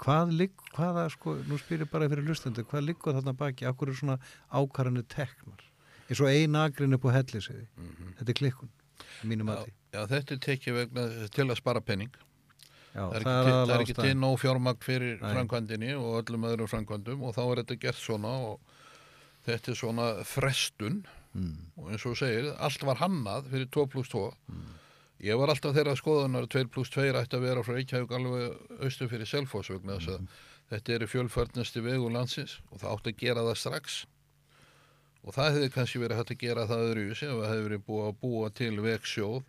hvað 0.00 0.32
ligg, 0.36 0.54
hvaða 0.76 1.08
sko, 1.12 1.36
nú 1.48 1.58
spyrir 1.60 1.88
bara 1.90 2.08
fyrir 2.10 2.26
lustendur, 2.28 2.66
hvað 2.70 2.86
liggur 2.88 3.16
þarna 3.18 3.36
baki, 3.36 3.66
akkur 3.68 3.92
er 3.92 3.98
svona 4.00 4.16
ákvarðanir 4.48 5.06
teknar? 5.12 5.66
Eins 6.08 6.22
og 6.24 6.32
eina 6.32 6.64
agrinn 6.66 6.96
upp 6.96 7.04
á 7.06 7.10
helliseiði 7.20 7.68
þetta 8.18 8.32
er 8.32 8.40
klikkun, 8.40 8.72
að 9.20 9.30
mínu 9.30 9.46
Já, 9.90 10.04
þetta 10.06 10.36
er 10.36 10.42
tekið 10.44 10.76
vegna 10.76 11.04
til 11.34 11.46
að 11.48 11.56
spara 11.58 11.80
penning. 11.82 12.10
Já, 12.90 13.04
Það 13.06 13.14
er 13.14 13.24
ekki, 13.24 13.32
til, 13.46 13.54
það 13.70 13.82
ekki 13.84 13.96
til 14.00 14.12
nóg 14.18 14.36
fjármagn 14.42 14.82
fyrir 14.82 15.16
framkvæmdini 15.22 15.90
og 15.98 16.18
öllum 16.20 16.46
öðrum 16.48 16.70
framkvæmdum 16.70 17.24
og 17.26 17.34
þá 17.36 17.40
er 17.44 17.60
þetta 17.62 17.76
gert 17.84 17.98
svona 18.02 18.32
og 18.48 18.76
þetta 19.46 19.72
er 19.72 19.78
svona 19.78 20.06
frestun. 20.26 21.00
Mm. 21.30 21.58
og 21.78 21.92
eins 21.94 22.04
og 22.10 22.16
segir, 22.18 22.48
allt 22.58 22.82
var 22.82 22.98
hannað 22.98 23.44
fyrir 23.52 23.68
2 23.70 23.84
pluss 23.92 24.10
2. 24.10 24.24
Ég 25.20 25.36
var 25.36 25.50
alltaf 25.52 25.74
þeirra 25.76 25.92
skoðunar 25.98 26.46
að 26.46 26.52
2 26.54 26.68
pluss 26.72 26.92
2 26.94 27.10
ætti 27.12 27.36
að 27.36 27.42
vera 27.44 27.62
frá 27.64 27.74
Reykjavík 27.76 28.12
alveg 28.16 28.84
austur 28.86 29.08
fyrir 29.10 29.28
vegna 29.28 29.98
þess 29.98 30.12
að 30.14 30.28
þetta 30.70 30.92
eru 30.94 31.08
fjölförnasti 31.12 31.80
vegu 31.84 32.08
landsins 32.08 32.54
og 32.70 32.80
það 32.80 32.92
átti 32.94 33.10
að 33.12 33.18
gera 33.20 33.42
það 33.44 33.58
strax. 33.60 33.98
Og 35.20 35.34
það 35.36 35.50
hefði 35.50 35.72
kannski 35.74 36.00
verið 36.00 36.16
hægt 36.16 36.30
að 36.32 36.40
gera 36.40 36.64
það 36.70 36.84
öðru 36.86 37.02
ef 37.10 37.20
það 37.20 37.50
hefði 37.50 37.66
verið 37.66 37.82
búið 37.90 38.06
að 38.06 38.20
búa 38.22 38.50
til 38.56 38.70
vegsjóð 38.80 39.42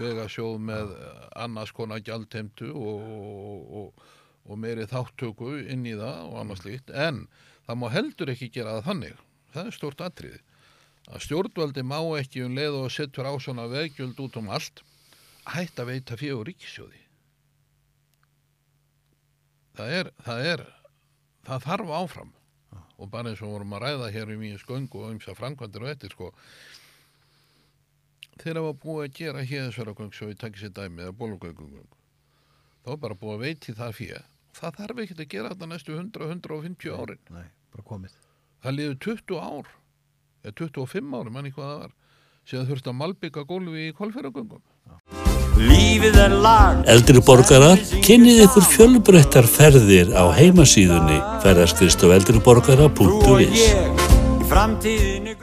vegasjóð 0.00 0.62
með 0.64 0.94
annars 1.36 1.72
konar 1.76 2.00
gjaldheimtu 2.00 2.70
og, 2.72 3.02
og, 3.02 3.74
og, 3.82 4.06
og 4.48 4.60
meiri 4.62 4.86
þáttöku 4.88 5.58
inn 5.66 5.84
í 5.84 5.92
það 5.98 6.22
og 6.30 6.38
annars 6.40 6.64
líkt 6.64 6.88
en 6.88 7.26
það 7.66 7.82
má 7.82 7.84
heldur 7.92 8.32
ekki 8.32 8.48
gera 8.54 8.78
það 8.78 8.88
þannig. 8.88 9.20
Það 9.52 9.68
er 9.68 9.76
stort 9.76 10.00
atriði. 10.06 10.40
Að 11.12 11.26
stjórnvaldi 11.26 11.84
má 11.84 11.98
ekki 12.16 12.46
um 12.46 12.56
leið 12.56 12.78
og 12.80 12.88
settur 12.94 13.28
á 13.28 13.36
svona 13.36 13.68
veggjöld 13.68 14.16
út 14.24 14.40
um 14.40 14.48
allt 14.48 14.80
hætt 15.50 15.80
að 15.82 15.90
veita 15.90 16.18
fjögur 16.20 16.46
ríkisjóði 16.48 17.02
það 19.76 19.96
er 19.98 20.10
það 20.26 20.46
er 20.52 20.64
það 21.46 21.66
þarf 21.66 21.92
áfram. 21.98 22.32
Og 23.02 23.08
bara 23.10 23.32
eins 23.32 23.40
og 23.42 23.50
vorum 23.50 23.72
að 23.74 23.82
ræða 23.86 24.10
hér 24.14 24.34
um 24.36 24.42
í 24.46 24.52
sköngu 24.60 25.00
og 25.02 25.14
ymsa 25.16 25.34
framkvæmdir 25.34 25.82
og 25.82 25.90
eftir 25.90 26.12
sko. 26.14 26.28
Þegar 28.38 28.66
var 28.68 28.76
búið 28.84 29.06
að 29.06 29.16
gera 29.16 29.46
héðsverðagöng 29.48 30.12
svo 30.14 30.28
við 30.30 30.38
takkir 30.40 30.62
sér 30.62 30.74
dæmi 30.76 31.02
eða 31.02 31.16
bólugöngum 31.18 31.88
þá 32.82 32.92
er 32.94 33.00
bara 33.02 33.18
búið 33.18 33.34
að 33.34 33.42
veiti 33.46 33.74
það 33.78 33.96
fyrir 33.98 34.28
það 34.56 34.78
þarf 34.78 35.02
ekki 35.02 35.16
að 35.16 35.28
gera 35.32 35.50
þetta 35.52 35.68
næstu 35.70 35.96
100-150 35.96 36.96
árin. 36.96 37.20
Nei, 37.32 37.46
bara 37.72 37.86
komið. 37.88 38.16
Það 38.62 38.76
liður 38.76 38.96
20 39.06 39.42
ár 39.42 39.70
eða 40.42 40.54
25 40.60 41.16
ári, 41.18 41.34
manni 41.34 41.52
hvað 41.54 41.70
það 41.70 41.82
var 41.82 41.94
síðan 42.42 42.68
þurfti 42.70 42.90
að 42.92 42.98
malbygga 42.98 43.46
gólfi 43.48 43.88
í 43.88 43.94
lag 43.96 44.71
Eldri 46.92 47.22
borgarar, 47.24 47.80
kynnið 48.04 48.44
ykkur 48.46 48.68
fjölbreyttar 48.72 49.48
ferðir 49.48 50.12
á 50.16 50.24
heimasíðunni 50.34 51.18
ferðarskristof 51.44 52.08
Þú 52.08 52.10
og 52.10 52.14
eldriborgara.is 52.18 53.58
ég 53.60 54.00
Í 54.42 54.46
framtíðinni 54.50 55.36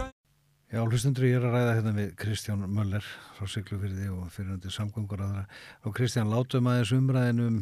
Já, 0.69 0.83
hlustundur, 0.85 1.25
ég 1.25 1.39
er 1.39 1.45
að 1.47 1.55
ræða 1.55 1.75
hérna 1.79 1.91
við 1.95 2.09
Kristján 2.21 2.65
Möller 2.69 3.05
frá 3.33 3.47
Siglufyrði 3.49 4.11
og 4.13 4.27
fyrirhundi 4.29 4.69
samgöngur 4.69 5.23
aðra. 5.25 5.47
Og 5.81 5.95
Kristján, 5.97 6.29
látum 6.29 6.69
aðeins 6.69 6.91
umræðin 6.93 7.41
um 7.41 7.55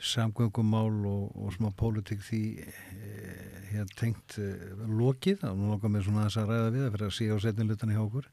samgöngumál 0.00 1.04
og, 1.10 1.26
og 1.36 1.52
smá 1.52 1.68
pólitík 1.76 2.24
því 2.24 2.40
eh, 2.64 3.68
hér 3.74 3.92
tengt 4.00 4.38
eh, 4.40 4.72
lokið. 4.88 5.44
Og 5.50 5.60
nú 5.60 5.68
langar 5.74 5.92
mér 5.92 6.06
svona 6.06 6.24
aðeins 6.24 6.40
að 6.40 6.54
ræða 6.54 6.72
við 6.72 6.86
það 6.86 6.96
fyrir 6.96 7.10
að 7.10 7.14
síða 7.18 7.36
á 7.36 7.44
setnilutan 7.44 7.92
hjá 7.92 8.00
okkur. 8.06 8.32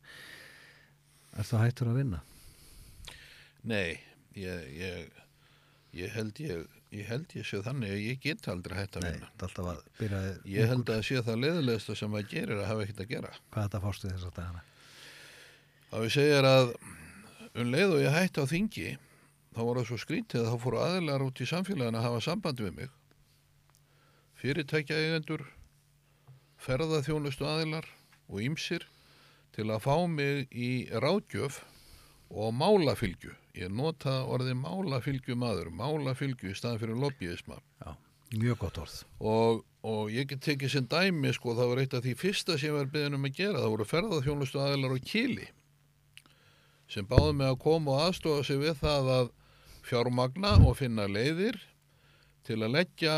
Er 1.35 1.49
það 1.51 1.65
hættur 1.65 1.91
að 1.91 1.99
vinna? 1.99 2.23
Nei, 3.67 3.99
ég, 4.39 4.69
ég, 4.79 5.09
ég 5.99 6.13
held 6.15 6.39
ég, 6.39 6.77
ég 6.95 7.09
held 7.09 7.33
ég 7.35 7.47
sé 7.47 7.59
þannig 7.65 7.91
að 7.95 8.05
ég 8.05 8.21
get 8.23 8.47
aldrei 8.51 8.77
hætt 8.79 8.95
að 8.99 9.09
vinna. 9.09 9.31
að 9.59 9.67
Ég 10.53 10.71
held 10.71 10.93
að 10.93 11.03
sé 11.09 11.23
það 11.25 11.43
leðilegsta 11.43 11.97
sem 11.99 12.13
maður 12.13 12.31
gerir 12.31 12.61
að 12.61 12.69
hafa 12.71 12.85
ekkert 12.85 13.03
að 13.03 13.11
gera. 13.11 13.33
Hvað 13.49 13.67
þetta 13.67 13.83
fástu 13.83 14.13
þess 14.13 14.29
að 14.29 14.39
dagana? 14.39 14.63
Þá 15.89 15.97
við 16.05 16.11
segir 16.15 16.47
að 16.47 16.73
um 17.59 17.71
leið 17.73 17.95
og 17.97 18.03
ég 18.03 18.15
hætti 18.15 18.43
á 18.43 18.51
þingi 18.53 18.89
þá 19.55 19.61
var 19.65 19.79
það 19.79 19.87
svo 19.89 19.99
skrítið 19.99 20.43
að 20.43 20.51
þá 20.53 20.63
fóru 20.63 20.81
aðilar 20.83 21.25
út 21.25 21.41
í 21.41 21.47
samfélaginu 21.49 21.99
að 21.99 22.05
hafa 22.07 22.21
samband 22.23 22.61
við 22.63 22.75
mig. 22.77 22.91
Fyrirtækja 24.39 24.99
eigendur, 25.03 25.43
ferðaþjónustu 26.63 27.47
aðilar 27.49 27.89
og 28.29 28.43
ýmsir 28.45 28.85
til 29.55 29.67
að 29.73 29.83
fá 29.83 29.95
mig 30.07 30.47
í 30.53 30.87
ráðgjöf 30.93 31.59
og 32.29 32.53
málafylgju. 32.55 33.33
Ég 33.59 33.71
nota 33.75 34.21
orðið 34.31 34.55
málafylgju 34.61 35.35
maður, 35.35 35.71
málafylgju 35.75 36.53
í 36.53 36.55
staðan 36.55 36.79
fyrir 36.79 36.99
lobbyisma. 37.01 37.57
Já, 37.83 37.95
mjög 38.39 38.61
gott 38.61 38.77
orð. 38.85 38.99
Og, 39.19 39.63
og 39.83 40.11
ég 40.13 40.29
get 40.29 40.45
tekið 40.45 40.75
sem 40.75 40.87
dæmi 40.87 41.33
sko, 41.35 41.55
það 41.57 41.71
var 41.73 41.81
eitt 41.83 41.95
af 41.97 42.05
því 42.05 42.13
fyrsta 42.21 42.55
sem 42.55 42.69
ég 42.69 42.77
var 42.77 42.91
beðin 42.93 43.17
um 43.19 43.27
að 43.27 43.41
gera, 43.41 43.59
það 43.59 43.73
voru 43.73 43.89
ferðaþjónustu 43.89 44.61
aðilar 44.63 44.95
á 44.95 44.99
Kili 45.11 45.49
sem 46.89 47.05
báðu 47.05 47.35
mig 47.37 47.51
að 47.51 47.59
koma 47.61 47.93
og 47.93 48.05
aðstofa 48.07 48.45
sig 48.47 48.61
við 48.63 48.79
það 48.79 49.09
að 49.13 49.27
fjármagna 49.85 50.55
og 50.65 50.77
finna 50.79 51.05
leiðir 51.09 51.59
til 52.47 52.57
að 52.63 52.73
leggja 52.79 53.17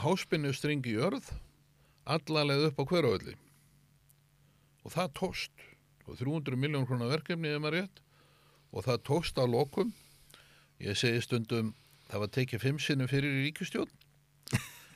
háspinnu 0.00 0.52
í 0.54 0.94
jörð 0.94 1.28
allalegð 2.04 2.70
upp 2.70 2.80
á 2.80 2.84
hverjavöldi 2.88 3.36
og 4.84 4.94
það 4.96 5.12
tóst 5.20 5.68
og 6.04 6.16
300 6.20 6.56
miljón 6.60 6.88
krónar 6.88 7.12
verkefni 7.12 7.52
ef 7.52 7.60
maður 7.60 7.78
rétt 7.82 8.03
og 8.74 8.84
það 8.88 9.02
tóst 9.08 9.38
á 9.38 9.44
lokum 9.46 9.92
ég 10.82 10.98
segi 10.98 11.22
stundum 11.24 11.72
það 12.10 12.24
var 12.24 12.32
tekið 12.36 12.64
fimm 12.66 12.80
sinnum 12.82 13.08
fyrir 13.10 13.38
í 13.38 13.44
ríkustjórn 13.46 13.92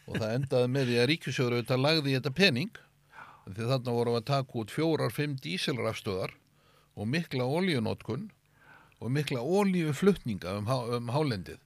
og 0.09 0.17
það 0.19 0.35
endaði 0.35 0.71
með 0.75 0.91
því 0.91 0.99
að 1.03 1.09
ríkisjóður 1.13 1.57
auðvitað 1.59 1.83
lagði 1.85 2.11
í 2.13 2.17
þetta 2.19 2.35
pening 2.43 2.81
því 3.49 3.69
þarna 3.71 3.95
vorum 3.97 4.15
við 4.17 4.21
að 4.23 4.27
taka 4.29 4.59
út 4.61 4.73
fjórar, 4.75 5.13
fimm 5.15 5.37
díselrafstöðar 5.45 6.35
og 6.99 7.07
mikla 7.09 7.47
oljunótkun 7.49 8.27
og 8.99 9.13
mikla 9.15 9.41
ólífu 9.41 9.95
flutninga 9.95 10.57
um, 10.59 10.67
há- 10.69 10.97
um 10.99 11.09
hálendið. 11.15 11.61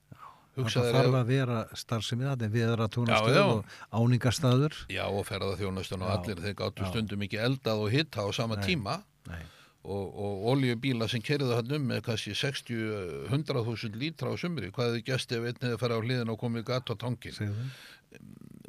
Það 0.53 0.61
Hugsaðir 0.61 0.93
þarf 0.95 1.15
að 1.17 1.29
vera 1.31 1.59
starfsemi 1.75 2.27
það, 2.27 2.43
við 2.53 2.65
erum 2.67 2.85
að 2.85 2.91
túnastöð 2.93 3.37
já. 3.39 3.43
og 3.49 3.77
áningastaður. 3.99 4.75
Já, 4.93 5.03
og 5.09 5.25
ferðarþjónustun 5.27 6.03
og 6.05 6.11
Já, 6.11 6.13
allir, 6.19 6.41
þeir 6.45 6.55
gáttu 6.61 6.85
já. 6.85 6.89
stundum 6.93 7.25
ekki 7.25 7.39
eldað 7.41 7.81
og 7.87 7.89
hitta 7.95 8.21
á 8.21 8.27
sama 8.37 8.59
Nei. 8.59 8.65
tíma 8.67 8.95
Nei, 9.31 9.41
og, 9.83 10.03
og 10.15 10.45
oljubíla 10.53 11.09
sem 11.11 11.23
kerðu 11.23 11.57
hann 11.57 11.75
um 11.75 11.89
með 11.91 12.05
kannski 12.07 12.35
60-100.000 12.39 13.99
lítra 13.99 14.31
á 14.31 14.35
sumri, 14.39 14.71
hvað 14.71 14.93
hefði 14.93 15.03
gæst 15.09 15.35
ef 15.35 15.47
einn 15.49 15.59
hefði 15.59 15.79
farið 15.81 15.99
á 15.99 16.05
hliðin 16.07 16.31
og 16.33 16.39
komið 16.39 16.65
gat 16.69 16.93
á 16.93 16.95
tangin. 16.99 17.57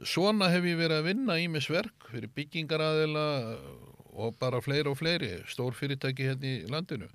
Svona 0.04 0.50
hef 0.50 0.66
ég 0.66 0.80
verið 0.80 0.98
að 0.98 1.08
vinna 1.12 1.38
ímisverk 1.42 2.08
fyrir 2.10 2.32
byggingaraðila 2.34 3.28
og 4.14 4.34
bara 4.40 4.60
fleiri 4.62 4.90
og 4.90 4.98
fleiri, 4.98 5.36
stór 5.50 5.74
fyrirtæki 5.78 6.28
hérna 6.32 6.50
í 6.50 6.66
landinu. 6.70 7.08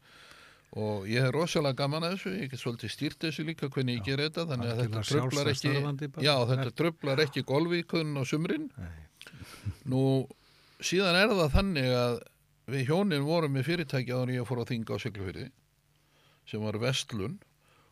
Og 0.80 1.08
ég 1.10 1.26
hef 1.26 1.34
rosalega 1.34 1.82
gaman 1.82 2.06
að 2.06 2.16
þessu, 2.16 2.34
ég 2.38 2.52
get 2.52 2.62
svolítið 2.62 2.92
stýrt 2.94 3.24
þessu 3.26 3.46
líka 3.48 3.72
hvernig 3.74 4.00
ég 4.00 4.06
ger 4.06 4.22
þetta, 4.22 4.46
þannig 4.52 4.72
að 4.72 4.82
þetta 4.84 5.06
sjálfstætt 5.10 5.54
ekki, 5.56 6.10
já, 6.24 6.34
þetta 6.52 6.74
trublar 6.78 7.22
ekki 7.26 7.46
golfvíkun 7.50 8.20
á 8.22 8.24
sumrin. 8.30 8.68
Nú, 9.90 10.04
síðan 10.78 11.18
er 11.18 11.34
það 11.34 11.56
þannig 11.56 11.96
að 11.98 12.20
við 12.74 12.90
hjónin 12.90 13.26
vorum 13.28 13.56
með 13.56 13.68
fyrirtæki 13.70 14.14
áður 14.14 14.32
en 14.32 14.36
ég 14.40 14.50
fór 14.50 14.62
á 14.64 14.70
þinga 14.70 14.96
á 14.96 15.04
Siglufyrði 15.04 15.46
sem 16.50 16.66
var 16.66 16.80
Vestlun 16.82 17.38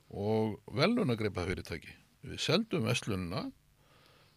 og 0.10 0.58
velunagreipa 0.74 1.46
fyrirtæki. 1.48 1.94
Við 2.28 2.42
seldum 2.42 2.88
Vestlunna 2.88 3.48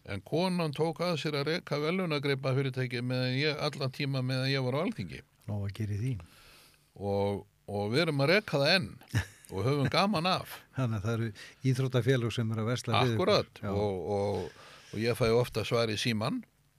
en 0.09 0.23
konan 0.25 0.73
tók 0.75 1.01
að 1.05 1.19
sér 1.21 1.39
að 1.41 1.49
reka 1.51 1.79
velunagreipa 1.81 2.53
fyrirtæki 2.57 3.01
ég, 3.37 3.57
allan 3.57 3.93
tíma 3.93 4.23
meðan 4.25 4.51
ég 4.51 4.65
var 4.65 4.77
á 4.77 4.83
alþingi 4.85 5.21
Nó 5.49 5.61
að 5.65 5.75
gera 5.77 5.99
því. 5.99 6.13
og, 6.95 7.45
og 7.67 7.91
við 7.93 8.05
erum 8.05 8.23
að 8.23 8.33
reka 8.35 8.61
það 8.61 8.75
enn 8.75 8.89
og 9.51 9.65
höfum 9.65 9.89
gaman 9.91 10.29
af. 10.29 10.57
Þannig 10.77 10.97
að 10.97 11.05
það 11.05 11.13
eru 11.15 11.31
íþróttafélug 11.71 12.35
sem 12.35 12.51
eru 12.55 12.65
að 12.65 12.73
ykkur. 12.77 13.01
Akkurat 13.01 13.63
og, 13.71 14.05
og, 14.17 14.67
og 14.91 15.01
ég 15.01 15.17
fæ 15.17 15.27
ofta 15.35 15.65
svar 15.67 15.91
í 15.91 15.97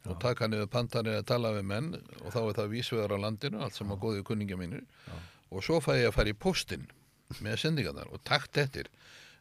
síman 0.03 0.15
og 0.15 0.21
taka 0.21 0.49
niður 0.49 0.69
pantanir 0.71 1.19
að 1.21 1.27
tala 1.27 1.53
við 1.55 1.65
menn 1.65 1.95
og 2.25 2.33
þá 2.33 2.41
er 2.43 2.57
það 2.57 2.73
vísvegar 2.73 3.15
á 3.15 3.19
landinu, 3.23 3.61
allt 3.63 3.75
sem 3.75 3.91
að 3.91 4.01
góði 4.03 4.23
kunningja 4.25 4.57
mínir. 4.57 4.85
Og 5.51 5.63
svo 5.63 5.81
fæ 5.81 5.97
ég 6.01 6.09
að 6.09 6.15
fara 6.17 6.31
í 6.31 6.35
postinn 6.35 6.87
með 7.41 7.59
sendingarnar 7.59 8.11
og 8.13 8.23
takt 8.25 8.57
eftir. 8.59 8.89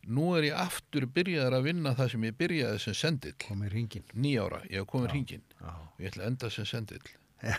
Nú 0.08 0.36
er 0.36 0.44
ég 0.50 0.58
aftur 0.58 1.06
byrjaðar 1.06 1.60
að 1.60 1.66
vinna 1.68 1.94
það 1.96 2.12
sem 2.12 2.24
ég 2.26 2.38
byrjaði 2.38 2.80
sem 2.80 2.94
sendill. 2.94 3.36
Komið 3.48 3.72
ringin. 3.72 4.04
nýjára, 4.14 4.64
ég 4.70 4.82
hef 4.82 4.88
komið 4.90 5.12
hringin 5.12 5.44
Já. 5.60 5.70
og 5.70 6.02
ég 6.02 6.10
ætla 6.10 6.24
að 6.24 6.28
enda 6.32 6.50
sem 6.50 6.66
sendill. 6.66 7.12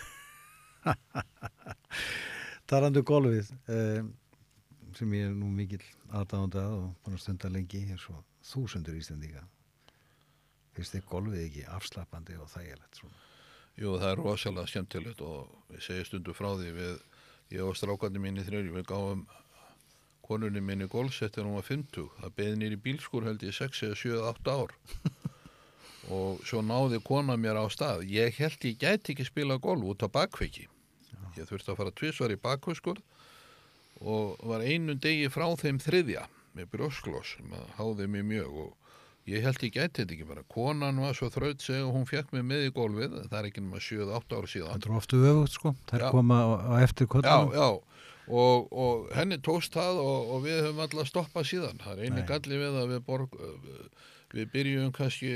Tarandu 2.66 3.02
golfið 3.02 3.52
um, 3.68 4.10
sem 4.96 5.14
ég 5.14 5.28
er 5.28 5.34
nú 5.36 5.50
mikill 5.54 5.84
aðdáðanda 6.10 6.66
og 6.74 6.84
búin 7.04 7.16
að 7.16 7.22
stunda 7.22 7.50
lengi 7.52 7.84
eins 7.86 8.08
og 8.10 8.24
þúsundur 8.42 8.98
ístendinga. 8.98 9.46
Finnst 10.76 10.96
þið 10.96 11.04
golfið 11.10 11.44
ekki 11.46 11.66
afslappandi 11.76 12.38
og 12.40 12.50
þægilegt 12.52 13.00
svona? 13.00 13.20
Jú, 13.80 13.94
það 14.00 14.08
er 14.10 14.20
rosalega 14.20 14.68
skemmtilegt 14.68 15.22
og 15.24 15.76
ég 15.76 15.84
segi 15.84 16.08
stundu 16.08 16.34
frá 16.36 16.50
því 16.56 16.74
við, 16.76 16.98
ég 17.56 17.64
og 17.64 17.78
strákandi 17.78 18.20
mín 18.20 18.40
í 18.40 18.44
þrjörju, 18.46 18.74
við 18.76 18.88
gáum 18.88 19.24
konunni 20.22 20.62
minni 20.64 20.88
golfsett 20.88 21.36
en 21.38 21.48
hún 21.48 21.58
var 21.58 21.66
50, 21.66 22.08
það 22.20 22.36
beði 22.36 22.58
nýri 22.60 22.78
bílskur 22.84 23.26
held 23.26 23.42
ég 23.44 23.56
6 23.56 23.86
eða 23.88 23.98
7 24.02 24.12
eða 24.18 24.34
8 24.36 24.58
ár. 24.60 24.76
Og 26.12 26.42
svo 26.44 26.60
náði 26.66 26.98
kona 27.04 27.36
mér 27.38 27.60
á 27.62 27.66
stað, 27.70 28.04
ég 28.10 28.36
held 28.40 28.64
ég 28.66 28.78
gæti 28.80 29.14
ekki 29.14 29.26
spila 29.28 29.56
golf 29.62 29.86
út 29.92 30.02
á 30.02 30.08
bakveiki 30.10 30.66
ég 31.38 31.48
þurfti 31.48 31.72
að 31.72 31.80
fara 31.80 31.94
tvisvar 31.96 32.34
í 32.34 32.40
bakveiskur 32.40 33.00
og 34.02 34.40
var 34.48 34.64
einu 34.64 34.96
degi 34.98 35.30
frá 35.32 35.46
þeim 35.58 35.80
þriðja 35.82 36.26
með 36.56 36.70
brjósklós 36.74 37.36
sem 37.36 37.52
að 37.56 37.68
háði 37.78 38.08
mig 38.12 38.26
mjög 38.28 38.58
og 38.66 38.91
ég 39.30 39.44
held 39.46 39.62
ég 39.62 39.72
gæti 39.76 40.02
þetta 40.02 40.14
ekki 40.16 40.26
bara 40.26 40.42
konan 40.50 40.98
var 41.02 41.14
svo 41.14 41.28
þraut 41.30 41.62
seg 41.62 41.84
og 41.86 41.92
hún 41.94 42.06
fekk 42.10 42.32
mig 42.34 42.42
með 42.48 42.64
í 42.66 42.72
golfið 42.74 43.12
það 43.28 43.38
er 43.38 43.48
ekki 43.50 43.62
nema 43.62 43.78
7-8 43.82 44.36
ára 44.38 44.50
síðan 44.50 44.72
Það 44.82 44.88
er 44.90 44.96
ofta 44.98 45.20
öfugt 45.30 45.56
sko. 45.56 45.74
Þær 45.92 46.04
Já. 46.06 46.10
koma 46.16 46.38
á, 46.42 46.48
eftir 46.82 47.06
Já, 47.06 47.10
kvöldunum. 47.14 47.52
já, 47.54 47.68
og, 48.42 48.72
og 48.72 49.12
henni 49.14 49.38
tókst 49.38 49.76
það 49.78 50.00
og, 50.02 50.32
og 50.36 50.42
við 50.46 50.58
höfum 50.66 50.82
alltaf 50.86 51.10
stoppað 51.12 51.48
síðan. 51.52 51.78
Það 51.84 51.92
er 51.98 52.04
eini 52.10 52.26
galli 52.32 52.58
við 52.64 52.80
að 52.82 52.90
við, 52.96 53.00
borg, 53.06 53.38
við 54.34 54.50
byrjum 54.56 54.92
kannski 54.96 55.32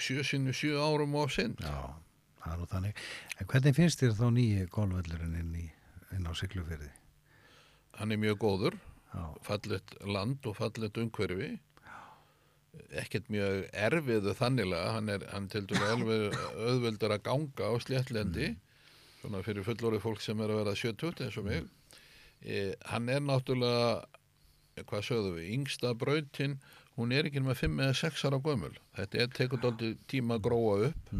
sjö 0.00 0.24
sinni 0.26 0.54
sjö 0.56 0.74
árum 0.82 1.14
of 1.22 1.30
sinn. 1.34 1.54
Já, 1.62 1.94
það 2.42 2.52
er 2.54 2.60
nú 2.62 2.68
þannig. 2.74 3.02
En 3.38 3.50
hvernig 3.54 3.76
finnst 3.78 4.02
þér 4.02 4.14
þá 4.18 4.26
nýji 4.34 4.66
golfvöllurinn 4.74 5.38
inn, 5.44 5.54
inn 6.16 6.26
á 6.26 6.32
Siglufyrði? 6.38 6.90
Hann 7.98 8.14
er 8.14 8.18
mjög 8.22 8.38
góður, 8.42 8.78
Já, 9.08 9.24
fallet 9.42 9.94
land 10.04 10.44
og 10.46 10.58
fallet 10.58 10.98
umhverfi. 11.00 11.54
Ekkert 13.00 13.28
mjög 13.32 13.66
erfiðu 13.72 14.34
þannilega, 14.38 14.94
hann 14.96 15.12
er 15.12 15.24
hann 15.32 15.48
til 15.52 15.64
dælu 15.68 16.18
auðveldur 16.68 17.14
að 17.16 17.24
ganga 17.28 17.70
á 17.70 17.74
sléttlendi, 17.84 18.52
svona 19.20 19.42
fyrir 19.46 19.66
fullorið 19.66 20.04
fólk 20.04 20.22
sem 20.24 20.40
er 20.44 20.52
að 20.52 20.62
vera 20.62 20.76
70 20.82 21.24
eins 21.26 21.38
og 21.40 21.48
mig. 21.48 21.68
E, 22.44 22.74
hann 22.92 23.08
er 23.12 23.24
náttúrulega, 23.24 24.04
hvað 24.84 25.06
sögðu 25.08 25.36
við, 25.38 25.52
yngsta 25.56 25.94
brautin, 25.98 26.58
hún 26.98 27.14
er 27.14 27.28
ekki 27.28 27.42
með 27.42 27.64
5 27.64 27.84
eða 27.86 28.00
6 28.02 28.26
ára 28.28 28.42
gömul. 28.42 28.74
Þetta 28.98 29.22
er 29.24 29.32
tekund 29.34 29.66
aldrei 29.68 29.96
tíma 30.10 30.38
að 30.38 30.44
gróa 30.48 30.76
upp 30.90 31.16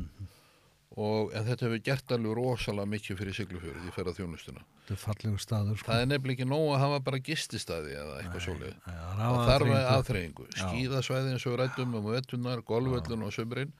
og 0.96 1.32
en 1.36 1.44
þetta 1.44 1.66
hefur 1.66 1.82
gert 1.84 2.12
alveg 2.16 2.34
rosalega 2.38 2.88
mikið 2.94 3.18
fyrir 3.20 3.36
siglufjörið 3.36 3.88
í 3.88 3.92
ferða 3.94 4.14
þjónustuna. 4.16 4.62
þetta 4.86 4.94
er 4.96 5.00
fallegu 5.02 5.38
staður 5.42 5.76
sko. 5.78 5.90
Það 5.90 6.00
er 6.02 6.06
nefnilega 6.12 6.36
ekki 6.38 6.48
nóg 6.48 6.68
að 6.74 6.80
hafa 6.84 7.00
bara 7.08 7.18
gististaði 7.28 7.92
eða 7.98 8.14
eitthvað 8.22 8.44
svolítið. 8.46 8.78
Það 8.86 9.18
Það 9.18 9.36
þarf 9.50 9.68
aðþreyingu. 9.68 9.92
aðþreyingu. 9.92 10.46
Skíðasvæði 10.56 11.32
eins 11.34 11.46
og 11.46 11.58
rættum 11.60 11.94
um 12.00 12.08
vettunar, 12.12 12.62
golvöllun 12.72 13.26
og 13.28 13.32
sömurinn 13.36 13.72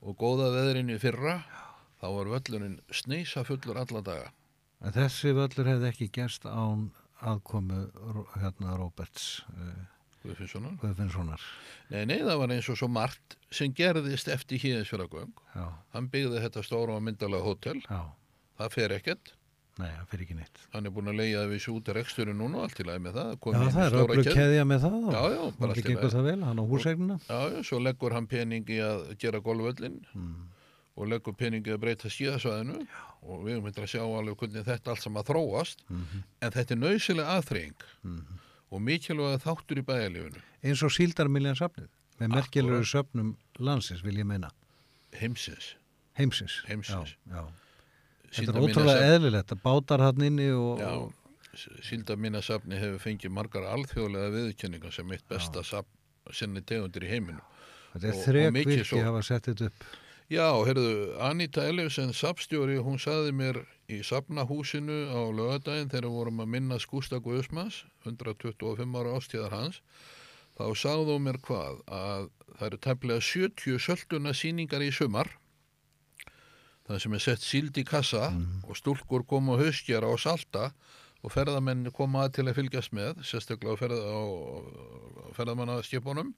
og 0.00 0.16
góða 0.16 0.48
veðrin 0.56 0.90
í 0.94 0.98
fyrra, 1.02 1.36
þá 2.00 2.06
var 2.16 2.32
völlurinn 2.32 2.80
sneisa 2.94 3.44
fullur 3.44 3.76
alla 3.82 4.00
daga. 4.00 4.32
En 4.80 4.92
þessi 4.94 5.34
völlur 5.34 5.66
hefði 5.68 5.88
ekki 5.92 6.08
gerst 6.14 6.44
án 6.46 6.88
aðkomu 7.20 7.88
hérna 8.38 8.76
Róberts 8.78 9.42
uh, 9.50 9.74
Guðfinnssonar. 10.28 10.76
Guðfinnssonar. 10.82 11.46
Nei, 11.90 12.02
nei, 12.10 12.18
það 12.20 12.38
var 12.42 12.52
eins 12.54 12.68
og 12.68 12.76
svo 12.78 12.88
margt 12.92 13.36
sem 13.54 13.72
gerðist 13.74 14.28
eftir 14.32 14.60
híðinsfjörðagöng. 14.62 15.32
Já, 15.56 15.66
Hann 15.96 16.08
byggði 16.12 16.42
þetta 16.44 16.62
stóra 16.66 16.96
og 16.98 17.02
myndalega 17.08 17.44
hótel. 17.48 17.80
já, 17.88 18.00
Það 18.58 18.72
fer 18.74 18.94
ekkert. 18.98 19.32
nei, 19.78 19.86
það 19.94 20.06
fyrir 20.10 20.22
ekki 20.26 20.34
neitt. 20.34 20.56
Hann 20.74 20.86
er 20.88 20.90
búin 20.90 21.06
að 21.12 21.18
leiða 21.20 21.58
svo 21.62 21.76
út 21.78 21.88
af 21.88 21.94
reksturinn 21.94 22.38
núna 22.42 22.58
og 22.58 22.64
allt 22.66 22.80
í 22.82 22.86
lagi 22.88 22.98
með 23.04 23.12
það. 23.14 23.28
Já, 23.38 23.52
inn 23.54 23.68
í 23.68 23.72
það 23.72 23.84
er 23.86 24.08
keðju. 24.18 24.34
keðja 24.34 24.64
með 24.66 24.80
það. 24.84 24.96
Já, 24.98 25.22
já, 25.30 25.38
bara 25.38 25.52
bara 25.60 25.70
allt 25.70 25.78
í 25.78 25.82
ekki 25.84 25.94
lagi. 25.94 26.10
það 26.16 26.24
vel, 26.28 26.40
hann 26.48 26.58
á 26.58 26.64
húsegnina. 26.72 27.18
Já, 27.28 27.38
já, 27.54 27.58
svo 27.68 27.78
leggur 27.78 28.12
hann 28.18 28.26
pening 28.26 28.66
í 28.74 28.78
að 28.82 29.04
gera 29.22 29.38
golvöllin 29.40 30.00
og 30.98 31.06
leggur 31.06 31.36
pening 31.38 31.62
í 31.62 31.70
að 31.70 31.78
breyta 31.84 32.10
skíðasvæðinu 32.10 32.80
og 33.22 33.44
við 33.46 33.52
erum 33.54 33.68
eitthvað 33.70 33.86
að 33.86 33.92
sjá 33.94 34.02
alveg 34.02 34.36
hvernig 34.42 34.66
þetta 34.66 34.90
allt 34.90 35.02
saman 35.06 35.26
þróast 35.30 35.84
en 35.94 36.50
þetta 36.50 36.74
er 36.74 36.80
nöysilega 36.82 37.36
aðþreying 37.38 37.86
og 38.70 38.82
mikilvæga 38.84 39.40
þáttur 39.44 39.80
í 39.80 39.84
bæjarlífinu 39.88 40.42
Eins 40.62 40.82
og 40.82 40.90
síldarmiljan 40.90 41.58
safnið. 41.58 41.88
Með 42.18 42.32
merkjulegu 42.34 42.86
söfnum 42.90 43.36
landsins 43.62 44.02
vil 44.04 44.18
ég 44.18 44.26
meina. 44.26 44.50
heimsins 45.14 45.76
Heimsins. 46.18 46.64
Heimsins. 46.66 47.14
Já, 47.30 47.36
já. 47.36 47.44
Þetta 48.34 48.52
er 48.52 48.64
ótrúlega 48.64 49.12
eðlilegt 49.14 49.52
að 49.54 49.60
bátar 49.62 50.02
hann 50.02 50.24
inni 50.26 50.48
og... 50.50 50.80
Já, 50.82 50.90
og 50.98 51.14
síldarminasafni 51.86 52.78
hefur 52.78 53.00
fengið 53.02 53.32
margar 53.34 53.68
alþjóðlega 53.70 54.32
viðurkenningar 54.34 54.94
sem 54.94 55.14
eitt 55.14 55.24
besta 55.30 55.62
safn 55.64 56.34
sinni 56.34 56.60
tegundir 56.66 57.06
í 57.06 57.12
heiminu 57.14 57.40
þetta 57.94 58.10
er 58.10 58.20
þrek 58.26 58.52
mikið 58.56 58.74
virki 58.74 58.88
svo. 58.90 59.00
hafa 59.06 59.22
sett 59.26 59.48
þetta 59.48 59.70
upp. 59.70 59.86
Já, 60.28 60.52
heyrðu, 60.60 61.14
Anita 61.24 61.62
Ellefsen 61.64 62.10
safnstjóri, 62.12 62.74
hún 62.84 62.98
saði 63.00 63.30
mér 63.32 63.62
í 63.88 64.02
safnahúsinu 64.04 65.06
á 65.08 65.24
lögadaginn 65.32 65.88
þegar 65.88 66.12
vorum 66.12 66.42
að 66.44 66.50
minna 66.52 66.76
Skústa 66.76 67.16
Guðsmas 67.24 67.78
125 68.04 68.98
ára 69.00 69.14
ástíðar 69.16 69.56
hans 69.56 69.78
þá 70.58 70.66
sagði 70.76 71.14
hún 71.14 71.24
mér 71.30 71.40
hvað? 71.48 71.80
Að 71.88 72.28
það 72.58 72.66
eru 72.68 72.80
tæplega 72.84 73.24
70 73.24 73.80
sölduna 73.86 74.36
síningar 74.36 74.84
í 74.84 74.92
sumar 74.92 75.32
það 76.84 77.02
sem 77.06 77.16
er 77.16 77.24
sett 77.24 77.48
síld 77.48 77.80
í 77.80 77.88
kassa 77.88 78.28
og 78.68 78.76
stúlkur 78.76 79.24
koma 79.24 79.56
á 79.56 79.64
haustjara 79.64 80.12
og 80.12 80.20
salta 80.20 80.74
og 81.24 81.32
ferðamenn 81.32 81.88
koma 81.96 82.26
að 82.26 82.36
til 82.36 82.50
að 82.50 82.60
fylgjast 82.60 82.92
með 82.92 83.24
sérstaklega 83.24 83.80
á, 83.80 83.80
ferð, 83.80 84.04
ferðamannaskipunum 85.40 86.36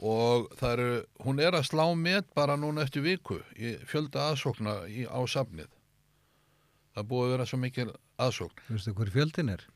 og 0.00 0.48
það 0.58 0.72
eru, 0.78 1.02
hún 1.26 1.40
er 1.44 1.54
að 1.58 1.66
slá 1.68 1.84
met 1.98 2.30
bara 2.34 2.56
núna 2.56 2.82
eftir 2.86 3.04
viku 3.04 3.40
í 3.58 3.74
fjölda 3.86 4.30
aðsókna 4.32 4.78
í, 4.88 5.04
á 5.06 5.20
safnið 5.28 5.68
það 6.96 7.06
búið 7.12 7.26
að 7.28 7.34
vera 7.36 7.46
svo 7.50 7.58
mikil 7.62 7.90
aðsókn 8.22 8.64
Veistu 8.70 8.94
hver 8.96 9.12
fjöldin 9.14 9.52
er? 9.52 9.66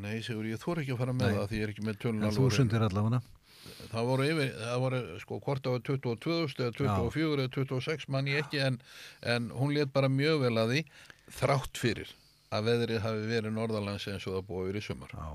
nei, 0.00 0.22
segur 0.24 0.46
ég 0.48 0.60
þór 0.62 0.80
ekki 0.82 0.94
að 0.94 1.00
fara 1.02 1.12
með 1.16 1.28
Nei. 1.28 1.36
það 1.38 1.46
því 1.50 1.58
ég 1.60 1.66
er 1.66 1.72
ekki 1.74 1.84
með 1.86 1.98
tölun 2.02 2.24
En 2.28 2.34
þúsundir 2.36 2.84
allavega. 2.86 3.20
það 3.92 4.06
voru 4.08 4.26
yfir, 4.30 4.50
það 4.62 4.80
voru 4.86 5.00
sko 5.20 5.38
hvort 5.44 5.62
það 5.66 5.76
var 5.76 5.84
22.000 5.90 6.64
eða 6.64 6.76
24 6.80 7.44
eða 7.44 7.52
26 7.58 8.08
mann 8.14 8.30
ég 8.32 8.40
ekki 8.46 8.62
en, 8.64 8.78
en 9.34 9.50
hún 9.58 9.74
let 9.76 9.92
bara 9.92 10.08
mjög 10.08 10.40
vel 10.46 10.56
að 10.62 10.72
því 10.72 10.82
þrátt 11.38 11.80
fyrir 11.84 12.14
að 12.52 12.66
veðrið 12.70 13.04
hafi 13.04 13.28
verið 13.30 13.54
norðalands 13.56 14.08
eins 14.12 14.26
og 14.28 14.34
það 14.38 14.48
búið 14.48 14.80
í 14.80 14.84
sumar. 14.84 15.12
Já, 15.16 15.28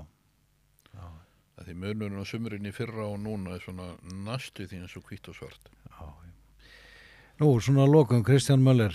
Að 1.58 1.66
því 1.66 1.74
munurinn 1.82 2.22
á 2.22 2.26
sumurinn 2.28 2.68
í 2.70 2.74
fyrra 2.74 3.08
og 3.10 3.18
núna 3.18 3.56
er 3.56 3.62
svona 3.64 3.88
næstu 4.26 4.68
því 4.68 4.82
eins 4.84 4.94
og 4.98 5.08
hvít 5.08 5.28
og 5.30 5.34
svart. 5.34 5.70
já. 5.90 6.06
Nú, 7.38 7.60
svona 7.60 7.86
lokum, 7.86 8.24
Kristján 8.24 8.62
Möller. 8.62 8.94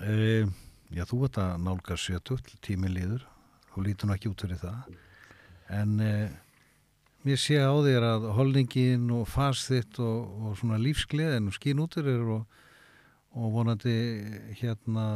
E, 0.00 0.44
já, 0.92 1.04
þú 1.08 1.22
ert 1.24 1.38
að 1.40 1.52
nálga 1.64 1.96
70, 1.96 2.56
tíminn 2.60 2.92
líður. 2.92 3.26
Þú 3.72 3.84
lítur 3.84 4.08
nú 4.08 4.16
ekki 4.16 4.28
út 4.28 4.44
fyrir 4.44 4.60
það. 4.60 4.96
En 5.72 6.00
e, 6.00 6.28
mér 7.24 7.40
sé 7.40 7.56
á 7.60 7.72
þér 7.72 8.08
að 8.08 8.28
holningin 8.36 9.08
og 9.16 9.24
fast 9.28 9.68
þitt 9.72 10.00
og, 10.04 10.36
og 10.44 10.60
svona 10.60 10.80
lífsgleðin 10.80 11.48
og 11.48 11.56
skín 11.56 11.80
út 11.80 11.96
fyrir 11.96 12.28
og, 12.38 12.44
og 13.36 13.52
vonandi 13.56 13.96
hérna 14.60 15.06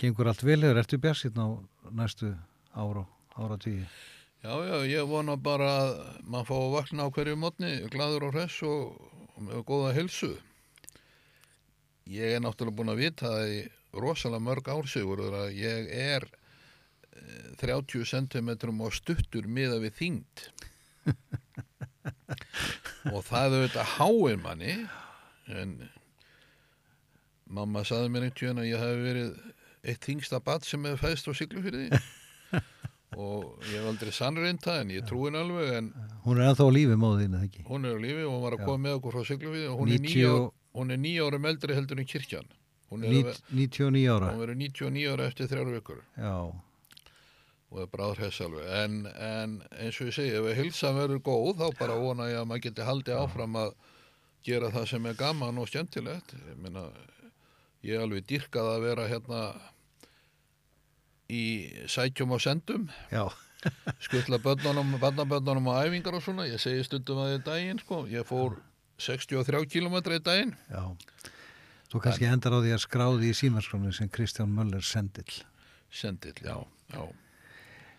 gengur 0.00 0.28
allt 0.28 0.44
vel 0.44 0.60
eða 0.62 0.80
ertu 0.80 1.00
björnsinn 1.00 1.40
á 1.40 1.48
næstu 1.92 2.32
ára, 2.72 3.04
ára 3.36 3.60
tíu. 3.60 3.84
Já, 4.38 4.54
já, 4.62 4.76
ég 4.86 5.08
vona 5.10 5.34
bara 5.34 5.66
að 5.66 5.96
maður 6.30 6.46
fá 6.46 6.56
að 6.56 6.74
vakna 6.76 7.06
á 7.06 7.08
hverju 7.10 7.38
mótni, 7.42 7.70
gladur 7.90 8.28
og 8.28 8.36
hress 8.36 8.60
og, 8.62 8.94
og 9.34 9.40
með 9.42 9.64
góða 9.66 9.94
helsu. 9.96 10.28
Ég 12.06 12.36
er 12.36 12.42
náttúrulega 12.44 12.78
búin 12.78 12.92
að 12.92 13.00
vita 13.02 13.32
það 13.32 13.54
í 13.56 13.58
rosalega 13.98 14.46
mörg 14.46 14.70
ársigur 14.70 15.24
að 15.26 15.48
ég 15.58 15.90
er 15.90 16.22
eh, 17.18 17.50
30 17.58 18.06
cm 18.06 18.48
á 18.54 18.88
stuttur 18.94 19.50
miða 19.50 19.80
við 19.82 19.98
þyngd. 19.98 20.44
og 23.14 23.20
það 23.26 23.42
er 23.42 23.56
auðvitað 23.56 23.92
háir 23.96 24.38
manni, 24.44 24.76
en 25.50 25.74
mamma 27.50 27.82
saði 27.82 28.14
mér 28.14 28.28
einhvern 28.28 28.38
veginn 28.38 28.62
að 28.62 28.70
ég 28.70 28.86
hef 28.86 29.02
verið 29.02 29.34
eitt 29.82 30.06
þingsta 30.06 30.38
bat 30.46 30.62
sem 30.68 30.86
hefur 30.86 31.08
fæðst 31.08 31.26
á 31.26 31.32
Siglufyrði 31.42 31.90
og 33.18 33.64
ég 33.66 33.74
hef 33.80 33.86
aldrei 33.90 34.12
sannreint 34.14 34.62
það 34.62 34.80
en 34.84 34.90
ég 34.94 35.06
trúi 35.08 35.26
henni 35.28 35.40
alveg 35.42 35.72
en 35.78 35.88
Hún 36.24 36.38
er 36.38 36.50
ennþá 36.52 36.66
á 36.68 36.76
lífi 36.76 36.96
móðin, 37.00 37.34
eða 37.34 37.48
ekki? 37.48 37.64
hún 37.66 37.84
er 37.88 37.96
á 37.96 38.00
lífi 38.04 38.22
og 38.26 38.32
hún 38.36 38.42
var 38.46 38.56
að 38.58 38.64
koma 38.68 38.82
með 38.86 38.96
okkur 39.00 39.16
frá 39.16 39.24
Siglufyrði 39.32 39.66
og 39.72 39.78
hún 39.82 39.90
er 39.92 39.98
90 39.98 40.14
níu 40.14 40.30
ár- 40.36 40.48
hún 40.78 40.92
er 40.94 41.00
níu 41.02 41.26
árum 41.26 41.46
eldri 41.50 41.74
heldur 41.74 41.98
en 41.98 42.06
kirkjan. 42.06 42.48
Hún 42.92 43.04
er 43.04 43.10
Nít- 43.12 43.42
99 43.52 44.06
ára. 44.08 44.30
hún 44.32 44.40
verður 44.44 44.56
99 44.56 45.08
ára 45.12 45.26
eftir 45.28 45.48
þrjár 45.50 45.72
vikur. 45.74 45.98
Já, 46.16 46.34
og 47.70 47.80
er 47.82 47.86
bráður 47.92 48.18
hess 48.24 48.40
alveg. 48.40 48.64
En, 48.84 48.94
en 49.06 49.56
eins 49.76 49.98
og 50.00 50.06
ég 50.08 50.14
segi, 50.16 50.32
ef 50.38 50.56
hilsan 50.56 50.96
verður 50.96 51.20
góð 51.20 51.58
þá 51.58 51.78
bara 51.78 51.98
vona 52.00 52.28
ég 52.30 52.38
að 52.40 52.46
maður 52.48 52.62
geti 52.68 52.86
haldið 52.86 53.18
áfram 53.20 53.58
að 53.60 53.74
gera 54.48 54.70
það 54.72 54.86
sem 54.88 55.06
er 55.10 55.18
gaman 55.18 55.58
og 55.58 55.68
skemmtilegt. 55.68 56.32
Ég 56.48 56.56
meina, 56.62 56.86
ég 57.84 58.00
alveg 58.00 58.24
dyrkað 58.30 58.70
að 58.76 58.86
vera 58.86 59.08
hérna 59.10 59.42
í 61.28 61.44
sækjum 61.90 62.32
og 62.36 62.42
sendum 62.42 62.88
já, 63.12 63.26
skuttla 64.06 64.40
börnunum, 64.42 64.96
barnabörnunum 65.02 65.70
á 65.74 65.84
æfingar 65.84 66.16
og 66.16 66.24
svona, 66.24 66.48
ég 66.48 66.62
segi 66.62 66.86
stundum 66.86 67.20
að 67.22 67.30
það 67.30 67.36
er 67.36 67.46
daginn 67.50 67.82
sko, 67.82 68.02
ég 68.08 68.28
fór 68.28 68.58
63 68.98 69.64
km 69.70 70.00
í 70.00 70.22
daginn 70.24 70.56
já. 70.70 70.84
Þú 71.88 72.02
kannski 72.04 72.26
endar 72.28 72.52
á 72.52 72.60
því 72.60 72.74
að 72.74 72.82
skráði 72.84 73.30
í 73.30 73.36
símaskránu 73.36 73.94
sem 73.96 74.10
Kristján 74.12 74.50
Möller 74.52 74.84
sendill. 74.84 75.40
sendill, 75.88 76.36
já, 76.44 76.60
já 76.92 77.04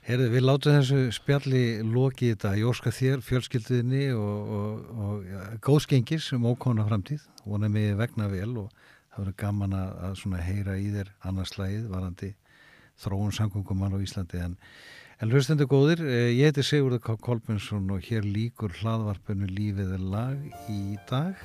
Herðu, 0.09 0.29
við 0.33 0.41
látum 0.41 0.73
þessu 0.73 0.99
spjalli 1.13 1.63
loki 1.85 2.31
þetta. 2.31 2.55
Ég 2.57 2.69
óska 2.71 2.89
þér, 2.95 3.19
fjölskylduðinni 3.21 4.05
og, 4.15 4.53
og, 4.57 4.85
og 5.05 5.25
ja, 5.27 5.41
góðskengis 5.61 6.31
um 6.33 6.47
ókona 6.49 6.85
framtíð. 6.87 7.25
Vonum 7.43 7.75
við 7.77 7.91
vegna 7.99 8.29
vel 8.31 8.55
og 8.63 8.71
það 8.71 9.19
verður 9.19 9.35
gaman 9.43 9.75
að, 9.77 9.91
að 10.07 10.15
svona 10.21 10.39
heyra 10.45 10.77
í 10.79 10.87
þér 10.95 11.11
annarslægið 11.29 11.89
varandi 11.91 12.31
þróun 12.99 13.35
samgöngumann 13.35 13.95
á 13.95 13.99
Íslandi. 14.03 14.41
En, 14.43 14.57
en 15.19 15.33
hlustendur 15.33 15.69
góðir, 15.71 16.03
eh, 16.05 16.31
ég 16.35 16.51
heiti 16.51 16.65
Sigurður 16.65 17.03
K. 17.05 17.17
Kolbensson 17.23 17.89
og 17.95 18.05
hér 18.07 18.27
líkur 18.27 18.75
hlaðvarpinu 18.81 19.49
Lífið 19.49 19.95
er 19.97 20.05
lag 20.15 20.67
í 20.71 20.97
dag. 21.09 21.35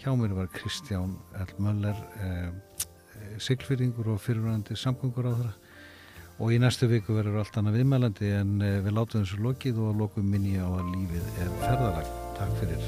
Hjá 0.00 0.12
mér 0.18 0.34
var 0.36 0.48
Kristján 0.52 1.16
L. 1.32 1.52
Möller, 1.58 1.96
eh, 2.20 2.48
eh, 2.48 3.38
siglfyrringur 3.38 4.08
og 4.14 4.20
fyrirvændi 4.20 4.76
samgöngur 4.76 5.30
á 5.30 5.32
þeirra. 5.34 5.54
Og 6.42 6.50
í 6.50 6.58
næstu 6.58 6.88
viku 6.90 7.14
verður 7.14 7.38
allt 7.44 7.56
annað 7.60 7.78
viðmælandi 7.78 8.32
en 8.40 8.56
eh, 8.60 8.80
við 8.82 8.96
látum 8.98 9.22
þessu 9.22 9.38
lokið 9.38 9.78
og 9.86 9.98
lokum 10.02 10.26
minni 10.26 10.58
á 10.58 10.66
að 10.66 10.90
lífið 10.96 11.24
er 11.44 11.52
ferðalag. 11.62 12.08
Takk 12.40 12.52
fyrir. 12.58 12.82